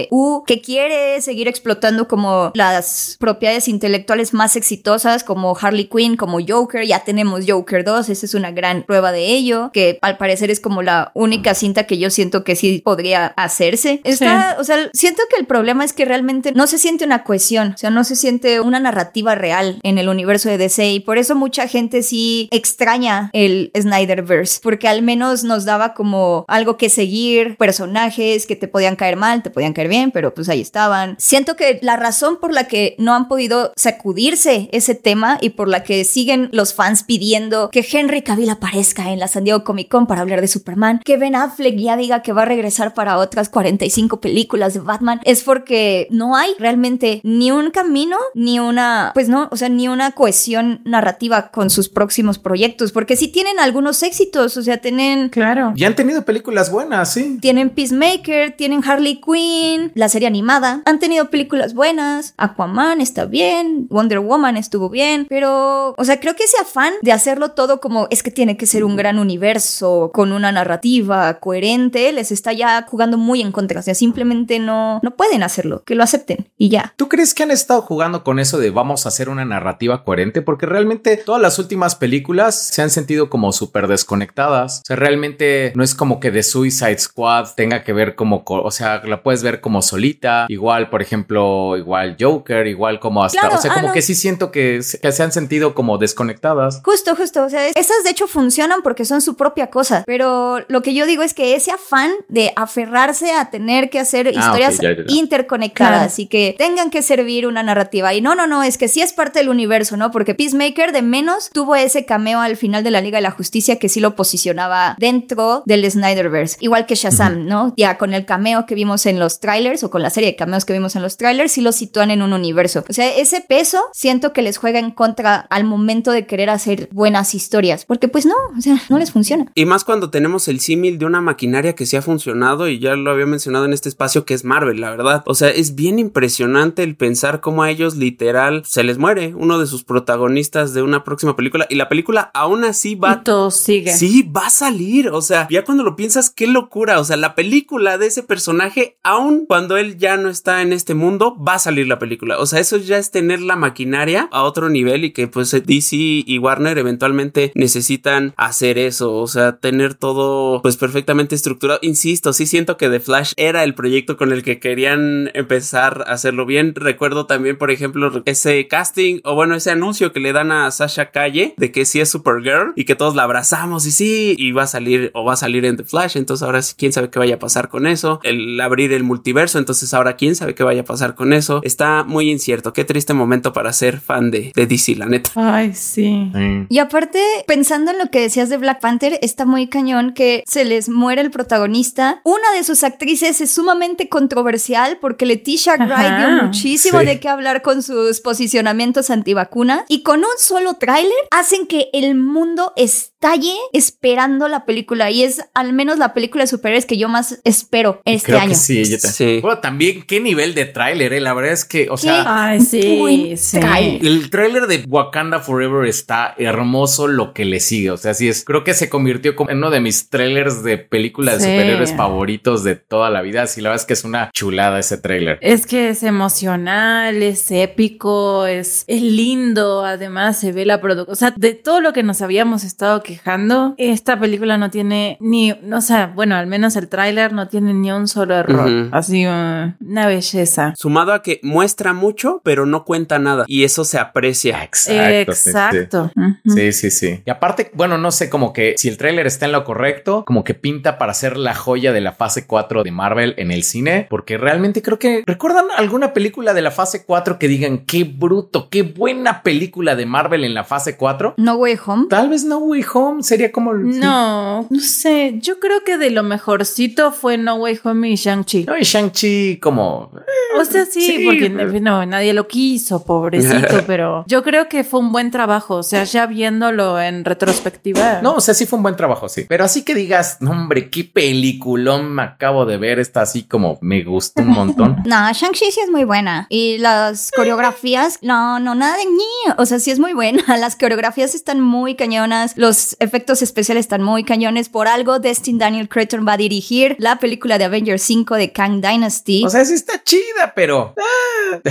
DCU, 0.10 0.44
que 0.46 0.62
quiere 0.62 1.22
seguir 1.22 1.48
explotando 1.48 2.08
como 2.08 2.52
las 2.54 3.18
propiedades 3.20 3.68
intelectuales 3.68 4.34
más 4.34 4.56
exitosas 4.56 5.24
como 5.24 5.58
Harley 5.60 5.86
Quinn, 5.86 6.18
como 6.18 6.40
Joker, 6.46 6.86
ya 6.86 7.04
tenemos 7.04 7.46
Joker 7.48 7.84
2, 7.84 8.10
esa 8.10 8.26
es 8.26 8.34
una 8.34 8.52
gran 8.52 8.84
prueba 8.84 9.12
de 9.12 9.28
ello, 9.28 9.70
que 9.74 10.00
al 10.02 10.18
parecer 10.18 10.52
es 10.52 10.60
como 10.60 10.82
la 10.82 11.12
única 11.14 11.54
cinta 11.54 11.86
que 11.86 11.98
yo 11.98 12.10
siento 12.10 12.44
que 12.44 12.56
sí 12.56 12.82
podría 12.84 13.28
hacerse. 13.28 14.02
Está, 14.04 14.58
o 14.60 14.64
sea, 14.64 14.90
siento 14.94 15.24
que 15.30 15.40
el 15.40 15.46
problema 15.46 15.84
es 15.84 15.94
que 15.94 16.06
realmente 16.06 16.52
no 16.54 16.68
se 16.68 16.78
siente 16.78 17.06
una 17.06 17.24
cohesión, 17.24 17.74
o 17.76 17.78
sea, 17.78 17.90
no 17.90 18.04
se 18.04 18.16
siente 18.16 18.60
una 18.62 18.80
narrativa 18.80 19.36
real 19.36 19.80
en 19.84 19.98
el 19.98 20.10
universo 20.10 20.50
de 20.50 20.58
DC 20.58 20.92
y 20.92 21.00
por 21.00 21.18
eso 21.18 21.36
mucha 21.36 21.68
gente 21.68 22.04
sí 22.04 22.48
extraña 22.52 23.30
el 23.34 23.72
Snyderverse, 23.78 24.60
porque 24.62 24.88
al 24.88 25.02
menos 25.02 25.44
nos 25.44 25.66
daba 25.66 25.94
como 25.94 26.46
algo 26.48 26.78
que 26.78 26.90
seguir, 26.90 27.58
personajes 27.58 28.46
que 28.46 28.56
te 28.56 28.68
podían 28.68 28.96
caer 28.96 29.16
mal, 29.16 29.44
te 29.44 29.50
podían 29.50 29.74
caer 29.74 29.88
bien, 29.92 30.12
pero 30.12 30.34
pues 30.34 30.50
ahí 30.50 30.62
estaban. 30.62 31.16
Siento 31.20 31.56
que 31.56 31.80
la 31.84 31.98
razón 31.98 32.38
por 32.42 32.54
la 32.54 32.64
que 32.68 32.96
no 32.98 33.14
han 33.14 33.28
podido 33.28 33.74
sacudirse 33.76 34.70
ese 34.72 34.96
tema 34.96 35.38
y 35.42 35.52
por 35.52 35.68
la 35.68 35.84
que 35.84 36.04
siguen 36.04 36.50
los 36.52 36.74
fans 36.74 37.04
pidiendo 37.04 37.70
que 37.70 37.86
Henry 37.92 38.24
Cavill 38.24 38.50
aparezca 38.50 39.12
en 39.12 39.20
la 39.20 39.28
San 39.28 39.44
Diego 39.44 39.64
Comic 39.64 39.90
Con 39.90 40.08
para 40.08 40.22
hablar 40.22 40.42
de 40.42 40.48
Superman, 40.48 41.02
que 41.04 41.18
Ben 41.18 41.36
Affleck 41.36 41.76
ya 41.76 41.98
diga 41.98 42.22
que 42.22 42.34
va 42.34 42.44
a 42.44 42.46
regresar 42.46 42.94
para 42.94 43.18
otras 43.18 43.50
45 43.50 44.22
películas 44.22 44.74
de 44.74 44.80
Batman, 44.80 45.20
es 45.24 45.44
porque 45.44 46.08
no 46.10 46.36
hay 46.36 46.52
realmente 46.58 47.20
ni 47.24 47.52
un 47.52 47.72
camino, 47.72 48.18
ni 48.34 48.60
una, 48.60 49.12
pues 49.14 49.28
no, 49.28 49.50
o 49.52 49.58
sea, 49.58 49.70
ni 49.70 49.88
una 49.88 50.12
cohesión 50.12 50.82
narrativa 50.86 51.52
con 51.52 51.70
sus 51.70 51.90
próximos 51.90 52.40
proyectos, 52.40 52.92
porque 52.92 53.18
sí 53.18 53.28
tienen 53.28 53.60
algunos 53.60 54.02
éxitos, 54.04 54.56
o 54.56 54.62
sea, 54.62 54.78
tienen... 54.78 55.30
Claro. 55.30 55.74
Y 55.76 55.84
han 55.84 55.96
tenido 55.96 56.24
películas 56.24 56.72
buenas, 56.72 57.14
sí. 57.14 57.38
Tienen 57.42 57.70
Peacemaker, 57.70 58.56
tienen 58.56 58.82
Harley 58.84 59.20
Quinn, 59.20 59.81
la 59.96 60.10
serie 60.10 60.28
animada. 60.28 60.82
Han 60.86 61.00
tenido 61.00 61.30
películas 61.30 61.74
buenas. 61.74 62.34
Aquaman 62.38 63.02
está 63.02 63.26
bien. 63.26 63.88
Wonder 63.90 64.20
Woman 64.20 64.58
estuvo 64.58 64.90
bien. 64.90 65.26
Pero, 65.30 65.94
o 65.98 66.04
sea, 66.04 66.20
creo 66.20 66.36
que 66.36 66.44
ese 66.44 66.58
afán 66.62 66.94
de 67.02 67.12
hacerlo 67.12 67.52
todo 67.52 67.80
como 67.82 68.08
es 68.10 68.24
que 68.24 68.32
tiene 68.32 68.58
que 68.58 68.66
ser 68.66 68.84
un 68.84 68.96
gran 68.96 69.20
universo 69.20 70.12
con 70.14 70.32
una 70.32 70.52
narrativa 70.52 71.40
coherente 71.40 72.12
les 72.12 72.32
está 72.32 72.54
ya 72.54 72.86
jugando 72.90 73.18
muy 73.18 73.42
en 73.42 73.52
contra. 73.52 73.80
O 73.80 73.84
sea, 73.84 73.96
simplemente 73.96 74.60
no, 74.60 75.00
no 75.04 75.12
pueden 75.12 75.44
hacerlo. 75.44 75.84
Que 75.86 75.96
lo 75.96 76.04
acepten 76.04 76.50
y 76.58 76.70
ya. 76.70 76.94
¿Tú 76.98 77.10
crees 77.10 77.34
que 77.34 77.44
han 77.44 77.52
estado 77.52 77.82
jugando 77.82 78.24
con 78.24 78.40
eso 78.40 78.58
de 78.60 78.70
vamos 78.70 79.06
a 79.06 79.10
hacer 79.10 79.30
una 79.30 79.46
narrativa 79.46 80.04
coherente? 80.04 80.42
Porque 80.42 80.66
realmente 80.66 81.18
todas 81.18 81.42
las 81.42 81.58
últimas 81.60 81.96
películas 81.96 82.56
se 82.56 82.82
han 82.82 82.90
sentido 82.90 83.30
como 83.30 83.52
súper 83.52 83.88
desconectadas. 83.88 84.80
O 84.80 84.86
sea, 84.86 84.96
realmente 84.96 85.72
no 85.76 85.84
es 85.84 85.96
como 85.96 86.20
que 86.20 86.32
The 86.32 86.44
Suicide 86.44 86.98
Squad 87.00 87.50
tenga 87.56 87.84
que 87.84 87.94
ver 87.94 88.16
como, 88.16 88.44
co- 88.44 88.62
o 88.62 88.72
sea, 88.72 89.02
la 89.06 89.24
puedes 89.24 89.44
ver 89.44 89.62
como 89.62 89.71
solita. 89.82 90.48
Igual, 90.50 90.90
por 90.90 91.04
ejemplo, 91.04 91.78
igual 91.78 92.18
Joker, 92.20 92.66
igual 92.66 93.00
como 93.00 93.24
hasta, 93.24 93.40
Claro, 93.42 93.56
o 93.58 93.62
sea, 93.62 93.72
ah, 93.72 93.76
como 93.76 93.88
no. 93.90 93.94
que 93.94 94.02
sí 94.02 94.16
siento 94.16 94.52
que, 94.52 94.82
se- 94.82 95.00
que 95.00 95.12
se 95.12 95.22
han 95.22 95.32
sentido 95.32 95.76
como 95.76 96.00
desconectadas. 96.00 96.82
Justo, 96.84 97.16
justo. 97.16 97.44
O 97.44 97.50
sea, 97.50 97.68
esas 97.68 98.04
de 98.04 98.10
hecho 98.10 98.28
funcionan 98.28 98.82
porque 98.82 99.06
son 99.06 99.22
su 99.22 99.36
propia 99.36 99.68
cosa. 99.68 100.04
Pero 100.08 100.60
lo 100.68 100.82
que 100.82 100.96
yo 100.96 101.06
digo 101.06 101.22
es 101.22 101.34
que 101.36 101.56
ese 101.56 101.72
afán 101.72 102.12
de 102.28 102.52
aferrarse 102.56 103.32
a 103.34 103.50
tener 103.52 103.90
que 103.92 104.00
hacer 104.00 104.28
Ah, 104.28 104.32
historias 104.32 104.76
ok, 104.78 104.82
ya, 104.82 104.90
ya, 104.92 104.96
ya. 104.98 105.04
interconectadas 105.16 106.18
y 106.20 106.26
que 106.28 106.56
tengan 106.58 106.90
que 106.90 107.02
servir 107.02 107.46
una 107.48 107.62
narrativa. 107.64 108.14
Y 108.14 108.22
no, 108.22 108.36
no, 108.36 108.48
no, 108.48 108.64
es 108.64 108.78
que 108.78 108.88
sí 108.88 109.02
es 109.02 109.14
parte 109.14 109.40
del 109.40 109.50
universo, 109.50 109.98
¿no? 109.98 110.12
Porque 110.12 110.34
Peacemaker 110.36 110.92
de 110.92 111.02
menos 111.02 111.50
tuvo 111.52 111.76
ese 111.76 112.06
cameo 112.06 112.40
al 112.40 112.58
final 112.58 112.84
de 112.84 112.92
la 112.92 113.02
Liga 113.02 113.18
de 113.18 113.22
la 113.24 113.32
Justicia 113.32 113.78
que 113.80 113.90
sí 113.90 114.00
lo 114.00 114.16
posicionaba 114.16 114.96
dentro 114.98 115.64
del 115.66 115.90
Snyderverse. 115.90 116.58
Igual 116.62 116.86
que 116.86 116.96
Shazam, 116.96 117.46
¿no? 117.46 117.74
Ya 117.78 117.98
con 117.98 118.14
el 118.14 118.26
cameo 118.26 118.66
que 118.66 118.76
vimos 118.76 119.06
en 119.06 119.20
los 119.20 119.40
trailers 119.40 119.61
o 119.84 119.90
con 119.90 120.02
la 120.02 120.10
serie 120.10 120.32
de 120.32 120.36
cameos 120.36 120.66
que 120.66 120.74
vimos 120.74 120.96
en 120.96 121.02
los 121.02 121.18
trailers, 121.18 121.52
sí 121.52 121.62
lo 121.62 121.72
sitúan 121.72 122.12
en 122.12 122.22
un 122.22 122.34
universo. 122.34 122.84
O 122.90 122.94
sea, 122.94 123.16
ese 123.16 123.42
peso 123.42 123.80
siento 123.94 124.34
que 124.34 124.42
les 124.42 124.58
juega 124.58 124.80
en 124.80 124.92
contra 124.92 125.36
al 125.36 125.64
momento 125.64 126.12
de 126.12 126.26
querer 126.26 126.50
hacer 126.50 126.90
buenas 126.92 127.36
historias. 127.36 127.86
Porque 127.86 128.08
pues 128.08 128.26
no, 128.26 128.36
o 128.58 128.62
sea, 128.62 128.82
no 128.90 128.98
les 128.98 129.12
funciona. 129.12 129.52
Y 129.56 129.66
más 129.66 129.84
cuando 129.84 130.10
tenemos 130.10 130.48
el 130.48 130.60
símil 130.60 130.98
de 130.98 131.06
una 131.06 131.22
maquinaria 131.22 131.76
que 131.76 131.86
sí 131.86 131.96
ha 131.96 132.02
funcionado 132.02 132.68
y 132.68 132.80
ya 132.80 132.96
lo 132.96 133.12
había 133.12 133.26
mencionado 133.26 133.66
en 133.66 133.74
este 133.74 133.90
espacio 133.90 134.26
que 134.26 134.34
es 134.34 134.44
Marvel, 134.44 134.82
la 134.82 134.90
verdad. 134.90 135.24
O 135.26 135.36
sea, 135.36 135.50
es 135.50 135.76
bien 135.76 136.00
impresionante 136.00 136.84
el 136.84 136.96
pensar 136.96 137.40
cómo 137.40 137.64
a 137.64 137.70
ellos 137.70 137.96
literal 137.96 138.64
se 138.66 138.84
les 138.84 138.98
muere 138.98 139.34
uno 139.36 139.60
de 139.60 139.68
sus 139.68 139.84
protagonistas 139.84 140.74
de 140.74 140.82
una 140.82 141.04
próxima 141.04 141.36
película 141.36 141.68
y 141.70 141.76
la 141.76 141.88
película 141.88 142.32
aún 142.34 142.64
así 142.64 142.96
va 142.96 143.20
Y 143.22 143.24
todo 143.24 143.52
sigue. 143.52 143.94
Sí, 143.94 144.24
va 144.24 144.48
a 144.48 144.50
salir. 144.50 145.10
O 145.10 145.22
sea, 145.22 145.48
ya 145.50 145.64
cuando 145.64 145.84
lo 145.84 145.96
piensas, 145.96 146.30
qué 146.30 146.48
locura. 146.48 147.00
O 147.00 147.04
sea, 147.04 147.18
la 147.18 147.36
película 147.36 147.98
de 147.98 148.08
ese 148.08 148.24
personaje, 148.24 148.98
aun 149.04 149.46
cuando 149.52 149.76
él 149.76 149.98
ya 149.98 150.16
no 150.16 150.30
está 150.30 150.62
en 150.62 150.72
este 150.72 150.94
mundo, 150.94 151.36
va 151.36 151.56
a 151.56 151.60
salir 151.60 151.86
la 151.86 152.00
película. 152.00 152.40
O 152.40 152.46
sea, 152.46 152.62
eso 152.62 152.78
ya 152.78 152.98
es 152.98 153.12
tener 153.12 153.42
la 153.42 153.58
maquinaria 153.58 154.30
a 154.32 154.44
otro 154.44 154.70
nivel 154.70 155.04
y 155.04 155.12
que 155.12 155.28
pues 155.28 155.52
DC 155.52 155.98
y 155.98 156.38
Warner 156.38 156.78
eventualmente 156.78 157.52
necesitan 157.54 158.34
hacer 158.38 158.78
eso. 158.78 159.14
O 159.14 159.28
sea, 159.28 159.58
tener 159.58 159.94
todo 159.94 160.62
pues 160.62 160.78
perfectamente 160.78 161.36
estructurado. 161.36 161.80
Insisto, 161.82 162.32
sí 162.32 162.46
siento 162.46 162.78
que 162.78 162.88
The 162.88 163.02
Flash 163.02 163.34
era 163.36 163.66
el 163.66 163.74
proyecto 163.74 164.16
con 164.16 164.32
el 164.32 164.42
que 164.42 164.58
querían 164.62 165.32
empezar 165.34 166.06
a 166.08 166.14
hacerlo 166.14 166.46
bien. 166.46 166.74
Recuerdo 166.74 167.26
también, 167.26 167.58
por 167.58 167.72
ejemplo, 167.72 168.24
ese 168.24 168.70
casting 168.70 169.20
o 169.26 169.36
bueno, 169.36 169.56
ese 169.56 169.72
anuncio 169.72 170.14
que 170.14 170.22
le 170.22 170.32
dan 170.32 170.54
a 170.54 170.72
Sasha 170.72 171.12
Calle 171.12 171.56
de 171.58 171.74
que 171.74 171.84
sí 171.84 172.00
es 172.00 172.08
Supergirl 172.08 172.72
y 172.78 172.86
que 172.86 172.96
todos 172.96 173.16
la 173.16 173.24
abrazamos 173.24 173.86
y 173.86 173.92
sí, 173.92 174.34
y 174.38 174.54
va 174.54 174.64
a 174.64 174.68
salir 174.68 175.12
o 175.14 175.26
va 175.26 175.34
a 175.34 175.36
salir 175.36 175.66
en 175.66 175.76
The 175.76 175.84
Flash. 175.84 176.16
Entonces 176.16 176.44
ahora 176.44 176.62
sí, 176.62 176.76
quién 176.78 176.94
sabe 176.94 177.10
qué 177.10 177.20
vaya 177.20 177.36
a 177.36 177.40
pasar 177.40 177.68
con 177.68 177.86
eso. 177.86 178.22
El 178.24 178.58
abrir 178.62 178.94
el 178.94 179.04
multiverso, 179.32 179.60
entonces 179.60 179.94
ahora 179.94 180.16
quién 180.18 180.36
sabe 180.36 180.56
qué 180.56 180.64
vaya 180.64 180.82
a 180.82 180.86
pasar 180.86 181.16
con 181.16 181.32
eso. 181.32 181.62
Está 181.64 182.04
muy 182.04 182.30
incierto. 182.30 182.74
Qué 182.74 182.84
triste 182.84 183.14
momento 183.14 183.54
para 183.54 183.72
ser 183.72 184.00
fan 184.00 184.30
de, 184.30 184.52
de 184.54 184.68
DC, 184.68 184.96
la 184.96 185.06
neta. 185.06 185.32
Ay, 185.36 185.74
sí. 185.74 186.30
Sí. 186.34 186.66
Y 186.68 186.80
aparte, 186.80 187.22
pensando 187.48 187.92
en 187.92 187.98
lo 187.98 188.10
que 188.10 188.20
decías 188.20 188.50
de 188.50 188.58
Black 188.58 188.82
Panther, 188.82 189.18
está 189.22 189.46
muy 189.46 189.68
cañón 189.68 190.14
que 190.14 190.44
se 190.48 190.66
les 190.66 190.90
muere 190.90 191.22
el 191.22 191.32
protagonista. 191.32 192.22
Una 192.26 192.52
de 192.56 192.64
sus 192.64 192.84
actrices 192.84 193.40
es 193.40 193.52
sumamente 193.52 194.10
controversial 194.10 194.98
porque 195.00 195.26
Leticia 195.26 195.76
Wright 195.76 196.18
dio 196.18 196.44
muchísimo 196.44 197.00
sí. 197.00 197.06
de 197.06 197.20
qué 197.20 197.30
hablar 197.30 197.62
con 197.62 197.82
sus 197.82 198.20
posicionamientos 198.20 199.10
antivacunas 199.10 199.84
y 199.88 200.04
con 200.04 200.20
un 200.20 200.38
solo 200.38 200.74
tráiler 200.74 201.12
hacen 201.32 201.68
que 201.68 201.90
el 201.94 202.16
mundo 202.16 202.74
estalle 203.22 203.54
esperando 203.72 204.48
la 204.48 204.66
película 204.66 205.12
y 205.12 205.22
es 205.24 205.42
al 205.54 205.74
menos 205.74 206.00
la 206.00 206.14
película 206.16 206.44
de 206.44 206.48
superhéroes 206.48 206.88
que 206.88 206.98
yo 206.98 207.08
más 207.08 207.40
espero 207.44 208.02
este 208.04 208.28
Creo 208.32 208.40
año. 208.40 208.50
que 208.50 208.56
sí, 208.56 208.84
yo 208.84 208.98
te- 209.00 209.08
Sí. 209.12 209.40
Bueno, 209.42 209.60
también 209.60 210.02
qué 210.08 210.20
nivel 210.20 210.56
de 210.56 210.66
tráiler, 210.66 211.14
eh. 211.14 211.20
La 211.22 211.34
verdad 211.36 211.52
es 211.54 211.64
que, 211.66 211.88
o 211.92 211.98
sea, 211.98 212.24
Ay, 212.26 212.58
Buen 212.98 213.38
sí, 213.38 213.38
sí. 213.38 213.60
tráiler. 213.60 214.04
El 214.06 214.30
tráiler 214.32 214.66
de 214.66 214.84
Wakanda 214.88 215.40
Forever 215.40 215.88
está 215.88 216.34
hermoso 216.40 217.08
lo 217.08 217.34
que 217.34 217.46
le 217.46 217.60
sigue. 217.60 217.92
O 217.92 217.98
sea, 217.98 218.16
sí 218.16 218.28
es. 218.28 218.44
Creo 218.44 218.64
que 218.64 218.74
se 218.74 218.90
convirtió 218.90 219.36
como 219.36 219.52
en 219.52 219.58
uno 219.58 219.70
de 219.70 219.82
mis 219.82 220.10
trailers 220.10 220.64
de 220.64 220.80
películas 220.80 221.40
de 221.44 221.46
superhéroes 221.46 221.94
favoritos 221.96 222.64
de 222.64 222.76
toda 222.76 223.12
la 223.12 223.22
vida. 223.22 223.46
Sí, 223.46 223.62
la 223.62 223.70
verdad 223.70 223.84
es 223.84 223.86
que 223.88 223.94
es 223.94 224.04
una 224.04 224.32
chulada 224.34 224.80
ese 224.80 224.98
tráiler. 224.98 225.38
Es 225.42 225.68
que 225.68 225.90
es 225.90 226.02
emocional, 226.02 227.22
es 227.22 227.52
épico, 227.52 228.48
es, 228.48 228.84
es 228.88 229.02
lindo, 229.04 229.86
además 229.86 230.40
se 230.40 230.52
ve 230.54 230.66
la 230.66 230.82
producción. 230.82 231.12
O 231.12 231.16
sea, 231.16 231.34
de 231.38 231.54
todo 231.54 231.82
lo 231.82 231.94
que 231.94 232.02
nos 232.02 232.22
habíamos 232.24 232.64
estado 232.64 233.04
quejando, 233.12 233.76
esta 233.78 234.20
película 234.20 234.58
no 234.58 234.70
tiene 234.70 235.18
ni, 235.20 235.52
o 235.52 235.82
sea, 235.82 236.08
bueno, 236.08 236.36
al 236.36 236.48
menos 236.48 236.76
el 236.76 236.88
tráiler 236.88 237.34
no 237.34 237.48
tiene 237.48 237.74
ni 237.74 237.92
un 237.92 238.08
solo 238.08 238.36
error. 238.36 238.70
Ujú. 238.70 238.90
Así, 238.92 239.26
uh, 239.26 239.74
una 239.80 240.08
belleza. 240.08 240.74
Sumado 240.78 241.14
a 241.14 241.22
que 241.22 241.40
muestra 241.44 241.94
mucho, 241.94 242.42
pero 242.44 242.66
no 242.66 242.86
cuenta 242.86 243.20
nada. 243.20 243.46
Y 243.48 243.64
eso 243.64 243.84
se 243.84 244.00
aprecia. 244.00 244.64
Exacto. 244.64 245.34
sí, 245.34 245.42
sí. 245.42 245.50
Exacto. 245.50 246.12
Sí, 246.46 246.72
sí, 246.72 246.92
sí. 246.92 247.22
Y 247.26 247.30
aparte, 247.30 247.72
bueno, 247.74 247.98
no 247.98 248.12
sé, 248.12 248.30
como 248.30 248.54
que 248.54 248.76
si 248.78 248.88
el 248.88 248.98
tráiler 248.98 249.28
está 249.28 249.46
en 249.46 249.52
lo 249.52 249.64
correcto, 249.64 250.24
como 250.26 250.44
que 250.44 250.54
pinta 250.54 250.98
para 250.98 251.14
ser 251.14 251.38
la 251.38 251.56
joya 251.56 251.92
de 251.92 252.02
la 252.02 252.14
fase 252.14 252.48
4 252.48 252.84
de 252.84 252.92
Marvel 252.92 253.36
en 253.38 253.52
el 253.52 253.64
cine, 253.64 254.08
porque 254.10 254.38
realmente 254.38 254.82
creo 254.82 255.00
que 255.00 255.24
recuerdan 255.26 255.66
alguna 255.76 256.14
película 256.14 256.54
de 256.54 256.62
la 256.62 256.72
fase 256.72 257.06
4 257.06 257.40
que 257.40 257.48
digan 257.48 257.86
qué 257.86 258.04
bruto, 258.04 258.70
qué 258.70 258.84
buena 258.84 259.44
película 259.44 259.96
de 259.96 260.06
Marvel 260.06 260.44
en 260.44 260.54
la 260.54 260.64
fase 260.64 260.98
4. 260.98 261.36
No 261.38 261.56
Way 261.56 261.78
Home. 261.86 262.08
Tal 262.10 262.30
vez 262.30 262.44
No 262.44 262.60
Way 262.60 262.86
Home 262.94 263.01
sería 263.22 263.52
como 263.52 263.72
el- 263.72 264.00
No, 264.00 264.68
no 264.70 264.80
sé. 264.80 265.36
Yo 265.40 265.60
creo 265.60 265.84
que 265.84 265.98
de 265.98 266.10
lo 266.12 266.24
mejorcito 266.24 267.12
fue 267.12 267.38
No 267.38 267.56
Way 267.56 267.80
Home 267.84 268.10
y 268.10 268.16
Shang-Chi. 268.16 268.66
No, 268.66 268.78
y 268.78 268.84
Shang-Chi 268.84 269.58
como 269.62 270.12
O 270.60 270.66
sea, 270.66 270.86
sí, 270.86 271.02
Sí, 271.02 271.26
porque 271.26 271.50
pero- 271.50 271.80
no, 271.80 272.06
nadie 272.06 272.34
lo 272.34 272.48
quiso, 272.48 273.04
pobrecito, 273.06 273.84
pero 273.88 274.24
yo 274.28 274.44
creo 274.44 274.68
que 274.70 274.84
fue 274.84 275.00
un 275.00 275.12
buen 275.12 275.32
trabajo. 275.32 275.76
O 275.76 275.84
sea, 275.84 276.04
ya 276.04 276.26
viéndolo 276.26 277.00
en 277.02 277.24
retrospectiva. 277.26 278.20
No, 278.22 278.34
o 278.34 278.42
sea, 278.42 278.54
sí 278.54 278.66
fue 278.66 278.78
un 278.78 278.84
buen 278.84 278.96
trabajo, 278.96 279.30
sí. 279.30 279.46
Pero 279.48 279.64
así 279.64 279.84
que 279.84 279.96
digas, 279.96 280.38
no, 280.42 280.52
hombre, 280.52 280.90
qué 280.90 281.04
peliculón 281.04 282.14
me 282.14 282.24
acabo 282.24 282.66
de 282.66 282.78
ver. 282.78 283.00
Está 283.00 283.22
así 283.22 283.44
como 283.44 283.78
me 283.82 284.04
gustó 284.04 284.42
un 284.42 284.50
montón. 284.50 284.98
No, 285.06 285.32
Shang-Chi 285.34 285.72
sí 285.72 285.80
es 285.84 285.90
muy 285.90 286.04
buena. 286.04 286.48
Y 286.50 286.78
las 286.78 287.32
coreografías, 287.36 288.20
no, 288.22 288.60
no, 288.60 288.76
nada 288.76 288.98
de 288.98 289.06
ñi. 289.06 289.54
O 289.58 289.66
sea, 289.66 289.80
sí 289.80 289.92
es 289.92 290.00
muy 290.00 290.14
buena. 290.14 290.44
Las 290.58 290.76
coreografías 290.76 291.34
están 291.36 291.60
muy 291.62 291.96
cañonas. 291.96 292.54
Los 292.58 292.91
efectos 293.00 293.42
especiales 293.42 293.86
están 293.86 294.04
muy 294.04 294.24
cañones. 294.24 294.70
Por 294.70 294.88
algo, 294.88 295.20
Destin 295.20 295.58
Daniel 295.58 295.90
Cretton 295.90 296.26
va 296.28 296.34
a 296.34 296.38
dirigir 296.38 296.96
la 297.00 297.20
película 297.20 297.58
de 297.58 297.66
Avengers 297.66 298.02
5 298.04 298.36
de 298.36 298.52
Kang 298.52 298.82
Dynasty. 298.82 299.44
O 299.46 299.50
sea, 299.50 299.66
sí 299.66 299.74
está 299.74 300.04
chida, 300.04 300.54
pero... 300.56 300.94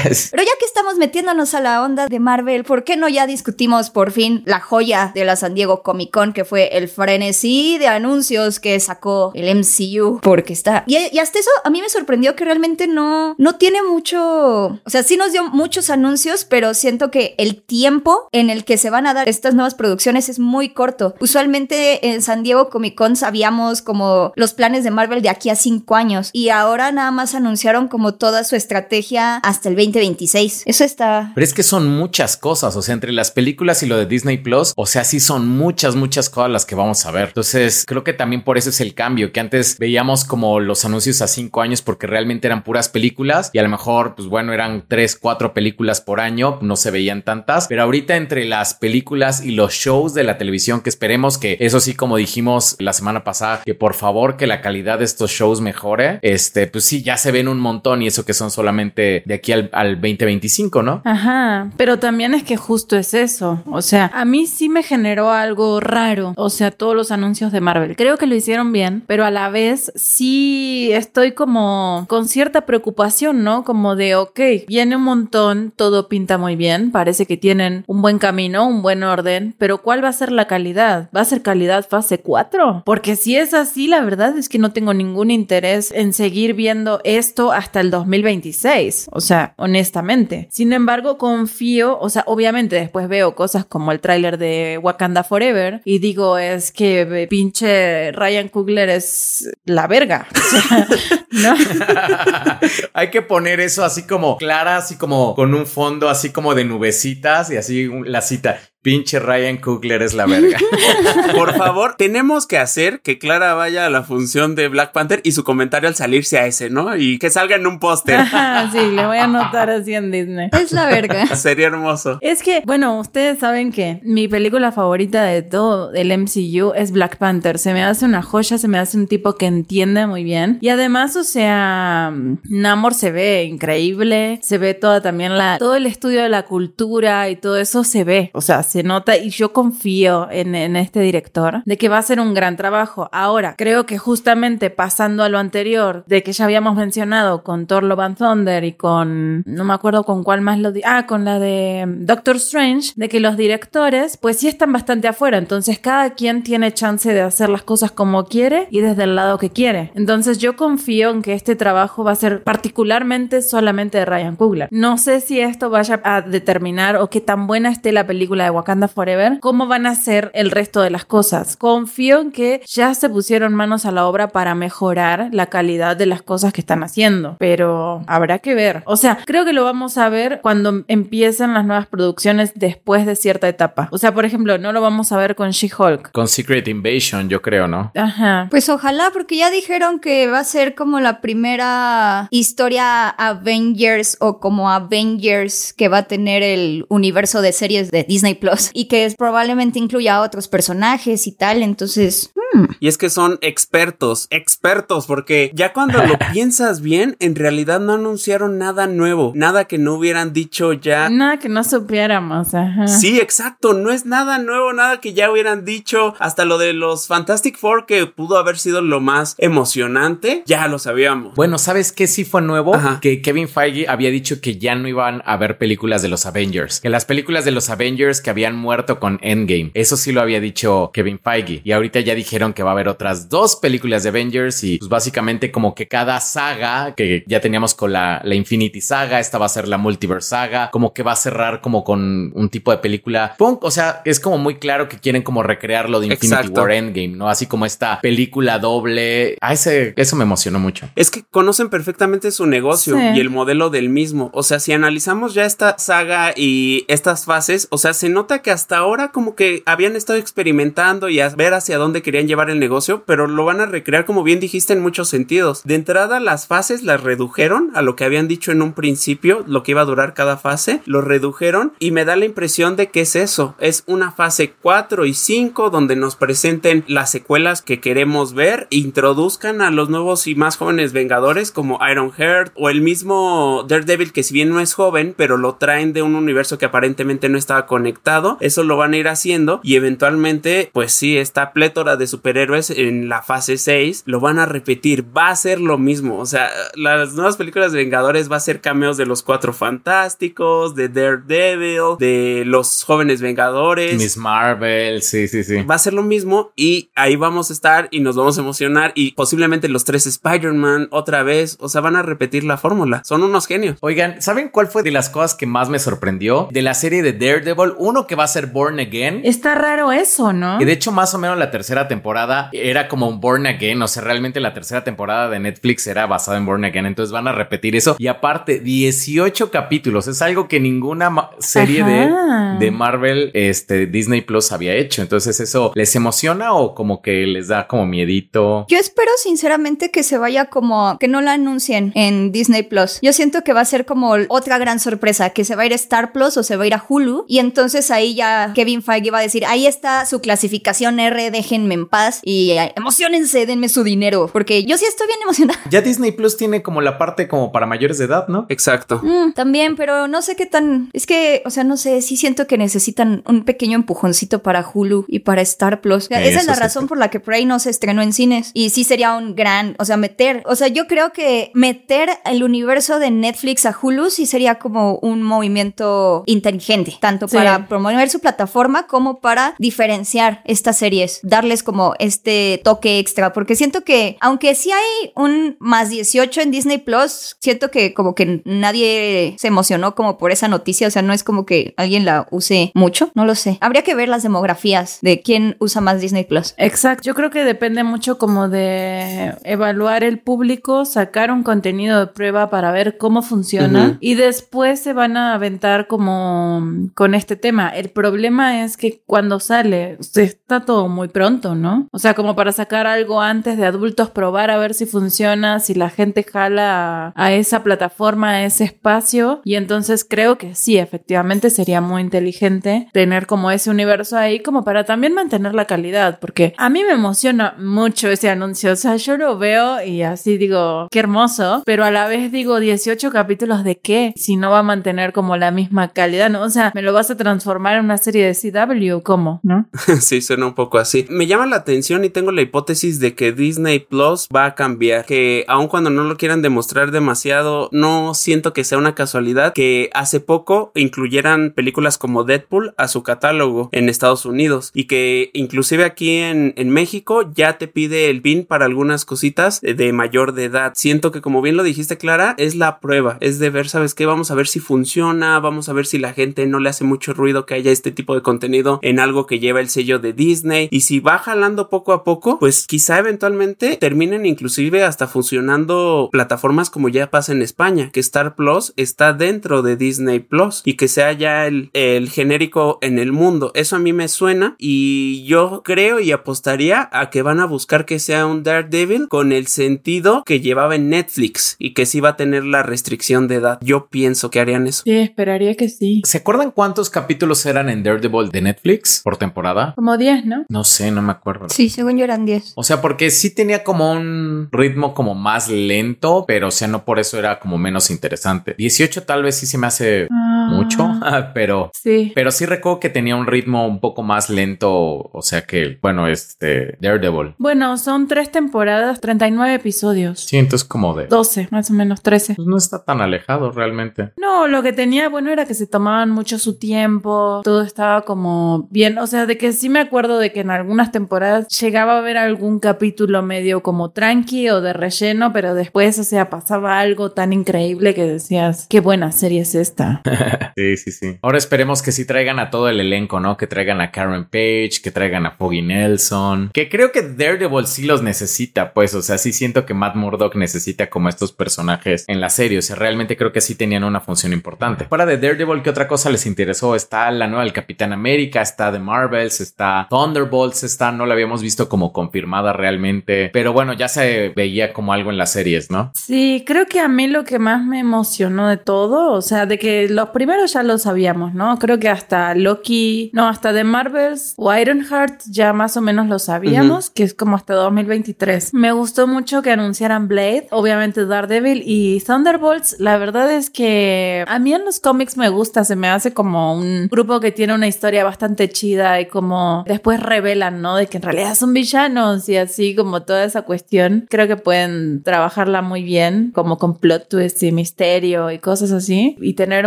Pero 0.00 0.42
ya 0.42 0.52
que 0.58 0.66
estamos 0.66 0.96
metiéndonos 0.96 1.54
a 1.54 1.60
la 1.60 1.82
onda 1.82 2.06
de 2.06 2.20
Marvel, 2.20 2.64
¿por 2.64 2.84
qué 2.84 2.96
no 2.96 3.08
ya 3.08 3.26
discutimos 3.26 3.88
por 3.88 4.10
fin 4.10 4.42
la 4.44 4.60
joya 4.60 5.10
de 5.14 5.24
la 5.24 5.36
San 5.36 5.54
Diego 5.54 5.82
Comic 5.82 6.10
Con, 6.10 6.32
que 6.34 6.44
fue 6.44 6.76
el 6.76 6.88
frenesí 6.88 7.78
de 7.78 7.86
anuncios 7.86 8.60
que 8.60 8.78
sacó 8.78 9.32
el 9.34 9.56
MCU? 9.56 10.20
Porque 10.20 10.52
está... 10.52 10.84
Y, 10.86 10.98
y 11.10 11.18
hasta 11.18 11.38
eso 11.38 11.50
a 11.64 11.70
mí 11.70 11.80
me 11.80 11.88
sorprendió 11.88 12.36
que 12.36 12.44
realmente 12.44 12.86
no, 12.86 13.34
no 13.38 13.56
tiene 13.56 13.82
mucho... 13.82 14.80
O 14.84 14.90
sea, 14.90 15.02
sí 15.02 15.16
nos 15.16 15.32
dio 15.32 15.44
muchos 15.44 15.88
anuncios, 15.88 16.44
pero 16.44 16.74
siento 16.74 17.10
que 17.10 17.34
el 17.38 17.62
tiempo 17.62 18.28
en 18.32 18.50
el 18.50 18.64
que 18.64 18.76
se 18.76 18.90
van 18.90 19.06
a 19.06 19.14
dar 19.14 19.28
estas 19.28 19.54
nuevas 19.54 19.74
producciones 19.74 20.28
es 20.28 20.38
muy 20.38 20.70
corto. 20.70 21.09
Usualmente 21.20 22.10
en 22.10 22.22
San 22.22 22.42
Diego 22.42 22.70
Comic 22.70 22.94
Con 22.94 23.16
sabíamos 23.16 23.82
como 23.82 24.32
los 24.36 24.52
planes 24.54 24.84
de 24.84 24.90
Marvel 24.90 25.22
de 25.22 25.28
aquí 25.28 25.50
a 25.50 25.56
cinco 25.56 25.96
años 25.96 26.30
y 26.32 26.50
ahora 26.50 26.92
nada 26.92 27.10
más 27.10 27.34
anunciaron 27.34 27.88
como 27.88 28.14
toda 28.14 28.44
su 28.44 28.56
estrategia 28.56 29.36
hasta 29.38 29.68
el 29.68 29.76
2026. 29.76 30.64
Eso 30.66 30.84
está... 30.84 31.32
Pero 31.34 31.44
es 31.44 31.54
que 31.54 31.62
son 31.62 31.88
muchas 31.88 32.36
cosas, 32.36 32.76
o 32.76 32.82
sea, 32.82 32.94
entre 32.94 33.12
las 33.12 33.30
películas 33.30 33.82
y 33.82 33.86
lo 33.86 33.96
de 33.96 34.06
Disney 34.06 34.38
Plus, 34.38 34.72
o 34.76 34.86
sea, 34.86 35.04
sí 35.04 35.20
son 35.20 35.48
muchas, 35.48 35.96
muchas 35.96 36.30
cosas 36.30 36.50
las 36.50 36.66
que 36.66 36.74
vamos 36.74 37.04
a 37.06 37.10
ver. 37.10 37.28
Entonces, 37.28 37.84
creo 37.86 38.04
que 38.04 38.12
también 38.12 38.42
por 38.42 38.58
eso 38.58 38.70
es 38.70 38.80
el 38.80 38.94
cambio, 38.94 39.32
que 39.32 39.40
antes 39.40 39.78
veíamos 39.78 40.24
como 40.24 40.60
los 40.60 40.84
anuncios 40.84 41.22
a 41.22 41.28
cinco 41.28 41.60
años 41.62 41.82
porque 41.82 42.06
realmente 42.06 42.46
eran 42.46 42.64
puras 42.64 42.88
películas 42.88 43.50
y 43.52 43.58
a 43.58 43.62
lo 43.62 43.68
mejor, 43.68 44.14
pues 44.14 44.28
bueno, 44.28 44.52
eran 44.52 44.84
tres, 44.88 45.16
cuatro 45.16 45.54
películas 45.54 46.00
por 46.00 46.20
año, 46.20 46.58
no 46.62 46.76
se 46.76 46.90
veían 46.90 47.22
tantas, 47.22 47.66
pero 47.68 47.82
ahorita 47.82 48.16
entre 48.16 48.44
las 48.44 48.74
películas 48.74 49.44
y 49.44 49.52
los 49.52 49.72
shows 49.72 50.14
de 50.14 50.24
la 50.24 50.38
televisión, 50.38 50.80
que 50.80 50.90
esperemos 51.00 51.38
que 51.38 51.56
eso 51.60 51.80
sí, 51.80 51.94
como 51.94 52.18
dijimos 52.18 52.76
la 52.78 52.92
semana 52.92 53.24
pasada, 53.24 53.62
que 53.64 53.74
por 53.74 53.94
favor 53.94 54.36
que 54.36 54.46
la 54.46 54.60
calidad 54.60 54.98
de 54.98 55.06
estos 55.06 55.30
shows 55.30 55.62
mejore, 55.62 56.18
este, 56.20 56.66
pues 56.66 56.84
sí, 56.84 57.02
ya 57.02 57.16
se 57.16 57.32
ven 57.32 57.48
un 57.48 57.58
montón 57.58 58.02
y 58.02 58.06
eso 58.06 58.26
que 58.26 58.34
son 58.34 58.50
solamente 58.50 59.22
de 59.24 59.32
aquí 59.32 59.52
al, 59.52 59.70
al 59.72 59.94
2025, 59.94 60.82
¿no? 60.82 61.00
Ajá, 61.06 61.70
pero 61.78 61.98
también 61.98 62.34
es 62.34 62.42
que 62.42 62.58
justo 62.58 62.98
es 62.98 63.14
eso. 63.14 63.62
O 63.64 63.80
sea, 63.80 64.10
a 64.12 64.26
mí 64.26 64.46
sí 64.46 64.68
me 64.68 64.82
generó 64.82 65.30
algo 65.30 65.80
raro. 65.80 66.34
O 66.36 66.50
sea, 66.50 66.70
todos 66.70 66.94
los 66.94 67.10
anuncios 67.10 67.50
de 67.50 67.62
Marvel. 67.62 67.96
Creo 67.96 68.18
que 68.18 68.26
lo 68.26 68.34
hicieron 68.34 68.70
bien, 68.70 69.02
pero 69.06 69.24
a 69.24 69.30
la 69.30 69.48
vez 69.48 69.92
sí 69.94 70.90
estoy 70.92 71.32
como 71.32 72.04
con 72.10 72.28
cierta 72.28 72.66
preocupación, 72.66 73.42
¿no? 73.42 73.64
Como 73.64 73.96
de, 73.96 74.16
ok, 74.16 74.40
viene 74.68 74.96
un 74.96 75.04
montón, 75.04 75.72
todo 75.74 76.08
pinta 76.08 76.36
muy 76.36 76.56
bien, 76.56 76.90
parece 76.92 77.24
que 77.24 77.38
tienen 77.38 77.84
un 77.86 78.02
buen 78.02 78.18
camino, 78.18 78.68
un 78.68 78.82
buen 78.82 79.02
orden, 79.02 79.54
pero 79.56 79.80
¿cuál 79.80 80.04
va 80.04 80.08
a 80.08 80.12
ser 80.12 80.30
la 80.30 80.46
calidad? 80.46 80.79
¿Va 80.80 81.20
a 81.20 81.24
ser 81.24 81.42
calidad 81.42 81.86
fase 81.86 82.20
4? 82.20 82.82
Porque 82.84 83.16
si 83.16 83.36
es 83.36 83.54
así, 83.54 83.88
la 83.88 84.00
verdad 84.00 84.36
es 84.36 84.48
que 84.48 84.58
no 84.58 84.72
tengo 84.72 84.94
ningún 84.94 85.30
interés 85.30 85.92
en 85.92 86.12
seguir 86.12 86.54
viendo 86.54 87.00
esto 87.04 87.52
hasta 87.52 87.80
el 87.80 87.90
2026. 87.90 89.08
O 89.12 89.20
sea, 89.20 89.54
honestamente. 89.56 90.48
Sin 90.50 90.72
embargo, 90.72 91.18
confío, 91.18 91.98
o 91.98 92.08
sea, 92.08 92.24
obviamente 92.26 92.76
después 92.76 93.08
veo 93.08 93.34
cosas 93.34 93.64
como 93.64 93.92
el 93.92 94.00
tráiler 94.00 94.38
de 94.38 94.78
Wakanda 94.82 95.24
Forever 95.24 95.82
y 95.84 95.98
digo, 95.98 96.38
es 96.38 96.72
que 96.72 97.02
eh, 97.02 97.26
pinche 97.28 98.12
Ryan 98.12 98.48
Coogler 98.48 98.88
es 98.88 99.50
la 99.64 99.86
verga. 99.86 100.26
Hay 102.94 103.10
que 103.10 103.22
poner 103.22 103.60
eso 103.60 103.84
así 103.84 104.06
como 104.06 104.36
clara, 104.36 104.78
así 104.78 104.96
como 104.96 105.34
con 105.34 105.54
un 105.54 105.66
fondo 105.66 106.08
así 106.08 106.30
como 106.30 106.54
de 106.54 106.64
nubecitas 106.64 107.50
y 107.50 107.56
así 107.56 107.88
la 108.04 108.20
cita. 108.20 108.58
Pinche 108.82 109.18
Ryan 109.18 109.58
Coogler 109.58 110.00
es 110.02 110.14
la 110.14 110.24
verga. 110.24 110.58
Por 111.34 111.54
favor, 111.54 111.96
tenemos 111.98 112.46
que 112.46 112.56
hacer 112.56 113.00
que 113.02 113.18
Clara 113.18 113.52
vaya 113.52 113.84
a 113.84 113.90
la 113.90 114.04
función 114.04 114.54
de 114.54 114.68
Black 114.68 114.92
Panther 114.92 115.20
y 115.22 115.32
su 115.32 115.44
comentario 115.44 115.86
al 115.86 115.94
salirse 115.94 116.38
a 116.38 116.46
ese, 116.46 116.70
¿no? 116.70 116.96
Y 116.96 117.18
que 117.18 117.28
salga 117.28 117.56
en 117.56 117.66
un 117.66 117.78
póster. 117.78 118.20
Sí, 118.72 118.78
le 118.78 119.06
voy 119.06 119.16
a 119.18 119.24
anotar 119.24 119.70
así 119.70 119.94
en 119.94 120.10
Disney. 120.10 120.48
Es 120.52 120.72
la 120.72 120.86
verga. 120.86 121.26
Sería 121.36 121.66
hermoso. 121.66 122.18
Es 122.20 122.42
que, 122.42 122.62
bueno, 122.64 122.98
ustedes 122.98 123.38
saben 123.38 123.72
que 123.72 124.00
mi 124.04 124.28
película 124.28 124.70
favorita 124.70 125.24
de 125.24 125.42
todo 125.42 125.92
el 125.92 126.16
MCU 126.16 126.72
es 126.74 126.92
Black 126.92 127.16
Panther. 127.16 127.58
Se 127.58 127.72
me 127.72 127.82
hace 127.82 128.04
una 128.04 128.22
joya, 128.22 128.58
se 128.58 128.68
me 128.68 128.78
hace 128.78 128.96
un 128.96 129.06
tipo 129.06 129.34
que 129.34 129.46
entiende 129.46 130.06
muy 130.06 130.24
bien. 130.24 130.58
Y 130.60 130.68
además, 130.68 131.16
o 131.16 131.24
sea, 131.24 132.12
Namor 132.44 132.94
se 132.94 133.10
ve 133.10 133.44
increíble, 133.44 134.38
se 134.42 134.58
ve 134.58 134.74
toda 134.74 135.00
también 135.00 135.36
la, 135.36 135.58
todo 135.58 135.74
el 135.74 135.86
estudio 135.86 136.22
de 136.22 136.28
la 136.28 136.44
cultura 136.44 137.28
y 137.28 137.36
todo 137.36 137.58
eso 137.58 137.82
se 137.84 138.04
ve. 138.04 138.30
O 138.34 138.40
sea, 138.40 138.62
se 138.70 138.82
nota 138.82 139.16
y 139.16 139.30
yo 139.30 139.52
confío 139.52 140.28
en, 140.30 140.54
en 140.54 140.76
este 140.76 141.00
director 141.00 141.62
de 141.64 141.78
que 141.78 141.88
va 141.88 141.98
a 141.98 142.02
ser 142.02 142.20
un 142.20 142.34
gran 142.34 142.56
trabajo. 142.56 143.08
Ahora, 143.12 143.54
creo 143.56 143.86
que 143.86 143.98
justamente 143.98 144.70
pasando 144.70 145.22
a 145.22 145.28
lo 145.28 145.38
anterior, 145.38 146.04
de 146.06 146.22
que 146.22 146.32
ya 146.32 146.44
habíamos 146.44 146.76
mencionado 146.76 147.42
con 147.42 147.66
Thor 147.66 147.82
Love 147.82 148.00
and 148.00 148.16
Thunder 148.16 148.64
y 148.64 148.72
con, 148.72 149.42
no 149.46 149.64
me 149.64 149.74
acuerdo 149.74 150.04
con 150.04 150.22
cuál 150.22 150.40
más 150.40 150.58
lo 150.58 150.72
di, 150.72 150.82
ah, 150.84 151.06
con 151.06 151.24
la 151.24 151.38
de 151.38 151.84
Doctor 151.86 152.36
Strange, 152.36 152.92
de 152.96 153.08
que 153.08 153.20
los 153.20 153.36
directores, 153.36 154.16
pues 154.16 154.38
sí 154.38 154.48
están 154.48 154.72
bastante 154.72 155.08
afuera, 155.08 155.38
entonces 155.38 155.78
cada 155.78 156.10
quien 156.10 156.42
tiene 156.42 156.72
chance 156.72 157.12
de 157.12 157.20
hacer 157.20 157.48
las 157.48 157.62
cosas 157.62 157.90
como 157.90 158.24
quiere 158.24 158.68
y 158.70 158.80
desde 158.80 159.04
el 159.04 159.16
lado 159.16 159.38
que 159.38 159.50
quiere. 159.50 159.90
Entonces 159.94 160.38
yo 160.38 160.56
confío 160.56 161.10
en 161.10 161.22
que 161.22 161.34
este 161.34 161.56
trabajo 161.56 162.04
va 162.04 162.12
a 162.12 162.16
ser 162.16 162.42
particularmente 162.42 163.42
solamente 163.42 163.98
de 163.98 164.04
Ryan 164.04 164.36
Coogler. 164.36 164.68
No 164.70 164.98
sé 164.98 165.20
si 165.20 165.40
esto 165.40 165.70
vaya 165.70 166.00
a 166.04 166.22
determinar 166.22 166.96
o 166.96 167.10
qué 167.10 167.20
tan 167.20 167.46
buena 167.46 167.70
esté 167.70 167.92
la 167.92 168.06
película 168.06 168.44
de 168.44 168.50
Wakanda 168.60 168.88
Forever, 168.88 169.38
cómo 169.40 169.66
van 169.66 169.86
a 169.86 169.94
ser 169.94 170.30
el 170.34 170.50
resto 170.50 170.82
de 170.82 170.90
las 170.90 171.04
cosas. 171.04 171.56
Confío 171.56 172.20
en 172.20 172.30
que 172.30 172.60
ya 172.66 172.94
se 172.94 173.08
pusieron 173.08 173.54
manos 173.54 173.86
a 173.86 173.90
la 173.90 174.06
obra 174.06 174.28
para 174.28 174.54
mejorar 174.54 175.30
la 175.32 175.46
calidad 175.46 175.96
de 175.96 176.06
las 176.06 176.22
cosas 176.22 176.52
que 176.52 176.60
están 176.60 176.82
haciendo, 176.82 177.36
pero 177.38 178.02
habrá 178.06 178.38
que 178.40 178.54
ver. 178.54 178.82
O 178.84 178.96
sea, 178.96 179.18
creo 179.24 179.44
que 179.44 179.54
lo 179.54 179.64
vamos 179.64 179.96
a 179.96 180.08
ver 180.10 180.40
cuando 180.42 180.84
empiecen 180.88 181.54
las 181.54 181.64
nuevas 181.64 181.86
producciones 181.86 182.52
después 182.54 183.06
de 183.06 183.16
cierta 183.16 183.48
etapa. 183.48 183.88
O 183.92 183.98
sea, 183.98 184.12
por 184.12 184.26
ejemplo, 184.26 184.58
no 184.58 184.72
lo 184.72 184.82
vamos 184.82 185.10
a 185.12 185.16
ver 185.16 185.34
con 185.34 185.50
She-Hulk. 185.50 186.12
Con 186.12 186.28
Secret 186.28 186.68
Invasion, 186.68 187.28
yo 187.28 187.40
creo, 187.40 187.66
¿no? 187.66 187.92
Ajá. 187.94 188.48
Pues 188.50 188.68
ojalá, 188.68 189.10
porque 189.12 189.38
ya 189.38 189.50
dijeron 189.50 190.00
que 190.00 190.26
va 190.26 190.40
a 190.40 190.44
ser 190.44 190.74
como 190.74 191.00
la 191.00 191.22
primera 191.22 192.28
historia 192.30 193.08
Avengers 193.08 194.18
o 194.20 194.38
como 194.38 194.70
Avengers 194.70 195.72
que 195.72 195.88
va 195.88 195.98
a 195.98 196.02
tener 196.02 196.42
el 196.42 196.84
universo 196.88 197.40
de 197.40 197.52
series 197.52 197.90
de 197.90 198.04
Disney 198.04 198.34
Plus 198.34 198.49
y 198.72 198.88
que 198.88 199.12
probablemente 199.16 199.78
incluya 199.78 200.16
a 200.16 200.22
otros 200.22 200.48
personajes 200.48 201.26
y 201.26 201.32
tal. 201.32 201.62
Entonces, 201.62 202.32
Y 202.80 202.88
es 202.88 202.98
que 202.98 203.10
son 203.10 203.38
expertos, 203.42 204.26
expertos, 204.30 205.06
porque 205.06 205.50
ya 205.54 205.72
cuando 205.72 206.02
lo 206.04 206.18
piensas 206.32 206.80
bien, 206.80 207.16
en 207.20 207.36
realidad 207.36 207.80
no 207.80 207.94
anunciaron 207.94 208.58
nada 208.58 208.86
nuevo, 208.86 209.32
nada 209.34 209.64
que 209.64 209.78
no 209.78 209.94
hubieran 209.94 210.32
dicho 210.32 210.72
ya. 210.72 211.08
Nada 211.08 211.38
que 211.38 211.48
no 211.48 211.62
supiéramos. 211.62 212.54
Ajá. 212.54 212.88
Sí, 212.88 213.20
exacto, 213.20 213.74
no 213.74 213.90
es 213.90 214.06
nada 214.06 214.38
nuevo, 214.38 214.72
nada 214.72 215.00
que 215.00 215.12
ya 215.12 215.30
hubieran 215.30 215.64
dicho, 215.64 216.14
hasta 216.18 216.44
lo 216.44 216.58
de 216.58 216.72
los 216.72 217.06
Fantastic 217.06 217.56
Four 217.56 217.86
que 217.86 218.06
pudo 218.06 218.38
haber 218.38 218.58
sido 218.58 218.82
lo 218.82 219.00
más 219.00 219.34
emocionante, 219.38 220.42
ya 220.46 220.66
lo 220.68 220.78
sabíamos. 220.78 221.34
Bueno, 221.34 221.58
¿sabes 221.58 221.92
qué 221.92 222.06
sí 222.06 222.24
fue 222.24 222.42
nuevo? 222.42 222.74
Ajá. 222.74 222.98
Que 223.00 223.22
Kevin 223.22 223.48
Feige 223.48 223.86
había 223.88 224.10
dicho 224.10 224.40
que 224.40 224.58
ya 224.58 224.74
no 224.74 224.88
iban 224.88 225.22
a 225.24 225.34
haber 225.34 225.58
películas 225.58 226.02
de 226.02 226.08
los 226.08 226.26
Avengers. 226.26 226.80
Que 226.80 226.88
las 226.88 227.04
películas 227.04 227.44
de 227.44 227.50
los 227.52 227.70
Avengers 227.70 228.20
que 228.20 228.30
habían 228.30 228.56
muerto 228.56 228.98
con 228.98 229.18
Endgame. 229.22 229.70
Eso 229.74 229.96
sí 229.96 230.12
lo 230.12 230.20
había 230.20 230.40
dicho 230.40 230.90
Kevin 230.92 231.20
Feige. 231.22 231.60
Y 231.64 231.72
ahorita 231.72 232.00
ya 232.00 232.14
dijeron 232.14 232.39
que 232.54 232.62
va 232.62 232.70
a 232.70 232.72
haber 232.72 232.88
otras 232.88 233.28
dos 233.28 233.56
películas 233.56 234.02
de 234.02 234.08
Avengers 234.08 234.64
y 234.64 234.78
pues 234.78 234.88
básicamente 234.88 235.50
como 235.52 235.74
que 235.74 235.86
cada 235.88 236.18
saga 236.20 236.94
que 236.94 237.22
ya 237.26 237.40
teníamos 237.40 237.74
con 237.74 237.92
la, 237.92 238.20
la 238.24 238.34
Infinity 238.34 238.80
Saga, 238.80 239.20
esta 239.20 239.38
va 239.38 239.46
a 239.46 239.48
ser 239.50 239.68
la 239.68 239.78
Multiverse 239.78 240.30
Saga, 240.30 240.70
como 240.70 240.92
que 240.94 241.02
va 241.02 241.12
a 241.12 241.16
cerrar 241.16 241.60
como 241.60 241.84
con 241.84 242.32
un 242.34 242.48
tipo 242.48 242.70
de 242.70 242.78
película 242.78 243.34
punk. 243.38 243.62
O 243.64 243.70
sea, 243.70 244.02
es 244.04 244.18
como 244.20 244.38
muy 244.38 244.56
claro 244.56 244.88
que 244.88 244.98
quieren 244.98 245.22
como 245.22 245.42
recrear 245.42 245.88
lo 245.90 246.00
de 246.00 246.06
Infinity 246.06 246.26
Exacto. 246.34 246.60
War 246.62 246.72
Endgame, 246.72 247.08
¿no? 247.16 247.28
Así 247.28 247.46
como 247.46 247.66
esta 247.66 248.00
película 248.00 248.58
doble. 248.58 249.36
Ah, 249.40 249.52
ese, 249.52 249.92
eso 249.96 250.16
me 250.16 250.24
emocionó 250.24 250.58
mucho. 250.58 250.88
Es 250.96 251.10
que 251.10 251.22
conocen 251.30 251.68
perfectamente 251.70 252.30
su 252.30 252.46
negocio 252.46 252.96
Sí. 252.96 253.02
y 253.14 253.20
el 253.20 253.30
modelo 253.30 253.68
del 253.70 253.88
mismo. 253.90 254.30
O 254.32 254.42
sea, 254.42 254.58
si 254.60 254.72
analizamos 254.72 255.34
ya 255.34 255.44
esta 255.44 255.76
saga 255.78 256.32
y 256.36 256.84
estas 256.88 257.24
fases, 257.24 257.68
o 257.70 257.78
sea, 257.78 257.92
se 257.92 258.08
nota 258.08 258.40
que 258.42 258.50
hasta 258.50 258.78
ahora 258.78 259.10
como 259.12 259.34
que 259.34 259.62
habían 259.66 259.96
estado 259.96 260.18
experimentando 260.18 261.08
y 261.08 261.20
a 261.20 261.28
ver 261.28 261.52
hacia 261.54 261.78
dónde 261.78 262.02
querían 262.02 262.26
llevar 262.30 262.50
el 262.50 262.58
negocio, 262.58 263.02
pero 263.06 263.26
lo 263.26 263.44
van 263.44 263.60
a 263.60 263.66
recrear 263.66 264.06
como 264.06 264.22
bien 264.22 264.40
dijiste 264.40 264.72
en 264.72 264.80
muchos 264.80 265.08
sentidos. 265.08 265.62
De 265.64 265.74
entrada, 265.74 266.20
las 266.20 266.46
fases 266.46 266.82
las 266.82 267.02
redujeron 267.02 267.70
a 267.74 267.82
lo 267.82 267.96
que 267.96 268.04
habían 268.04 268.28
dicho 268.28 268.52
en 268.52 268.62
un 268.62 268.72
principio, 268.72 269.44
lo 269.46 269.62
que 269.62 269.72
iba 269.72 269.82
a 269.82 269.86
durar 269.86 270.14
cada 270.14 270.36
fase, 270.36 270.80
lo 270.86 271.00
redujeron 271.00 271.72
y 271.78 271.90
me 271.90 272.04
da 272.04 272.16
la 272.16 272.24
impresión 272.24 272.76
de 272.76 272.88
que 272.88 273.02
es 273.02 273.16
eso, 273.16 273.54
es 273.58 273.82
una 273.86 274.12
fase 274.12 274.54
4 274.62 275.04
y 275.04 275.14
5 275.14 275.70
donde 275.70 275.96
nos 275.96 276.16
presenten 276.16 276.84
las 276.86 277.10
secuelas 277.10 277.62
que 277.62 277.80
queremos 277.80 278.34
ver, 278.34 278.66
introduzcan 278.70 279.60
a 279.60 279.70
los 279.70 279.88
nuevos 279.88 280.26
y 280.26 280.34
más 280.34 280.56
jóvenes 280.56 280.92
Vengadores 280.92 281.50
como 281.50 281.78
Iron 281.90 282.12
Heart 282.12 282.52
o 282.54 282.70
el 282.70 282.80
mismo 282.80 283.64
Daredevil 283.68 284.12
que 284.12 284.22
si 284.22 284.34
bien 284.34 284.50
no 284.50 284.60
es 284.60 284.74
joven, 284.74 285.14
pero 285.16 285.36
lo 285.36 285.56
traen 285.56 285.92
de 285.92 286.02
un 286.02 286.14
universo 286.14 286.58
que 286.58 286.66
aparentemente 286.66 287.28
no 287.28 287.38
estaba 287.38 287.66
conectado, 287.66 288.36
eso 288.40 288.62
lo 288.62 288.76
van 288.76 288.94
a 288.94 288.98
ir 288.98 289.08
haciendo 289.08 289.60
y 289.62 289.76
eventualmente 289.76 290.70
pues 290.72 290.92
sí, 290.92 291.16
esta 291.16 291.52
plétora 291.52 291.96
de 291.96 292.06
superhéroes 292.20 292.68
en 292.68 293.08
la 293.08 293.22
fase 293.22 293.56
6 293.56 294.02
lo 294.04 294.20
van 294.20 294.38
a 294.38 294.44
repetir, 294.44 295.06
va 295.16 295.30
a 295.30 295.36
ser 295.36 295.58
lo 295.58 295.78
mismo, 295.78 296.18
o 296.18 296.26
sea, 296.26 296.50
las 296.74 297.14
nuevas 297.14 297.36
películas 297.36 297.72
de 297.72 297.78
Vengadores 297.78 298.30
va 298.30 298.36
a 298.36 298.40
ser 298.40 298.60
cameos 298.60 298.98
de 298.98 299.06
los 299.06 299.22
Cuatro 299.22 299.54
Fantásticos, 299.54 300.74
de 300.74 300.90
Daredevil, 300.90 301.96
de 301.98 302.42
los 302.44 302.84
jóvenes 302.84 303.22
Vengadores. 303.22 303.96
Miss 303.96 304.18
Marvel, 304.18 305.02
sí, 305.02 305.28
sí, 305.28 305.44
sí. 305.44 305.62
Va 305.62 305.76
a 305.76 305.78
ser 305.78 305.94
lo 305.94 306.02
mismo 306.02 306.52
y 306.56 306.90
ahí 306.94 307.16
vamos 307.16 307.48
a 307.48 307.54
estar 307.54 307.88
y 307.90 308.00
nos 308.00 308.16
vamos 308.16 308.36
a 308.36 308.42
emocionar 308.42 308.92
y 308.94 309.12
posiblemente 309.12 309.68
los 309.68 309.84
tres 309.84 310.06
Spider-Man 310.06 310.88
otra 310.90 311.22
vez, 311.22 311.56
o 311.60 311.70
sea, 311.70 311.80
van 311.80 311.96
a 311.96 312.02
repetir 312.02 312.44
la 312.44 312.58
fórmula, 312.58 313.02
son 313.04 313.22
unos 313.22 313.46
genios. 313.46 313.78
Oigan, 313.80 314.20
¿saben 314.20 314.50
cuál 314.50 314.66
fue 314.66 314.82
de 314.82 314.90
las 314.90 315.08
cosas 315.08 315.34
que 315.34 315.46
más 315.46 315.70
me 315.70 315.78
sorprendió? 315.78 316.48
De 316.50 316.60
la 316.60 316.74
serie 316.74 317.02
de 317.02 317.14
Daredevil, 317.14 317.72
uno 317.78 318.06
que 318.06 318.14
va 318.14 318.24
a 318.24 318.28
ser 318.28 318.48
Born 318.48 318.78
Again. 318.78 319.22
Está 319.24 319.54
raro 319.54 319.90
eso, 319.90 320.34
¿no? 320.34 320.60
Y 320.60 320.66
de 320.66 320.72
hecho, 320.72 320.92
más 320.92 321.14
o 321.14 321.18
menos 321.18 321.38
la 321.38 321.50
tercera 321.50 321.88
temporada 321.88 322.09
era 322.52 322.88
como 322.88 323.08
un 323.08 323.20
Born 323.20 323.46
Again. 323.46 323.80
O 323.82 323.88
sea, 323.88 324.02
realmente 324.02 324.40
la 324.40 324.54
tercera 324.54 324.84
temporada 324.84 325.28
de 325.28 325.38
Netflix 325.38 325.86
era 325.86 326.06
basada 326.06 326.38
en 326.38 326.46
Born 326.46 326.64
Again. 326.64 326.86
Entonces 326.86 327.12
van 327.12 327.28
a 327.28 327.32
repetir 327.32 327.76
eso. 327.76 327.96
Y 327.98 328.06
aparte, 328.06 328.60
18 328.60 329.50
capítulos. 329.50 330.06
Es 330.08 330.22
algo 330.22 330.48
que 330.48 330.60
ninguna 330.60 331.30
serie 331.38 331.84
de, 331.84 332.10
de, 332.58 332.70
Marvel, 332.70 333.30
este, 333.34 333.86
Disney 333.86 334.22
Plus 334.22 334.52
había 334.52 334.74
hecho. 334.74 335.02
Entonces, 335.02 335.40
¿eso 335.40 335.72
les 335.74 335.94
emociona 335.96 336.54
o 336.54 336.74
como 336.74 337.02
que 337.02 337.26
les 337.26 337.48
da 337.48 337.66
como 337.66 337.86
miedito? 337.86 338.66
Yo 338.68 338.78
espero 338.78 339.10
sinceramente 339.22 339.90
que 339.90 340.02
se 340.02 340.18
vaya 340.18 340.46
como 340.46 340.98
que 340.98 341.08
no 341.08 341.20
la 341.20 341.32
anuncien 341.32 341.92
en 341.94 342.32
Disney 342.32 342.62
Plus. 342.62 342.98
Yo 343.02 343.12
siento 343.12 343.42
que 343.42 343.52
va 343.52 343.60
a 343.60 343.64
ser 343.64 343.86
como 343.86 344.14
otra 344.28 344.58
gran 344.58 344.80
sorpresa, 344.80 345.30
que 345.30 345.44
se 345.44 345.56
va 345.56 345.62
a 345.62 345.66
ir 345.66 345.72
a 345.72 345.76
Star 345.76 346.12
Plus 346.12 346.36
o 346.36 346.42
se 346.42 346.56
va 346.56 346.64
a 346.64 346.66
ir 346.66 346.74
a 346.74 346.84
Hulu. 346.86 347.24
Y 347.28 347.38
entonces 347.38 347.90
ahí 347.90 348.14
ya 348.14 348.52
Kevin 348.54 348.82
Feige 348.82 349.10
va 349.10 349.18
a 349.18 349.22
decir, 349.22 349.44
ahí 349.46 349.66
está 349.66 350.06
su 350.06 350.20
clasificación 350.20 351.00
R, 351.00 351.30
déjenme 351.30 351.74
en 351.74 351.86
paz 351.86 351.99
y 352.22 352.52
eh, 352.52 352.72
emocionense, 352.76 353.46
denme 353.46 353.68
su 353.68 353.84
dinero, 353.84 354.28
porque 354.32 354.64
yo 354.64 354.76
sí 354.76 354.84
estoy 354.84 355.06
bien 355.06 355.20
emocionada. 355.22 355.60
Ya 355.70 355.82
Disney 355.82 356.12
Plus 356.12 356.36
tiene 356.36 356.62
como 356.62 356.80
la 356.80 356.98
parte 356.98 357.28
como 357.28 357.52
para 357.52 357.66
mayores 357.66 357.98
de 357.98 358.06
edad, 358.06 358.28
¿no? 358.28 358.46
Exacto. 358.48 359.00
Mm, 359.02 359.32
también, 359.32 359.76
pero 359.76 360.08
no 360.08 360.22
sé 360.22 360.36
qué 360.36 360.46
tan... 360.46 360.90
Es 360.92 361.06
que, 361.06 361.42
o 361.44 361.50
sea, 361.50 361.64
no 361.64 361.76
sé, 361.76 362.02
sí 362.02 362.16
siento 362.16 362.46
que 362.46 362.58
necesitan 362.58 363.22
un 363.26 363.44
pequeño 363.44 363.76
empujoncito 363.76 364.42
para 364.42 364.66
Hulu 364.66 365.04
y 365.08 365.20
para 365.20 365.42
Star 365.42 365.80
Plus. 365.80 366.08
esa 366.10 366.40
es 366.40 366.46
la 366.46 366.54
razón 366.54 366.88
por 366.88 366.98
la 366.98 367.08
que 367.08 367.20
Prey 367.20 367.44
no 367.44 367.58
se 367.58 367.70
estrenó 367.70 368.02
en 368.02 368.12
cines. 368.12 368.50
Y 368.54 368.70
sí 368.70 368.84
sería 368.84 369.14
un 369.14 369.34
gran, 369.34 369.76
o 369.78 369.84
sea, 369.84 369.96
meter, 369.96 370.42
o 370.46 370.56
sea, 370.56 370.68
yo 370.68 370.86
creo 370.86 371.12
que 371.12 371.50
meter 371.54 372.10
el 372.24 372.42
universo 372.42 372.98
de 372.98 373.10
Netflix 373.10 373.66
a 373.66 373.76
Hulu 373.80 374.10
sí 374.10 374.26
sería 374.26 374.58
como 374.58 374.96
un 374.96 375.22
movimiento 375.22 376.22
inteligente, 376.26 376.96
tanto 377.00 377.28
para 377.28 377.66
promover 377.68 378.08
su 378.10 378.20
plataforma 378.20 378.86
como 378.86 379.20
para 379.20 379.54
diferenciar 379.58 380.42
estas 380.44 380.78
series, 380.78 381.20
darles 381.22 381.62
como 381.62 381.79
este 381.98 382.60
toque 382.64 382.98
extra, 382.98 383.32
porque 383.32 383.56
siento 383.56 383.82
que 383.82 384.16
aunque 384.20 384.54
sí 384.54 384.70
hay 384.72 385.12
un 385.14 385.56
más 385.58 385.90
18 385.90 386.40
en 386.40 386.50
Disney 386.50 386.78
Plus, 386.78 387.36
siento 387.40 387.70
que 387.70 387.94
como 387.94 388.14
que 388.14 388.42
nadie 388.44 389.34
se 389.38 389.48
emocionó 389.48 389.94
como 389.94 390.18
por 390.18 390.32
esa 390.32 390.48
noticia, 390.48 390.88
o 390.88 390.90
sea, 390.90 391.02
no 391.02 391.12
es 391.12 391.24
como 391.24 391.46
que 391.46 391.74
alguien 391.76 392.04
la 392.04 392.26
use 392.30 392.72
mucho, 392.74 393.10
no 393.14 393.24
lo 393.24 393.34
sé. 393.34 393.58
Habría 393.60 393.82
que 393.82 393.94
ver 393.94 394.08
las 394.08 394.22
demografías 394.22 394.98
de 395.02 395.20
quién 395.20 395.56
usa 395.58 395.80
más 395.80 396.00
Disney 396.00 396.24
Plus. 396.24 396.54
Exacto, 396.56 397.02
yo 397.04 397.14
creo 397.14 397.30
que 397.30 397.44
depende 397.44 397.84
mucho 397.84 398.18
como 398.18 398.48
de 398.48 399.34
evaluar 399.44 400.04
el 400.04 400.18
público, 400.18 400.84
sacar 400.84 401.30
un 401.30 401.42
contenido 401.42 402.00
de 402.00 402.06
prueba 402.06 402.50
para 402.50 402.72
ver 402.72 402.96
cómo 402.98 403.22
funciona 403.22 403.98
y 404.00 404.14
después 404.14 404.80
se 404.80 404.92
van 404.92 405.16
a 405.16 405.34
aventar 405.34 405.86
como 405.86 406.62
con 406.94 407.14
este 407.14 407.36
tema. 407.36 407.68
El 407.68 407.90
problema 407.90 408.64
es 408.64 408.76
que 408.76 409.02
cuando 409.06 409.40
sale, 409.40 409.98
está 410.14 410.64
todo 410.64 410.88
muy 410.88 411.08
pronto, 411.08 411.54
¿no? 411.54 411.69
O 411.92 411.98
sea, 411.98 412.14
como 412.14 412.36
para 412.36 412.52
sacar 412.52 412.86
algo 412.86 413.20
antes 413.20 413.56
de 413.56 413.66
adultos, 413.66 414.10
probar 414.10 414.50
a 414.50 414.58
ver 414.58 414.74
si 414.74 414.86
funciona, 414.86 415.60
si 415.60 415.74
la 415.74 415.90
gente 415.90 416.22
jala 416.22 417.12
a, 417.14 417.32
esa 417.32 417.62
plataforma, 417.62 418.30
a 418.30 418.44
ese 418.44 418.64
espacio. 418.64 419.40
Y 419.44 419.54
entonces 419.54 420.04
creo 420.08 420.38
que 420.38 420.54
sí, 420.54 420.78
efectivamente 420.78 421.50
sería 421.50 421.80
muy 421.80 422.02
inteligente 422.02 422.88
tener 422.92 423.26
como 423.26 423.50
ese 423.50 423.70
universo 423.70 424.16
ahí, 424.16 424.40
como 424.40 424.64
para 424.64 424.84
también 424.84 425.14
mantener 425.14 425.54
la 425.54 425.66
calidad, 425.66 426.18
porque 426.20 426.54
a 426.56 426.68
mí 426.68 426.82
me 426.84 426.92
emociona 426.92 427.54
mucho 427.58 428.08
ese 428.08 428.30
anuncio. 428.30 428.72
O 428.72 428.76
sea, 428.76 428.96
yo 428.96 429.16
lo 429.16 429.38
veo 429.38 429.82
y 429.82 430.02
así 430.02 430.38
digo, 430.38 430.88
qué 430.90 430.98
hermoso, 430.98 431.62
pero 431.64 431.84
a 431.84 431.90
la 431.90 432.06
vez 432.06 432.32
digo, 432.32 432.60
18 432.60 433.10
capítulos 433.10 433.64
de 433.64 433.78
qué, 433.78 434.12
si 434.16 434.36
no 434.36 434.50
va 434.50 434.60
a 434.60 434.62
mantener 434.62 435.12
como 435.12 435.36
la 435.36 435.50
misma 435.50 435.88
calidad, 435.88 436.30
¿no? 436.30 436.42
O 436.42 436.50
sea, 436.50 436.72
me 436.74 436.82
lo 436.82 436.92
vas 436.92 437.10
a 437.10 437.16
transformar 437.16 437.76
en 437.76 437.84
una 437.84 437.98
serie 437.98 438.26
de 438.26 438.34
CW, 438.34 439.02
¿cómo? 439.02 439.40
¿No? 439.42 439.68
sí, 440.00 440.20
suena 440.20 440.46
un 440.46 440.54
poco 440.54 440.78
así. 440.78 441.06
Me 441.08 441.26
llama 441.26 441.46
la 441.46 441.59
atención 441.60 442.04
y 442.04 442.10
tengo 442.10 442.32
la 442.32 442.42
hipótesis 442.42 443.00
de 443.00 443.14
que 443.14 443.32
Disney 443.32 443.78
Plus 443.78 444.28
va 444.34 444.44
a 444.44 444.54
cambiar, 444.54 445.04
que 445.06 445.44
aun 445.48 445.68
cuando 445.68 445.90
no 445.90 446.04
lo 446.04 446.16
quieran 446.16 446.42
demostrar 446.42 446.90
demasiado, 446.90 447.68
no 447.72 448.14
siento 448.14 448.52
que 448.52 448.64
sea 448.64 448.78
una 448.78 448.94
casualidad 448.94 449.52
que 449.52 449.90
hace 449.94 450.20
poco 450.20 450.72
incluyeran 450.74 451.52
películas 451.54 451.98
como 451.98 452.24
Deadpool 452.24 452.74
a 452.76 452.88
su 452.88 453.02
catálogo 453.02 453.68
en 453.72 453.88
Estados 453.88 454.24
Unidos 454.24 454.70
y 454.74 454.84
que 454.84 455.30
inclusive 455.32 455.84
aquí 455.84 456.16
en, 456.16 456.54
en 456.56 456.70
México 456.70 457.30
ya 457.34 457.58
te 457.58 457.68
pide 457.68 458.10
el 458.10 458.22
PIN 458.22 458.44
para 458.44 458.64
algunas 458.64 459.04
cositas 459.04 459.60
de 459.60 459.92
mayor 459.92 460.32
de 460.32 460.44
edad. 460.44 460.72
Siento 460.74 461.12
que 461.12 461.20
como 461.20 461.42
bien 461.42 461.56
lo 461.56 461.62
dijiste 461.62 461.98
Clara, 461.98 462.34
es 462.38 462.54
la 462.54 462.80
prueba, 462.80 463.18
es 463.20 463.38
de 463.38 463.50
ver, 463.50 463.68
¿sabes 463.68 463.94
qué? 463.94 464.06
Vamos 464.06 464.30
a 464.30 464.34
ver 464.34 464.46
si 464.46 464.60
funciona, 464.60 465.38
vamos 465.40 465.68
a 465.68 465.72
ver 465.72 465.86
si 465.86 465.98
la 465.98 466.12
gente 466.12 466.46
no 466.46 466.58
le 466.58 466.70
hace 466.70 466.84
mucho 466.84 467.12
ruido 467.12 467.46
que 467.46 467.54
haya 467.54 467.70
este 467.70 467.92
tipo 467.92 468.14
de 468.14 468.22
contenido 468.22 468.78
en 468.82 469.00
algo 469.00 469.26
que 469.26 469.38
lleva 469.38 469.60
el 469.60 469.68
sello 469.68 469.98
de 469.98 470.12
Disney 470.12 470.68
y 470.70 470.80
si 470.82 471.00
va 471.00 471.18
jalando 471.18 471.49
poco 471.56 471.92
a 471.92 472.04
poco, 472.04 472.38
pues 472.38 472.66
quizá 472.66 472.98
eventualmente 472.98 473.76
terminen 473.76 474.26
inclusive 474.26 474.84
hasta 474.84 475.06
funcionando 475.06 476.08
plataformas 476.12 476.70
como 476.70 476.88
ya 476.88 477.10
pasa 477.10 477.32
en 477.32 477.42
España, 477.42 477.90
que 477.92 478.00
Star 478.00 478.34
Plus 478.34 478.72
está 478.76 479.12
dentro 479.12 479.62
de 479.62 479.76
Disney 479.76 480.20
Plus 480.20 480.62
y 480.64 480.74
que 480.74 480.88
sea 480.88 481.12
ya 481.12 481.46
el, 481.46 481.70
el 481.72 482.10
genérico 482.10 482.78
en 482.80 482.98
el 482.98 483.12
mundo. 483.12 483.52
Eso 483.54 483.76
a 483.76 483.78
mí 483.78 483.92
me 483.92 484.08
suena 484.08 484.54
y 484.58 485.24
yo 485.24 485.62
creo 485.64 486.00
y 486.00 486.12
apostaría 486.12 486.88
a 486.92 487.10
que 487.10 487.22
van 487.22 487.40
a 487.40 487.46
buscar 487.46 487.84
que 487.84 487.98
sea 487.98 488.26
un 488.26 488.42
Daredevil 488.42 489.08
con 489.08 489.32
el 489.32 489.46
sentido 489.46 490.22
que 490.24 490.40
llevaba 490.40 490.74
en 490.76 490.90
Netflix 490.90 491.56
y 491.58 491.74
que 491.74 491.86
sí 491.86 492.00
va 492.00 492.10
a 492.10 492.16
tener 492.16 492.44
la 492.44 492.62
restricción 492.62 493.28
de 493.28 493.36
edad. 493.36 493.58
Yo 493.62 493.88
pienso 493.88 494.30
que 494.30 494.40
harían 494.40 494.66
eso. 494.66 494.82
Sí, 494.84 494.92
esperaría 494.92 495.54
que 495.56 495.68
sí. 495.68 496.02
¿Se 496.04 496.18
acuerdan 496.18 496.50
cuántos 496.50 496.90
capítulos 496.90 497.44
eran 497.46 497.68
en 497.68 497.82
Daredevil 497.82 498.30
de 498.30 498.42
Netflix 498.42 499.00
por 499.02 499.16
temporada? 499.16 499.74
Como 499.74 499.96
10, 499.96 500.26
¿no? 500.26 500.44
No 500.48 500.64
sé, 500.64 500.90
no 500.90 501.02
me 501.02 501.12
acuerdo. 501.12 501.39
Sí, 501.48 501.70
según 501.70 501.96
yo 501.96 502.04
eran 502.04 502.26
10. 502.26 502.52
O 502.56 502.62
sea, 502.62 502.80
porque 502.80 503.10
sí 503.10 503.30
tenía 503.30 503.64
como 503.64 503.92
un 503.92 504.48
ritmo 504.52 504.94
como 504.94 505.14
más 505.14 505.48
lento, 505.48 506.24
pero 506.26 506.48
o 506.48 506.50
sea, 506.50 506.68
no 506.68 506.84
por 506.84 506.98
eso 506.98 507.18
era 507.18 507.40
como 507.40 507.58
menos 507.58 507.90
interesante. 507.90 508.54
18 508.58 509.04
tal 509.04 509.22
vez 509.22 509.36
sí 509.36 509.46
se 509.46 509.58
me 509.58 509.66
hace 509.66 510.08
ah. 510.10 510.29
Mucho, 510.50 510.88
pero 511.34 511.70
sí. 511.74 512.12
Pero 512.14 512.30
sí 512.30 512.46
recuerdo 512.46 512.80
que 512.80 512.90
tenía 512.90 513.16
un 513.16 513.26
ritmo 513.26 513.66
un 513.66 513.80
poco 513.80 514.02
más 514.02 514.30
lento, 514.30 514.70
o 514.72 515.22
sea 515.22 515.42
que, 515.42 515.78
bueno, 515.80 516.08
este 516.08 516.76
Daredevil. 516.80 517.34
Bueno, 517.38 517.76
son 517.78 518.08
tres 518.08 518.30
temporadas, 518.30 519.00
39 519.00 519.54
episodios. 519.54 520.20
Sí, 520.20 520.36
entonces 520.36 520.66
como 520.66 520.94
de 520.94 521.06
12, 521.06 521.48
más 521.50 521.70
o 521.70 521.74
menos 521.74 522.02
13. 522.02 522.34
Pues 522.34 522.48
no 522.48 522.56
está 522.56 522.84
tan 522.84 523.00
alejado 523.00 523.50
realmente. 523.50 524.12
No, 524.16 524.46
lo 524.48 524.62
que 524.62 524.72
tenía 524.72 525.08
bueno 525.08 525.30
era 525.30 525.46
que 525.46 525.54
se 525.54 525.66
tomaban 525.66 526.10
mucho 526.10 526.38
su 526.38 526.58
tiempo, 526.58 527.40
todo 527.44 527.62
estaba 527.62 528.02
como 528.02 528.68
bien, 528.70 528.98
o 528.98 529.06
sea, 529.06 529.26
de 529.26 529.38
que 529.38 529.52
sí 529.52 529.68
me 529.68 529.80
acuerdo 529.80 530.18
de 530.18 530.32
que 530.32 530.40
en 530.40 530.50
algunas 530.50 530.92
temporadas 530.92 531.48
llegaba 531.60 531.98
a 531.98 532.00
ver 532.00 532.16
algún 532.16 532.60
capítulo 532.60 533.22
medio 533.22 533.62
como 533.62 533.90
tranqui 533.90 534.48
o 534.50 534.60
de 534.60 534.72
relleno, 534.72 535.32
pero 535.32 535.54
después, 535.54 535.98
o 535.98 536.04
sea, 536.04 536.30
pasaba 536.30 536.80
algo 536.80 537.10
tan 537.12 537.32
increíble 537.32 537.94
que 537.94 538.04
decías, 538.04 538.66
qué 538.68 538.80
buena 538.80 539.12
serie 539.12 539.42
es 539.42 539.54
esta. 539.54 540.02
sí, 540.56 540.76
sí, 540.76 540.92
sí. 540.92 541.18
Ahora 541.22 541.38
esperemos 541.38 541.82
que 541.82 541.92
sí 541.92 542.04
traigan 542.04 542.38
a 542.38 542.50
todo 542.50 542.68
el 542.68 542.80
elenco, 542.80 543.20
¿no? 543.20 543.36
Que 543.36 543.46
traigan 543.46 543.80
a 543.80 543.90
Karen 543.90 544.24
Page, 544.24 544.80
que 544.82 544.90
traigan 544.90 545.26
a 545.26 545.32
Foggy 545.32 545.62
Nelson, 545.62 546.50
que 546.52 546.68
creo 546.68 546.92
que 546.92 547.02
Daredevil 547.02 547.66
sí 547.66 547.84
los 547.84 548.02
necesita, 548.02 548.72
pues, 548.72 548.94
o 548.94 549.02
sea, 549.02 549.18
sí 549.18 549.32
siento 549.32 549.66
que 549.66 549.74
Matt 549.74 549.96
Murdock 549.96 550.36
necesita 550.36 550.88
como 550.88 551.08
estos 551.08 551.32
personajes 551.32 552.04
en 552.08 552.20
la 552.20 552.30
serie, 552.30 552.58
o 552.58 552.62
sea, 552.62 552.76
realmente 552.76 553.16
creo 553.16 553.32
que 553.32 553.40
sí 553.40 553.54
tenían 553.54 553.84
una 553.84 554.00
función 554.00 554.32
importante. 554.32 554.86
Fuera 554.86 555.06
de 555.06 555.18
Daredevil, 555.18 555.62
¿qué 555.62 555.70
otra 555.70 555.88
cosa 555.88 556.10
les 556.10 556.26
interesó? 556.26 556.74
Está 556.74 557.10
la 557.10 557.26
nueva 557.26 557.44
del 557.44 557.52
Capitán 557.52 557.92
América, 557.92 558.42
está 558.42 558.72
The 558.72 558.78
Marvels, 558.78 559.40
está 559.40 559.86
Thunderbolts, 559.90 560.62
está, 560.62 560.92
no 560.92 561.06
la 561.06 561.14
habíamos 561.14 561.42
visto 561.42 561.68
como 561.68 561.92
confirmada 561.92 562.52
realmente, 562.52 563.30
pero 563.32 563.52
bueno, 563.52 563.72
ya 563.72 563.88
se 563.88 564.30
veía 564.30 564.72
como 564.72 564.92
algo 564.92 565.10
en 565.10 565.18
las 565.18 565.32
series, 565.32 565.70
¿no? 565.70 565.92
Sí, 565.94 566.44
creo 566.46 566.66
que 566.66 566.80
a 566.80 566.88
mí 566.88 567.06
lo 567.06 567.24
que 567.24 567.38
más 567.38 567.64
me 567.64 567.80
emocionó 567.80 568.48
de 568.48 568.56
todo, 568.56 569.12
o 569.12 569.22
sea, 569.22 569.46
de 569.46 569.58
que 569.58 569.88
los 569.88 570.10
primeros 570.10 570.29
primero 570.30 570.46
ya 570.46 570.62
lo 570.62 570.78
sabíamos, 570.78 571.34
¿no? 571.34 571.58
Creo 571.58 571.80
que 571.80 571.88
hasta 571.88 572.36
Loki, 572.36 573.10
no, 573.12 573.26
hasta 573.26 573.52
The 573.52 573.64
Marvels 573.64 574.34
o 574.36 574.54
Ironheart 574.54 575.22
ya 575.28 575.52
más 575.52 575.76
o 575.76 575.80
menos 575.80 576.06
lo 576.06 576.20
sabíamos, 576.20 576.88
que 576.88 577.02
es 577.02 577.14
como 577.14 577.34
hasta 577.34 577.54
2023. 577.54 578.54
Me 578.54 578.70
gustó 578.70 579.08
mucho 579.08 579.42
que 579.42 579.50
anunciaran 579.50 580.06
Blade, 580.06 580.46
obviamente 580.52 581.04
Daredevil 581.04 581.64
y 581.66 582.00
Thunderbolts. 582.06 582.76
La 582.78 582.96
verdad 582.96 583.28
es 583.32 583.50
que 583.50 584.24
a 584.28 584.38
mí 584.38 584.54
en 584.54 584.64
los 584.64 584.78
cómics 584.78 585.16
me 585.16 585.30
gusta, 585.30 585.64
se 585.64 585.74
me 585.74 585.88
hace 585.88 586.14
como 586.14 586.54
un 586.54 586.86
grupo 586.86 587.18
que 587.18 587.32
tiene 587.32 587.52
una 587.52 587.66
historia 587.66 588.04
bastante 588.04 588.48
chida 588.50 589.00
y 589.00 589.06
como 589.06 589.64
después 589.66 589.98
revelan, 589.98 590.62
¿no? 590.62 590.76
De 590.76 590.86
que 590.86 590.98
en 590.98 591.02
realidad 591.02 591.34
son 591.34 591.52
villanos 591.52 592.28
y 592.28 592.36
así 592.36 592.76
como 592.76 593.02
toda 593.02 593.24
esa 593.24 593.42
cuestión. 593.42 594.06
Creo 594.08 594.28
que 594.28 594.36
pueden 594.36 595.02
trabajarla 595.02 595.60
muy 595.60 595.82
bien, 595.82 596.30
como 596.32 596.56
con 596.56 596.78
plot 596.78 597.08
twist 597.08 597.42
y 597.42 597.50
misterio 597.50 598.30
y 598.30 598.38
cosas 598.38 598.70
así. 598.70 599.16
Y 599.20 599.34
tener 599.34 599.66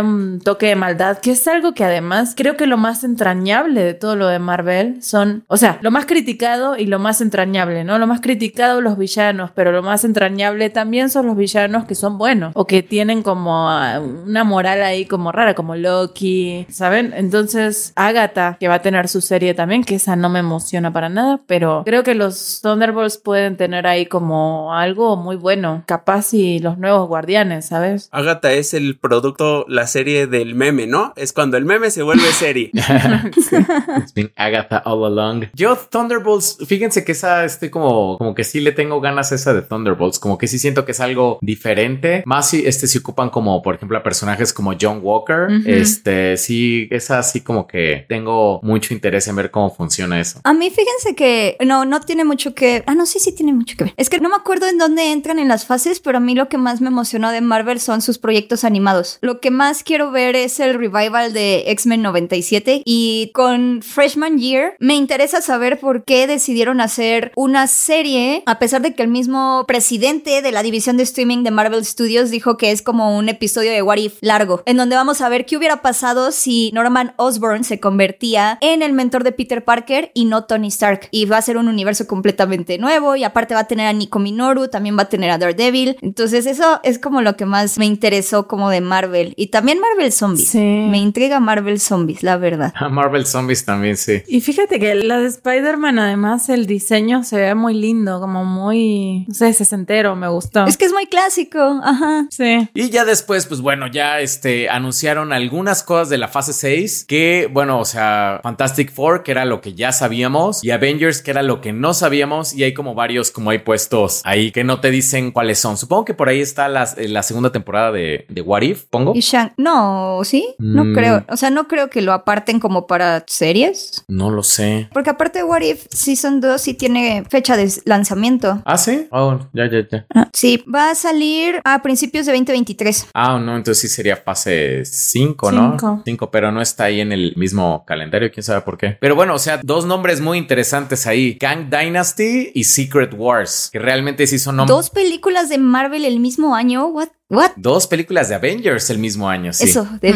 un 0.00 0.40
toque 0.44 0.66
de 0.66 0.76
maldad, 0.76 1.18
que 1.18 1.32
es 1.32 1.48
algo 1.48 1.74
que 1.74 1.84
además 1.84 2.34
creo 2.36 2.56
que 2.56 2.66
lo 2.66 2.76
más 2.76 3.02
entrañable 3.02 3.82
de 3.82 3.94
todo 3.94 4.14
lo 4.14 4.28
de 4.28 4.38
Marvel 4.38 5.02
son, 5.02 5.44
o 5.48 5.56
sea, 5.56 5.78
lo 5.80 5.90
más 5.90 6.06
criticado 6.06 6.76
y 6.76 6.86
lo 6.86 6.98
más 6.98 7.20
entrañable, 7.20 7.84
¿no? 7.84 7.98
Lo 7.98 8.06
más 8.06 8.20
criticado 8.20 8.80
los 8.80 8.96
villanos, 8.96 9.50
pero 9.54 9.72
lo 9.72 9.82
más 9.82 10.04
entrañable 10.04 10.70
también 10.70 11.10
son 11.10 11.26
los 11.26 11.36
villanos 11.36 11.86
que 11.86 11.94
son 11.94 12.18
buenos 12.18 12.52
o 12.54 12.66
que 12.66 12.82
tienen 12.82 13.22
como 13.22 13.68
ah, 13.70 14.00
una 14.00 14.44
moral 14.44 14.82
ahí 14.82 15.06
como 15.06 15.32
rara, 15.32 15.54
como 15.54 15.74
Loki, 15.74 16.66
¿saben? 16.70 17.12
Entonces, 17.16 17.92
Agatha, 17.96 18.56
que 18.60 18.68
va 18.68 18.74
a 18.74 18.82
tener 18.82 19.08
su 19.08 19.20
serie 19.20 19.54
también, 19.54 19.84
que 19.84 19.96
esa 19.96 20.16
no 20.16 20.28
me 20.28 20.40
emociona 20.40 20.92
para 20.92 21.08
nada, 21.08 21.40
pero 21.46 21.82
creo 21.84 22.02
que 22.02 22.14
los 22.14 22.60
Thunderbolts 22.62 23.18
pueden 23.18 23.56
tener 23.56 23.86
ahí 23.86 24.06
como 24.06 24.74
algo 24.74 25.16
muy 25.16 25.36
bueno, 25.36 25.82
capaz 25.86 26.34
y 26.34 26.58
los 26.58 26.78
nuevos 26.78 27.08
guardianes, 27.08 27.66
¿sabes? 27.66 28.08
Agatha 28.12 28.52
es 28.52 28.74
el 28.74 28.98
producto, 28.98 29.64
la 29.68 29.86
serie 29.86 30.26
del 30.34 30.56
meme, 30.56 30.86
¿no? 30.86 31.12
Es 31.16 31.32
cuando 31.32 31.56
el 31.56 31.64
meme 31.64 31.90
se 31.90 32.02
vuelve 32.02 32.24
serie. 32.32 32.70
It's 32.74 34.12
been 34.14 34.32
Agatha 34.36 34.82
all 34.84 35.04
along. 35.04 35.44
Yo, 35.54 35.76
Thunderbolts, 35.76 36.58
fíjense 36.66 37.04
que 37.04 37.12
esa 37.12 37.44
estoy 37.44 37.70
como, 37.70 38.18
como 38.18 38.34
que 38.34 38.42
sí 38.42 38.60
le 38.60 38.72
tengo 38.72 39.00
ganas 39.00 39.30
a 39.30 39.36
esa 39.36 39.54
de 39.54 39.62
Thunderbolts, 39.62 40.18
como 40.18 40.36
que 40.36 40.48
sí 40.48 40.58
siento 40.58 40.84
que 40.84 40.92
es 40.92 41.00
algo 41.00 41.38
diferente. 41.40 42.24
Más 42.26 42.50
si 42.50 42.66
este 42.66 42.88
se 42.88 42.98
ocupan 42.98 43.30
como, 43.30 43.62
por 43.62 43.76
ejemplo, 43.76 43.96
a 43.96 44.02
personajes 44.02 44.52
como 44.52 44.72
John 44.80 45.00
Walker. 45.02 45.48
Este, 45.66 46.36
sí, 46.36 46.88
esa 46.90 47.22
sí 47.22 47.40
como 47.40 47.68
que 47.68 48.04
tengo 48.08 48.60
mucho 48.62 48.92
interés 48.92 49.28
en 49.28 49.36
ver 49.36 49.52
cómo 49.52 49.72
funciona 49.72 50.20
eso. 50.20 50.40
A 50.42 50.52
mí 50.52 50.70
fíjense 50.70 51.14
que 51.14 51.56
no, 51.64 51.84
no 51.84 52.00
tiene 52.00 52.24
mucho 52.24 52.54
que... 52.54 52.82
Ah, 52.86 52.94
no, 52.96 53.06
sí, 53.06 53.20
sí 53.20 53.32
tiene 53.32 53.52
mucho 53.52 53.76
que 53.76 53.84
ver. 53.84 53.94
Es 53.96 54.10
que 54.10 54.18
no 54.18 54.28
me 54.28 54.36
acuerdo 54.36 54.66
en 54.66 54.78
dónde 54.78 55.12
entran 55.12 55.38
en 55.38 55.46
las 55.46 55.64
fases, 55.64 56.00
pero 56.00 56.18
a 56.18 56.20
mí 56.20 56.34
lo 56.34 56.48
que 56.48 56.58
más 56.58 56.80
me 56.80 56.88
emocionó 56.88 57.30
de 57.30 57.40
Marvel 57.40 57.78
son 57.78 58.02
sus 58.02 58.18
proyectos 58.18 58.64
animados. 58.64 59.18
Lo 59.20 59.40
que 59.40 59.52
más 59.52 59.84
quiero 59.84 60.10
ver 60.10 60.23
es 60.32 60.60
el 60.60 60.74
revival 60.74 61.32
de 61.32 61.64
X-Men 61.70 62.02
97 62.02 62.82
y 62.84 63.30
con 63.34 63.82
Freshman 63.82 64.38
Year 64.38 64.74
me 64.78 64.94
interesa 64.94 65.40
saber 65.40 65.78
por 65.78 66.04
qué 66.04 66.26
decidieron 66.26 66.80
hacer 66.80 67.32
una 67.36 67.66
serie, 67.66 68.42
a 68.46 68.58
pesar 68.58 68.82
de 68.82 68.94
que 68.94 69.02
el 69.02 69.08
mismo 69.08 69.64
presidente 69.68 70.40
de 70.40 70.52
la 70.52 70.62
división 70.62 70.96
de 70.96 71.02
streaming 71.02 71.44
de 71.44 71.50
Marvel 71.50 71.84
Studios 71.84 72.30
dijo 72.30 72.56
que 72.56 72.70
es 72.70 72.82
como 72.82 73.16
un 73.16 73.28
episodio 73.28 73.72
de 73.72 73.82
What 73.82 73.98
If 73.98 74.14
largo, 74.20 74.62
en 74.66 74.76
donde 74.76 74.96
vamos 74.96 75.20
a 75.20 75.28
ver 75.28 75.44
qué 75.46 75.56
hubiera 75.56 75.82
pasado 75.82 76.32
si 76.32 76.70
Norman 76.72 77.12
Osborn 77.16 77.64
se 77.64 77.80
convertía 77.80 78.58
en 78.60 78.82
el 78.82 78.92
mentor 78.92 79.24
de 79.24 79.32
Peter 79.32 79.64
Parker 79.64 80.10
y 80.14 80.24
no 80.24 80.44
Tony 80.44 80.68
Stark. 80.68 81.08
Y 81.10 81.26
va 81.26 81.38
a 81.38 81.42
ser 81.42 81.56
un 81.56 81.68
universo 81.68 82.06
completamente 82.06 82.78
nuevo 82.78 83.16
y 83.16 83.24
aparte 83.24 83.54
va 83.54 83.60
a 83.60 83.68
tener 83.68 83.86
a 83.86 83.92
Nico 83.92 84.18
Minoru, 84.18 84.68
también 84.68 84.96
va 84.96 85.02
a 85.02 85.08
tener 85.08 85.30
a 85.30 85.38
Daredevil. 85.38 85.96
Entonces 86.00 86.46
eso 86.46 86.80
es 86.82 86.98
como 86.98 87.22
lo 87.22 87.36
que 87.36 87.46
más 87.46 87.78
me 87.78 87.86
interesó 87.86 88.48
como 88.48 88.70
de 88.70 88.80
Marvel. 88.80 89.34
Y 89.36 89.48
también 89.48 89.80
Marvel 89.80 90.12
Zombies. 90.14 90.48
Sí. 90.48 90.58
Me 90.58 90.98
intriga 90.98 91.40
Marvel 91.40 91.80
Zombies, 91.80 92.22
la 92.22 92.36
verdad. 92.36 92.72
Marvel 92.90 93.26
Zombies 93.26 93.64
también, 93.64 93.96
sí. 93.96 94.22
Y 94.26 94.40
fíjate 94.40 94.78
que 94.78 94.94
la 94.94 95.18
de 95.18 95.26
Spider-Man, 95.26 95.98
además, 95.98 96.48
el 96.48 96.66
diseño 96.66 97.24
se 97.24 97.36
ve 97.36 97.54
muy 97.54 97.74
lindo, 97.74 98.20
como 98.20 98.44
muy, 98.44 99.24
no 99.28 99.34
sé, 99.34 99.52
sesentero, 99.52 100.16
me 100.16 100.28
gustó. 100.28 100.66
Es 100.66 100.76
que 100.76 100.84
es 100.84 100.92
muy 100.92 101.06
clásico, 101.06 101.80
ajá. 101.82 102.26
Sí. 102.30 102.68
Y 102.74 102.90
ya 102.90 103.04
después, 103.04 103.46
pues 103.46 103.60
bueno, 103.60 103.86
ya 103.86 104.20
este 104.20 104.68
anunciaron 104.68 105.32
algunas 105.32 105.82
cosas 105.82 106.08
de 106.08 106.18
la 106.18 106.28
fase 106.28 106.52
6 106.52 107.04
que, 107.06 107.48
bueno, 107.52 107.78
o 107.78 107.84
sea, 107.84 108.40
Fantastic 108.42 108.92
Four, 108.92 109.22
que 109.22 109.32
era 109.32 109.44
lo 109.44 109.60
que 109.60 109.74
ya 109.74 109.92
sabíamos, 109.92 110.62
y 110.64 110.70
Avengers, 110.70 111.22
que 111.22 111.30
era 111.30 111.42
lo 111.42 111.60
que 111.60 111.72
no 111.72 111.94
sabíamos, 111.94 112.54
y 112.54 112.64
hay 112.64 112.74
como 112.74 112.94
varios, 112.94 113.30
como 113.30 113.50
hay 113.50 113.58
puestos 113.58 114.22
ahí 114.24 114.50
que 114.52 114.64
no 114.64 114.80
te 114.80 114.90
dicen 114.90 115.32
cuáles 115.32 115.58
son. 115.58 115.76
Supongo 115.76 116.04
que 116.04 116.14
por 116.14 116.28
ahí 116.28 116.40
está 116.40 116.68
la, 116.68 116.88
la 116.96 117.22
segunda 117.22 117.52
temporada 117.52 117.92
de, 117.92 118.26
de 118.28 118.40
What 118.40 118.62
If, 118.62 118.84
pongo. 118.84 119.12
Y 119.14 119.20
Shang, 119.20 119.52
no, 119.56 120.03
¿sí? 120.24 120.54
No 120.58 120.84
Mm. 120.84 120.94
creo. 120.94 121.24
O 121.28 121.36
sea, 121.36 121.50
no 121.50 121.68
creo 121.68 121.90
que 121.90 122.02
lo 122.02 122.12
aparten 122.12 122.60
como 122.60 122.86
para 122.86 123.24
series. 123.26 124.04
No 124.08 124.30
lo 124.30 124.42
sé. 124.42 124.88
Porque 124.92 125.10
aparte 125.10 125.40
de 125.40 125.44
What 125.44 125.62
If 125.62 125.86
Season 125.90 126.40
2 126.40 126.60
sí 126.60 126.74
tiene 126.74 127.24
fecha 127.28 127.56
de 127.56 127.70
lanzamiento. 127.84 128.62
Ah, 128.64 128.76
sí. 128.78 129.06
Oh, 129.10 129.38
ya, 129.52 129.70
ya, 129.70 129.86
ya. 129.90 130.06
Ah, 130.14 130.28
Sí, 130.32 130.64
va 130.72 130.90
a 130.90 130.94
salir 130.94 131.60
a 131.64 131.82
principios 131.82 132.26
de 132.26 132.32
2023. 132.32 133.06
Ah, 133.14 133.38
no, 133.38 133.56
entonces 133.56 133.80
sí 133.80 133.88
sería 133.88 134.16
fase 134.16 134.84
5, 134.84 135.52
¿no? 135.52 135.70
Cinco. 135.72 136.02
5, 136.04 136.30
pero 136.30 136.52
no 136.52 136.60
está 136.60 136.84
ahí 136.84 137.00
en 137.00 137.12
el 137.12 137.34
mismo 137.36 137.84
calendario, 137.86 138.30
quién 138.32 138.42
sabe 138.44 138.60
por 138.62 138.76
qué. 138.78 138.96
Pero 139.00 139.14
bueno, 139.14 139.34
o 139.34 139.38
sea, 139.38 139.60
dos 139.62 139.86
nombres 139.86 140.20
muy 140.20 140.38
interesantes 140.38 141.06
ahí: 141.06 141.38
Kang 141.38 141.70
Dynasty 141.70 142.50
y 142.54 142.64
Secret 142.64 143.14
Wars, 143.16 143.70
que 143.72 143.78
realmente 143.78 144.26
sí 144.26 144.38
son 144.38 144.56
nombres. 144.56 144.74
Dos 144.76 144.90
películas 144.90 145.48
de 145.48 145.58
Marvel 145.58 146.04
el 146.04 146.20
mismo 146.20 146.54
año. 146.54 146.86
What? 146.88 147.08
What? 147.30 147.52
Dos 147.56 147.86
películas 147.86 148.28
de 148.28 148.34
Avengers 148.34 148.90
el 148.90 148.98
mismo 148.98 149.30
año, 149.30 149.52
sí. 149.52 149.64
Eso, 149.64 149.88
de. 150.02 150.14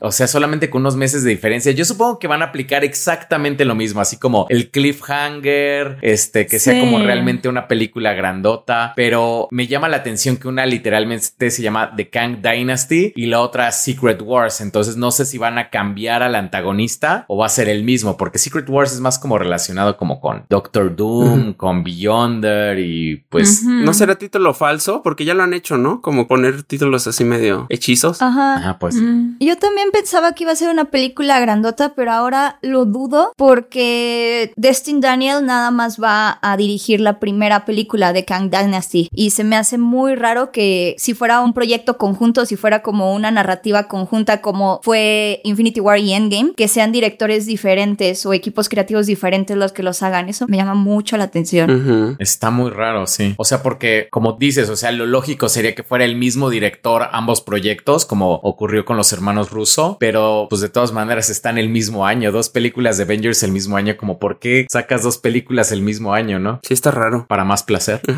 O 0.00 0.12
sea, 0.12 0.28
solamente 0.28 0.70
con 0.70 0.82
unos 0.82 0.96
meses 0.96 1.24
de 1.24 1.30
diferencia. 1.30 1.72
Yo 1.72 1.84
supongo 1.84 2.18
que 2.20 2.28
van 2.28 2.42
a 2.42 2.46
aplicar 2.46 2.84
exactamente 2.84 3.64
lo 3.64 3.74
mismo, 3.74 4.00
así 4.00 4.16
como 4.16 4.46
el 4.48 4.70
cliffhanger, 4.70 5.98
este, 6.02 6.46
que 6.46 6.58
sea 6.60 6.78
como 6.80 7.00
realmente 7.00 7.48
una 7.48 7.66
película 7.66 8.12
grandota. 8.14 8.92
Pero 8.94 9.48
me 9.50 9.66
llama 9.66 9.88
la 9.88 9.98
atención 9.98 10.36
que 10.36 10.46
una 10.46 10.66
literalmente 10.66 11.50
se 11.50 11.62
llama 11.62 11.94
The 11.96 12.10
Kang 12.10 12.40
Dynasty 12.40 13.12
y 13.16 13.26
la 13.26 13.40
otra 13.40 13.72
Secret 13.72 14.22
Wars. 14.22 14.60
Entonces 14.60 14.96
no 14.96 15.10
sé 15.10 15.26
si 15.26 15.36
van 15.36 15.58
a 15.58 15.68
cambiar 15.68 16.22
al 16.22 16.36
antagonista 16.36 17.24
o 17.26 17.38
va 17.38 17.46
a 17.46 17.50
ser 17.50 17.68
el 17.68 17.82
mismo, 17.82 18.16
porque 18.16 18.38
Secret 18.38 18.68
Wars 18.68 18.92
es 18.92 19.00
más 19.00 19.18
como 19.18 19.36
relacionado 19.36 19.96
como 19.96 20.20
con 20.20 20.46
Doctor 20.48 20.94
Doom, 20.94 21.54
con 21.54 21.82
Beyonder 21.82 22.78
y 22.78 23.24
pues. 23.28 23.64
¿No 23.64 23.92
será 23.94 24.14
título 24.14 24.54
falso? 24.54 25.02
Porque 25.02 25.24
ya 25.24 25.34
lo 25.34 25.42
han 25.42 25.54
hecho, 25.54 25.76
¿no? 25.76 26.00
Como 26.00 26.19
poner 26.26 26.62
títulos 26.62 27.06
así 27.06 27.24
medio 27.24 27.66
hechizos. 27.68 28.22
Ajá. 28.22 28.56
Ajá, 28.56 28.78
pues. 28.78 28.96
Mm. 28.96 29.36
Yo 29.40 29.56
también 29.56 29.90
pensaba 29.92 30.32
que 30.32 30.44
iba 30.44 30.52
a 30.52 30.56
ser 30.56 30.70
una 30.70 30.86
película 30.86 31.40
grandota, 31.40 31.94
pero 31.94 32.12
ahora 32.12 32.58
lo 32.62 32.84
dudo 32.84 33.32
porque 33.36 34.52
Destin 34.56 35.00
Daniel 35.00 35.44
nada 35.44 35.70
más 35.70 36.00
va 36.00 36.38
a 36.42 36.56
dirigir 36.56 37.00
la 37.00 37.18
primera 37.18 37.64
película 37.64 38.12
de 38.12 38.24
Kang 38.24 38.50
Dynasty 38.50 39.08
y 39.12 39.30
se 39.30 39.44
me 39.44 39.56
hace 39.56 39.78
muy 39.78 40.14
raro 40.14 40.52
que 40.52 40.94
si 40.98 41.14
fuera 41.14 41.40
un 41.40 41.52
proyecto 41.52 41.96
conjunto, 41.96 42.46
si 42.46 42.56
fuera 42.56 42.82
como 42.82 43.14
una 43.14 43.30
narrativa 43.30 43.88
conjunta 43.88 44.40
como 44.40 44.80
fue 44.82 45.40
Infinity 45.44 45.80
War 45.80 45.98
y 45.98 46.12
Endgame, 46.12 46.52
que 46.56 46.68
sean 46.68 46.92
directores 46.92 47.46
diferentes 47.46 48.24
o 48.26 48.32
equipos 48.32 48.68
creativos 48.68 49.06
diferentes 49.06 49.56
los 49.56 49.72
que 49.72 49.82
los 49.82 50.02
hagan. 50.02 50.28
Eso 50.28 50.46
me 50.48 50.56
llama 50.56 50.74
mucho 50.74 51.16
la 51.16 51.24
atención. 51.24 52.16
Está 52.18 52.50
muy 52.50 52.70
raro, 52.70 53.06
sí. 53.06 53.34
O 53.36 53.44
sea, 53.44 53.62
porque 53.62 54.08
como 54.10 54.32
dices, 54.32 54.68
o 54.68 54.76
sea, 54.76 54.92
lo 54.92 55.06
lógico 55.06 55.48
sería 55.48 55.74
que 55.74 55.82
fuera 55.82 56.04
el 56.04 56.09
mismo 56.16 56.50
director 56.50 57.08
ambos 57.12 57.40
proyectos, 57.40 58.06
como 58.06 58.34
ocurrió 58.34 58.84
con 58.84 58.96
los 58.96 59.12
hermanos 59.12 59.50
Russo, 59.50 59.96
pero 60.00 60.46
pues 60.48 60.60
de 60.60 60.68
todas 60.68 60.92
maneras 60.92 61.30
están 61.30 61.58
el 61.58 61.68
mismo 61.68 62.06
año, 62.06 62.32
dos 62.32 62.48
películas 62.48 62.96
de 62.96 63.04
Avengers 63.04 63.42
el 63.42 63.52
mismo 63.52 63.76
año, 63.76 63.96
como 63.96 64.18
por 64.18 64.38
qué 64.38 64.66
sacas 64.70 65.02
dos 65.02 65.18
películas 65.18 65.72
el 65.72 65.82
mismo 65.82 66.14
año, 66.14 66.38
¿no? 66.38 66.60
Sí, 66.62 66.74
está 66.74 66.90
raro. 66.90 67.26
Para 67.28 67.44
más 67.44 67.62
placer. 67.62 68.00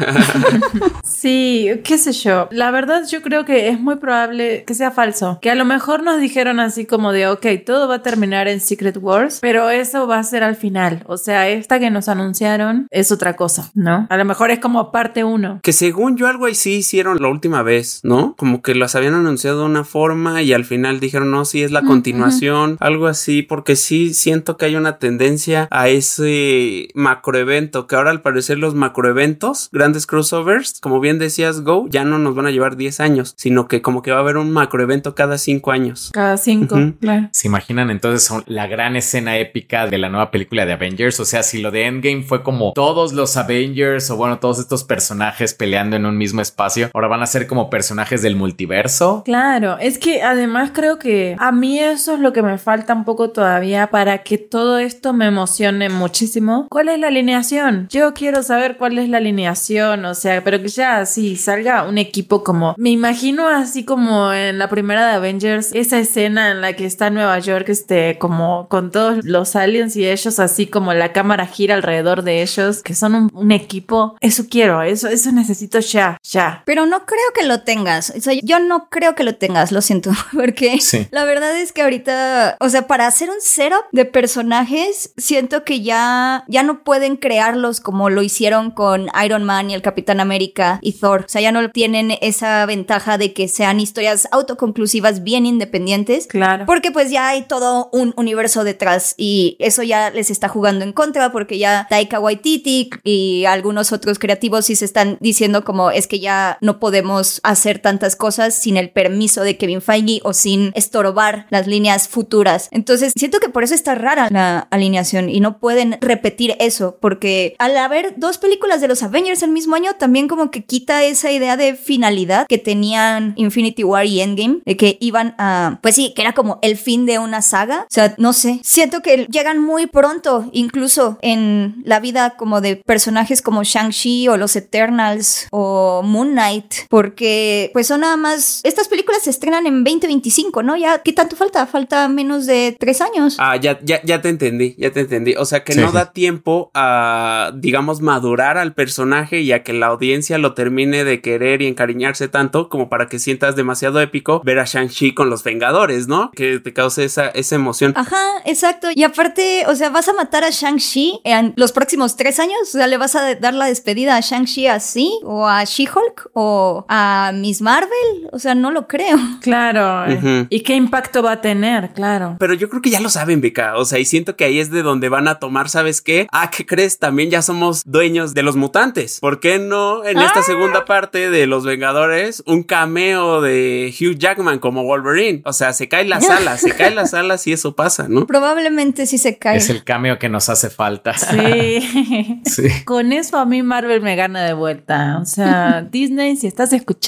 Sí, 1.04 1.70
qué 1.84 1.98
sé 1.98 2.12
yo. 2.12 2.48
La 2.50 2.70
verdad 2.70 3.02
yo 3.08 3.22
creo 3.22 3.44
que 3.44 3.68
es 3.68 3.78
muy 3.78 3.96
probable 3.96 4.64
que 4.64 4.74
sea 4.74 4.90
falso. 4.90 5.38
Que 5.40 5.50
a 5.50 5.54
lo 5.54 5.64
mejor 5.64 6.02
nos 6.02 6.20
dijeron 6.20 6.58
así 6.58 6.84
como 6.84 7.12
de, 7.12 7.28
ok, 7.28 7.46
todo 7.64 7.86
va 7.86 7.96
a 7.96 8.02
terminar 8.02 8.48
en 8.48 8.60
Secret 8.60 8.96
Wars, 9.00 9.38
pero 9.40 9.70
eso 9.70 10.06
va 10.08 10.18
a 10.18 10.24
ser 10.24 10.42
al 10.42 10.56
final. 10.56 11.04
O 11.06 11.16
sea, 11.16 11.48
esta 11.48 11.78
que 11.78 11.90
nos 11.90 12.08
anunciaron 12.08 12.88
es 12.90 13.12
otra 13.12 13.36
cosa, 13.36 13.70
¿no? 13.74 14.06
A 14.10 14.16
lo 14.16 14.24
mejor 14.24 14.50
es 14.50 14.58
como 14.58 14.90
parte 14.90 15.22
uno. 15.22 15.60
Que 15.62 15.72
según 15.72 16.16
yo 16.16 16.26
algo 16.26 16.46
así 16.46 16.76
hicieron 16.76 17.20
la 17.20 17.28
última 17.28 17.62
vez, 17.62 17.81
¿no? 18.02 18.34
Como 18.36 18.62
que 18.62 18.74
las 18.74 18.94
habían 18.94 19.14
anunciado 19.14 19.60
de 19.60 19.64
una 19.66 19.84
forma 19.84 20.42
y 20.42 20.52
al 20.52 20.64
final 20.64 21.00
dijeron, 21.00 21.30
no, 21.30 21.44
sí 21.44 21.62
es 21.62 21.70
la 21.70 21.82
continuación, 21.82 22.76
algo 22.80 23.06
así, 23.06 23.42
porque 23.42 23.76
sí 23.76 24.14
siento 24.14 24.56
que 24.56 24.66
hay 24.66 24.76
una 24.76 24.98
tendencia 24.98 25.68
a 25.70 25.88
ese 25.88 26.88
macroevento, 26.94 27.86
que 27.86 27.96
ahora 27.96 28.10
al 28.10 28.22
parecer 28.22 28.58
los 28.58 28.74
macroeventos, 28.74 29.68
grandes 29.72 30.06
crossovers, 30.06 30.80
como 30.80 31.00
bien 31.00 31.18
decías, 31.18 31.62
Go, 31.62 31.86
ya 31.88 32.04
no 32.04 32.18
nos 32.18 32.34
van 32.34 32.46
a 32.46 32.50
llevar 32.50 32.76
10 32.76 33.00
años, 33.00 33.34
sino 33.36 33.68
que 33.68 33.82
como 33.82 34.02
que 34.02 34.10
va 34.10 34.18
a 34.18 34.20
haber 34.20 34.36
un 34.36 34.50
macroevento 34.50 35.14
cada 35.14 35.38
5 35.38 35.70
años. 35.70 36.10
Cada 36.12 36.36
cinco, 36.36 36.76
Ujú. 36.76 36.94
claro. 37.00 37.28
¿Se 37.32 37.48
imaginan 37.48 37.90
entonces 37.90 38.30
la 38.46 38.66
gran 38.66 38.96
escena 38.96 39.38
épica 39.38 39.86
de 39.86 39.98
la 39.98 40.08
nueva 40.08 40.30
película 40.30 40.66
de 40.66 40.72
Avengers? 40.72 41.18
O 41.20 41.24
sea, 41.24 41.42
si 41.42 41.60
lo 41.60 41.70
de 41.70 41.86
Endgame 41.86 42.22
fue 42.22 42.42
como 42.42 42.72
todos 42.72 43.12
los 43.12 43.36
Avengers 43.36 44.10
o 44.10 44.16
bueno, 44.16 44.38
todos 44.38 44.58
estos 44.58 44.84
personajes 44.84 45.54
peleando 45.54 45.96
en 45.96 46.06
un 46.06 46.16
mismo 46.16 46.40
espacio, 46.40 46.90
ahora 46.94 47.08
van 47.08 47.22
a 47.22 47.26
ser 47.26 47.46
como 47.46 47.70
personajes 47.72 48.20
del 48.20 48.36
multiverso. 48.36 49.22
Claro, 49.24 49.78
es 49.78 49.96
que 49.96 50.22
además 50.22 50.72
creo 50.74 50.98
que 50.98 51.36
a 51.38 51.52
mí 51.52 51.78
eso 51.78 52.12
es 52.12 52.20
lo 52.20 52.34
que 52.34 52.42
me 52.42 52.58
falta 52.58 52.92
un 52.92 53.06
poco 53.06 53.30
todavía 53.30 53.86
para 53.86 54.18
que 54.18 54.36
todo 54.36 54.78
esto 54.78 55.14
me 55.14 55.24
emocione 55.24 55.88
muchísimo. 55.88 56.66
¿Cuál 56.68 56.90
es 56.90 56.98
la 56.98 57.08
alineación? 57.08 57.88
Yo 57.88 58.12
quiero 58.12 58.42
saber 58.42 58.76
cuál 58.76 58.98
es 58.98 59.08
la 59.08 59.16
alineación, 59.16 60.04
o 60.04 60.14
sea, 60.14 60.44
pero 60.44 60.60
que 60.60 60.68
ya 60.68 60.98
así 60.98 61.36
salga 61.36 61.84
un 61.84 61.96
equipo 61.96 62.44
como, 62.44 62.74
me 62.76 62.90
imagino 62.90 63.48
así 63.48 63.86
como 63.86 64.34
en 64.34 64.58
la 64.58 64.68
primera 64.68 65.06
de 65.06 65.14
Avengers, 65.14 65.70
esa 65.72 65.98
escena 65.98 66.50
en 66.50 66.60
la 66.60 66.74
que 66.74 66.84
está 66.84 67.08
Nueva 67.08 67.38
York, 67.38 67.70
este, 67.70 68.18
como 68.18 68.68
con 68.68 68.90
todos 68.90 69.24
los 69.24 69.56
aliens 69.56 69.96
y 69.96 70.06
ellos 70.06 70.38
así 70.38 70.66
como 70.66 70.92
la 70.92 71.12
cámara 71.12 71.46
gira 71.46 71.74
alrededor 71.74 72.22
de 72.22 72.42
ellos, 72.42 72.82
que 72.82 72.94
son 72.94 73.14
un, 73.14 73.30
un 73.32 73.50
equipo. 73.50 74.14
Eso 74.20 74.44
quiero, 74.50 74.82
eso, 74.82 75.08
eso 75.08 75.32
necesito 75.32 75.80
ya, 75.80 76.18
ya. 76.22 76.62
Pero 76.66 76.84
no 76.84 77.06
creo 77.06 77.32
que 77.34 77.46
lo 77.46 77.61
tengas. 77.62 78.12
O 78.16 78.20
sea, 78.20 78.34
yo 78.42 78.58
no 78.60 78.88
creo 78.90 79.14
que 79.14 79.24
lo 79.24 79.34
tengas, 79.34 79.72
lo 79.72 79.80
siento. 79.80 80.10
Porque 80.32 80.80
Sí. 80.80 81.06
la 81.10 81.24
verdad 81.24 81.56
es 81.58 81.72
que 81.72 81.82
ahorita, 81.82 82.56
o 82.60 82.68
sea, 82.68 82.86
para 82.86 83.06
hacer 83.06 83.30
un 83.30 83.40
setup 83.40 83.84
de 83.92 84.04
personajes, 84.04 85.12
siento 85.16 85.64
que 85.64 85.82
ya, 85.82 86.44
ya 86.48 86.62
no 86.62 86.82
pueden 86.84 87.16
crearlos 87.16 87.80
como 87.80 88.10
lo 88.10 88.22
hicieron 88.22 88.70
con 88.70 89.08
Iron 89.24 89.44
Man 89.44 89.70
y 89.70 89.74
el 89.74 89.82
Capitán 89.82 90.20
América 90.20 90.78
y 90.82 90.92
Thor. 90.94 91.24
O 91.26 91.28
sea, 91.28 91.40
ya 91.40 91.52
no 91.52 91.70
tienen 91.70 92.16
esa 92.20 92.64
ventaja 92.66 93.18
de 93.18 93.32
que 93.32 93.48
sean 93.48 93.80
historias 93.80 94.28
autoconclusivas 94.30 95.22
bien 95.22 95.46
independientes. 95.46 96.26
Claro. 96.26 96.66
Porque 96.66 96.90
pues 96.90 97.10
ya 97.10 97.28
hay 97.28 97.42
todo 97.42 97.88
un 97.92 98.12
universo 98.16 98.64
detrás 98.64 99.14
y 99.16 99.56
eso 99.58 99.82
ya 99.82 100.10
les 100.10 100.30
está 100.30 100.48
jugando 100.48 100.84
en 100.84 100.92
contra 100.92 101.32
porque 101.32 101.58
ya 101.58 101.86
Taika 101.88 102.20
Waititi 102.20 102.90
y 103.04 103.44
algunos 103.46 103.92
otros 103.92 104.18
creativos 104.18 104.66
sí 104.66 104.76
se 104.76 104.84
están 104.84 105.18
diciendo 105.20 105.64
como 105.64 105.90
es 105.90 106.06
que 106.06 106.20
ya 106.20 106.58
no 106.60 106.78
podemos 106.80 107.40
hacer 107.42 107.51
tantas 107.80 108.16
cosas 108.16 108.54
sin 108.54 108.76
el 108.76 108.90
permiso 108.90 109.42
de 109.42 109.56
Kevin 109.56 109.80
Feige 109.80 110.20
o 110.24 110.32
sin 110.32 110.72
estorbar 110.74 111.46
las 111.50 111.66
líneas 111.66 112.08
futuras. 112.08 112.68
Entonces 112.70 113.12
siento 113.16 113.40
que 113.40 113.48
por 113.48 113.64
eso 113.64 113.74
está 113.74 113.94
rara 113.94 114.28
la 114.30 114.60
alineación 114.70 115.28
y 115.28 115.40
no 115.40 115.58
pueden 115.58 115.98
repetir 116.00 116.56
eso 116.58 116.98
porque 117.00 117.54
al 117.58 117.76
haber 117.76 118.14
dos 118.16 118.38
películas 118.38 118.80
de 118.80 118.88
los 118.88 119.02
Avengers 119.02 119.42
el 119.42 119.50
mismo 119.50 119.76
año 119.76 119.94
también 119.98 120.28
como 120.28 120.50
que 120.50 120.64
quita 120.64 121.04
esa 121.04 121.30
idea 121.30 121.56
de 121.56 121.74
finalidad 121.74 122.46
que 122.46 122.58
tenían 122.58 123.34
Infinity 123.36 123.84
War 123.84 124.06
y 124.06 124.20
Endgame 124.20 124.60
de 124.64 124.76
que 124.76 124.98
iban 125.00 125.34
a 125.38 125.78
pues 125.82 125.94
sí 125.94 126.12
que 126.14 126.22
era 126.22 126.32
como 126.32 126.58
el 126.62 126.76
fin 126.76 127.06
de 127.06 127.18
una 127.18 127.42
saga 127.42 127.82
o 127.82 127.92
sea 127.92 128.14
no 128.18 128.32
sé 128.32 128.60
siento 128.62 129.00
que 129.00 129.26
llegan 129.30 129.58
muy 129.58 129.86
pronto 129.86 130.48
incluso 130.52 131.18
en 131.22 131.82
la 131.84 132.00
vida 132.00 132.36
como 132.36 132.60
de 132.60 132.76
personajes 132.76 133.42
como 133.42 133.62
Shang-Chi 133.62 134.28
o 134.28 134.36
los 134.36 134.56
Eternals 134.56 135.48
o 135.50 136.02
Moon 136.02 136.32
Knight 136.32 136.74
porque 136.88 137.41
pues 137.72 137.86
son 137.86 138.00
nada 138.00 138.16
más 138.16 138.60
estas 138.64 138.88
películas 138.88 139.22
se 139.22 139.30
estrenan 139.30 139.66
en 139.66 139.84
2025 139.84 140.62
¿no? 140.62 140.76
ya 140.76 140.98
¿qué 141.02 141.12
tanto 141.12 141.36
falta? 141.36 141.66
falta 141.66 142.08
menos 142.08 142.46
de 142.46 142.76
tres 142.78 143.00
años 143.00 143.36
Ah, 143.38 143.56
ya, 143.56 143.78
ya, 143.82 144.00
ya 144.04 144.20
te 144.20 144.28
entendí, 144.28 144.74
ya 144.78 144.90
te 144.90 145.00
entendí. 145.00 145.34
O 145.36 145.44
sea 145.44 145.64
que 145.64 145.72
Sí. 145.72 145.80
no 145.80 145.90
da 145.92 146.12
tiempo 146.12 146.70
a, 146.74 147.52
digamos, 147.54 148.00
madurar 148.00 148.58
al 148.58 148.74
personaje 148.74 149.40
y 149.40 149.52
a 149.52 149.62
que 149.62 149.72
la 149.72 149.86
audiencia 149.86 150.38
lo 150.38 150.54
termine 150.54 151.04
de 151.04 151.20
querer 151.20 151.62
y 151.62 151.66
encariñarse 151.66 152.28
tanto 152.28 152.68
como 152.68 152.88
para 152.88 153.06
que 153.06 153.18
sientas 153.18 153.56
demasiado 153.56 154.00
épico 154.00 154.40
ver 154.44 154.58
a 154.58 154.64
Shang-Chi 154.64 155.14
con 155.14 155.30
los 155.30 155.42
Vengadores, 155.44 156.08
¿no? 156.08 156.30
Que 156.32 156.58
te 156.60 156.72
cause 156.72 157.04
esa, 157.04 157.28
esa 157.28 157.54
emoción. 157.54 157.92
Ajá, 157.96 158.22
exacto. 158.44 158.88
Y 158.94 159.02
aparte, 159.04 159.64
o 159.66 159.74
sea, 159.74 159.90
vas 159.90 160.08
a 160.08 160.12
matar 160.12 160.44
a 160.44 160.50
Shang-Chi 160.50 161.20
en 161.24 161.52
los 161.56 161.72
próximos 161.72 162.16
tres 162.16 162.38
años. 162.38 162.58
O 162.62 162.78
sea, 162.78 162.86
le 162.86 162.96
vas 162.98 163.14
a 163.16 163.34
dar 163.36 163.54
la 163.54 163.66
despedida 163.66 164.16
a 164.16 164.20
Shang-Chi 164.20 164.66
así, 164.66 165.10
o 165.24 165.46
a 165.46 165.64
She-Hulk, 165.64 166.30
o 166.34 166.84
a 166.88 167.31
Miss 167.40 167.60
Marvel. 167.62 168.28
O 168.32 168.38
sea, 168.38 168.54
no 168.54 168.70
lo 168.70 168.86
creo. 168.86 169.18
Claro. 169.40 170.04
eh. 170.10 170.46
¿Y 170.50 170.60
qué 170.62 170.74
impacto 170.74 171.22
va 171.22 171.32
a 171.32 171.40
tener? 171.40 171.90
Claro. 171.92 172.36
Pero 172.38 172.54
yo 172.54 172.68
creo 172.68 172.82
que 172.82 172.90
ya 172.90 173.00
lo 173.00 173.08
saben, 173.08 173.40
Beca. 173.40 173.76
O 173.76 173.84
sea, 173.84 173.98
y 173.98 174.04
siento 174.04 174.36
que 174.36 174.44
ahí 174.44 174.58
es 174.60 174.70
de 174.70 174.82
donde 174.82 175.08
van 175.08 175.28
a 175.28 175.38
tomar, 175.38 175.68
¿sabes 175.68 176.00
qué? 176.02 176.26
Ah, 176.32 176.50
¿qué 176.50 176.66
crees? 176.66 176.98
También 176.98 177.30
ya 177.30 177.42
somos 177.42 177.82
dueños 177.84 178.34
de 178.34 178.42
los 178.42 178.56
mutantes. 178.56 179.18
¿Por 179.20 179.40
qué 179.40 179.58
no 179.58 180.04
en 180.04 180.18
esta 180.18 180.42
segunda 180.42 180.84
parte 180.84 181.30
de 181.30 181.46
Los 181.46 181.64
Vengadores 181.64 182.42
un 182.46 182.62
cameo 182.62 183.40
de 183.40 183.92
Hugh 183.98 184.16
Jackman 184.18 184.58
como 184.58 184.84
Wolverine? 184.84 185.42
O 185.44 185.52
sea, 185.52 185.72
se 185.72 185.88
caen 185.88 186.08
las 186.08 186.28
alas, 186.30 186.60
se 186.60 186.74
caen 186.74 186.94
las 186.94 187.14
alas 187.14 187.46
y 187.46 187.52
eso 187.52 187.74
pasa, 187.76 188.06
¿no? 188.08 188.26
Probablemente 188.26 189.06
sí 189.06 189.18
se 189.18 189.38
cae. 189.38 189.56
Es 189.56 189.70
el 189.70 189.84
cameo 189.84 190.18
que 190.18 190.28
nos 190.28 190.48
hace 190.48 190.70
falta. 190.70 191.14
Sí. 191.14 192.40
Sí. 192.44 192.68
Con 192.84 193.12
eso 193.12 193.38
a 193.38 193.46
mí 193.46 193.62
Marvel 193.62 194.02
me 194.02 194.14
gana 194.16 194.42
de 194.44 194.52
vuelta. 194.52 195.18
O 195.22 195.24
sea, 195.24 195.82
Disney, 195.82 196.36
si 196.36 196.46
estás 196.46 196.72
escuchando, 196.72 197.02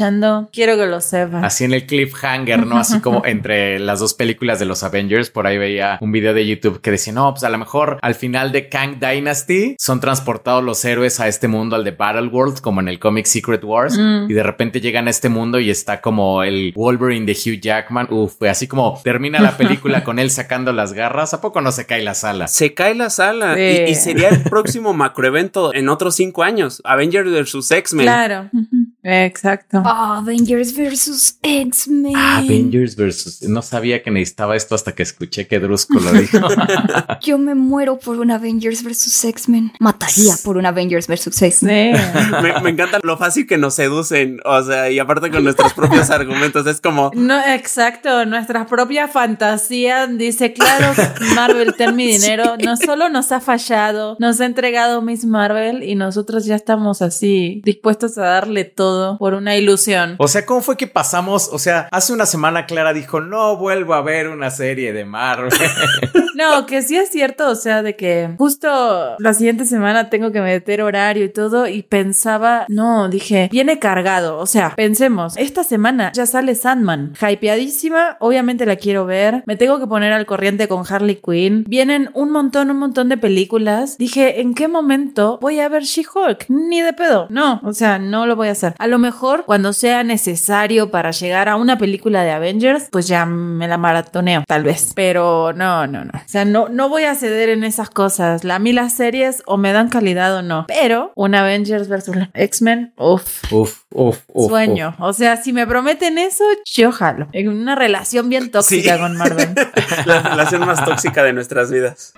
quiero 0.53 0.77
que 0.77 0.87
lo 0.87 1.01
sepas. 1.01 1.45
Así 1.45 1.65
en 1.65 1.73
el 1.75 1.87
cliffhanger, 1.87 2.67
¿no? 2.67 2.79
Así 2.79 3.01
como 3.01 3.23
entre 3.27 3.79
las 3.79 4.01
dos 4.01 4.15
películas 4.15 4.59
de 4.59 4.65
los 4.67 4.83
Avengers, 4.83 5.31
por 5.31 5.47
ahí 5.47 5.59
veía 5.59 5.99
un 6.01 6.13
video 6.13 6.35
de 6.35 6.47
YouTube 6.47 6.81
que 6.81 6.91
decía, 6.91 7.13
no, 7.13 7.31
pues 7.33 7.45
a 7.45 7.49
lo 7.49 7.59
mejor 7.59 7.99
al 8.03 8.15
final 8.15 8.53
de 8.53 8.69
Kang 8.69 8.99
Dynasty 9.01 9.77
son 9.79 10.01
transportados 10.01 10.63
los 10.65 10.85
héroes 10.85 11.21
a 11.21 11.29
este 11.29 11.49
mundo, 11.49 11.77
al 11.77 11.85
de 11.85 11.91
Battle 11.93 12.29
World, 12.29 12.61
como 12.61 12.81
en 12.81 12.89
el 12.89 12.99
cómic 12.99 13.27
Secret 13.27 13.63
Wars, 13.65 13.97
Mm. 13.99 14.31
y 14.31 14.35
de 14.35 14.43
repente 14.43 14.81
llegan 14.81 15.07
a 15.07 15.11
este 15.11 15.29
mundo 15.29 15.59
y 15.61 15.71
está 15.71 16.01
como 16.01 16.43
el 16.43 16.73
Wolverine 16.75 17.27
de 17.27 17.33
Hugh 17.33 17.61
Jackman. 17.61 18.09
Uf, 18.11 18.35
fue 18.39 18.49
así 18.49 18.67
como 18.67 19.01
termina 19.03 19.41
la 19.41 19.57
película 19.57 20.03
con 20.05 20.19
él 20.19 20.31
sacando 20.31 20.73
las 20.73 20.93
garras. 20.93 21.35
¿A 21.35 21.41
poco 21.41 21.61
no 21.61 21.73
se 21.73 21.87
cae 21.87 22.03
las 22.03 22.25
alas? 22.25 22.53
Se 22.53 22.75
cae 22.75 22.95
la 22.95 23.11
sala 23.11 23.55
Sí. 23.55 23.61
y, 23.61 23.91
y 23.91 23.95
sería 23.95 24.29
el 24.31 24.43
próximo 24.43 24.93
macroevento 24.93 25.73
en 25.75 25.89
otros 25.89 26.17
cinco 26.17 26.43
años. 26.43 26.81
Avengers 26.85 27.31
vs. 27.31 27.71
X-Men. 27.71 28.07
Claro. 28.07 28.51
Exacto. 29.05 29.83
Oh, 29.85 30.15
Avengers 30.15 30.75
versus 30.75 31.39
X-Men. 31.43 32.17
Avengers 32.17 32.97
versus. 32.97 33.43
No 33.43 33.61
sabía 33.61 34.03
que 34.03 34.11
necesitaba 34.11 34.57
esto 34.57 34.75
hasta 34.75 34.93
que 34.93 35.03
escuché 35.03 35.47
que 35.47 35.61
Drusco 35.61 36.01
lo 36.01 36.11
dijo. 36.13 36.39
Yo 37.21 37.37
me 37.37 37.55
muero 37.55 37.99
por 37.99 38.19
un 38.19 38.31
Avengers 38.31 38.83
versus 38.83 39.23
X-Men. 39.25 39.73
Mataría 39.79 40.35
por 40.43 40.57
un 40.57 40.65
Avengers 40.65 41.07
versus 41.07 41.41
X-Men. 41.41 41.97
Sí. 41.97 42.03
Me, 42.43 42.61
me 42.61 42.71
encanta 42.71 42.99
lo 43.03 43.17
fácil 43.17 43.47
que 43.47 43.59
nos 43.59 43.75
seducen. 43.75 44.41
O 44.45 44.63
sea, 44.63 44.91
y 44.91 44.99
aparte 44.99 45.31
con 45.31 45.45
nuestros 45.45 45.75
propios 45.75 46.11
argumentos. 46.11 46.67
Es 46.67 46.81
como, 46.81 47.11
No, 47.15 47.39
exacto, 47.47 48.25
nuestra 48.25 48.67
propia 48.67 49.09
fantasía 49.09 50.07
dice, 50.07 50.53
claro, 50.53 50.95
Marvel, 51.35 51.75
ten 51.77 51.95
mi 51.95 52.07
dinero. 52.13 52.57
No 52.63 52.77
solo 52.77 53.09
nos 53.09 53.33
ha 53.33 53.41
fallado, 53.41 54.17
nos 54.19 54.41
ha 54.41 54.47
entregado 54.47 55.03
Miss 55.03 55.25
Marvel 55.27 55.83
y 55.83 55.95
nosotros 55.95 56.47
ya 56.47 56.55
estamos 56.57 57.03
así 57.03 57.61
dispuestos 57.65 58.17
a 58.19 58.23
darle 58.23 58.65
todo 58.65 58.94
por 59.19 59.35
una 59.35 59.57
ilusión. 59.57 60.17
O 60.19 60.29
sea, 60.29 60.45
¿cómo 60.47 60.61
fue 60.61 60.77
que 60.77 60.87
pasamos? 60.87 61.49
O 61.53 61.59
sea, 61.59 61.89
hace 61.91 62.13
una 62.13 62.27
semana 62.27 62.67
Clara 62.67 62.93
dijo, 62.93 63.21
no 63.21 63.57
vuelvo 63.57 63.95
a 63.95 64.03
ver 64.03 64.29
una 64.29 64.51
serie 64.51 64.93
de 64.93 65.05
Marvel. 65.05 65.53
No, 66.35 66.67
que 66.67 66.83
sí 66.83 66.97
es 66.97 67.11
cierto, 67.11 67.49
o 67.49 67.55
sea, 67.55 67.83
de 67.83 67.95
que 67.95 68.35
justo 68.37 69.15
la 69.19 69.35
siguiente 69.35 69.65
semana 69.65 70.11
tengo 70.11 70.33
que 70.33 70.41
meter 70.41 70.83
horario 70.83 71.25
y 71.25 71.29
todo 71.29 71.69
y 71.69 71.83
pensaba, 71.83 72.67
no, 72.69 73.09
dije, 73.09 73.49
viene 73.53 73.79
cargado, 73.79 74.39
o 74.39 74.47
sea, 74.47 74.75
pensemos, 74.75 75.37
esta 75.37 75.63
semana 75.63 76.11
ya 76.13 76.27
sale 76.27 76.57
Sandman, 76.57 77.15
hypeadísima, 77.21 78.17
obviamente 78.19 78.67
la 78.67 78.77
quiero 78.77 79.07
ver, 79.07 79.45
me 79.47 79.57
tengo 79.57 79.79
que 79.79 79.87
poner 79.87 80.13
al 80.13 80.27
corriente 80.27 80.67
con 80.67 80.85
Harley 80.89 81.21
Quinn, 81.25 81.65
vienen 81.69 82.11
un 82.15 82.33
montón, 82.33 82.71
un 82.71 82.79
montón 82.79 83.09
de 83.09 83.17
películas, 83.17 83.97
dije, 83.97 84.41
¿en 84.41 84.55
qué 84.55 84.67
momento 84.67 85.39
voy 85.41 85.61
a 85.61 85.69
ver 85.69 85.85
She-Hulk? 85.85 86.47
Ni 86.49 86.81
de 86.81 86.95
pedo, 86.95 87.29
no, 87.31 87.61
o 87.63 87.73
sea, 87.73 88.01
no 88.01 88.27
lo 88.27 88.35
voy 88.35 88.49
a 88.49 88.53
hacer. 88.53 88.75
A 88.85 88.87
lo 88.87 88.99
mejor 88.99 89.47
cuando 89.47 89.73
sea 89.73 90.03
necesario 90.05 90.91
para 90.91 91.11
llegar 91.11 91.49
a 91.49 91.57
una 91.57 91.79
película 91.79 92.23
de 92.23 92.33
Avengers, 92.33 92.89
pues 92.93 93.09
ya 93.09 93.25
me 93.25 93.67
la 93.67 93.79
maratoneo, 93.79 94.45
tal 94.47 94.63
vez, 94.63 94.93
pero 94.95 95.55
no, 95.55 95.87
no, 95.87 96.05
no. 96.05 96.11
O 96.15 96.23
sea, 96.29 96.45
no, 96.45 96.69
no 96.69 96.91
voy 96.91 97.05
a 97.05 97.15
ceder 97.15 97.49
en 97.49 97.65
esas 97.65 97.89
cosas. 97.89 98.45
La, 98.45 98.57
a 98.57 98.59
mí 98.59 98.75
las 98.75 98.93
series 98.95 99.43
o 99.47 99.57
me 99.57 99.73
dan 99.73 99.89
calidad 99.89 100.37
o 100.37 100.43
no. 100.43 100.67
Pero 100.69 101.13
un 101.15 101.35
Avengers 101.35 101.89
versus 101.89 102.15
X-Men, 102.35 102.93
uff. 102.99 103.51
uf, 103.51 103.79
uf, 103.91 104.19
uf. 104.29 104.49
Sueño. 104.51 104.95
O 104.99 105.15
sea, 105.15 105.39
si 105.39 105.55
me 105.55 105.67
prometen 105.67 106.19
eso, 106.19 106.45
yo 106.67 106.93
jalo. 106.93 107.29
En 107.33 107.49
una 107.49 107.75
relación 107.77 108.29
bien 108.29 108.51
tóxica 108.51 108.97
Sí. 108.97 109.01
con 109.01 109.17
Marvel. 109.17 109.49
la 110.05 110.21
relación 110.21 110.67
más 110.67 110.85
tóxica 110.85 111.23
de 111.25 111.33
nuestras 111.33 111.71
vidas. 111.71 112.13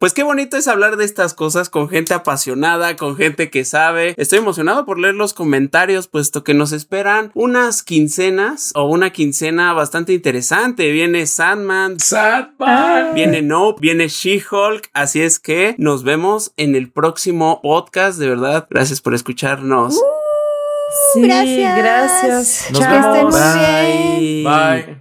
Pues 0.00 0.14
qué 0.14 0.22
bonito 0.22 0.56
es 0.56 0.66
hablar 0.66 0.96
de 0.96 1.04
estas 1.04 1.34
cosas 1.34 1.68
con 1.68 1.90
gente 1.90 2.14
apasionada, 2.14 2.96
con 2.96 3.16
gente 3.16 3.50
que 3.50 3.66
sabe. 3.66 4.14
Estoy 4.16 4.38
emocionado 4.38 4.86
por 4.86 4.98
leer 4.98 5.14
los 5.14 5.34
comentarios, 5.34 6.08
puesto 6.08 6.42
que 6.42 6.54
nos 6.54 6.72
esperan 6.72 7.30
unas 7.34 7.82
quincenas 7.82 8.72
o 8.74 8.84
una 8.86 9.10
quincena 9.10 9.74
bastante 9.74 10.14
interesante. 10.14 10.90
Viene 10.90 11.26
Sandman, 11.26 12.00
Sandman. 12.00 13.12
Viene 13.14 13.42
Nope, 13.42 13.78
viene 13.82 14.08
She-Hulk, 14.08 14.88
así 14.94 15.20
es 15.20 15.38
que 15.38 15.74
nos 15.76 16.02
vemos 16.02 16.52
en 16.56 16.76
el 16.76 16.90
próximo 16.90 17.60
podcast. 17.62 18.18
De 18.18 18.30
verdad, 18.30 18.66
gracias 18.70 19.02
por 19.02 19.14
escucharnos. 19.14 20.00
Sí, 21.12 21.20
Gracias. 21.20 21.76
gracias. 21.76 22.66
Nos 22.72 22.86
Que 22.86 22.96
estén 22.96 23.12
vemos. 23.12 23.34
muy 23.34 24.18
bien. 24.18 24.44
Bye. 24.44 24.98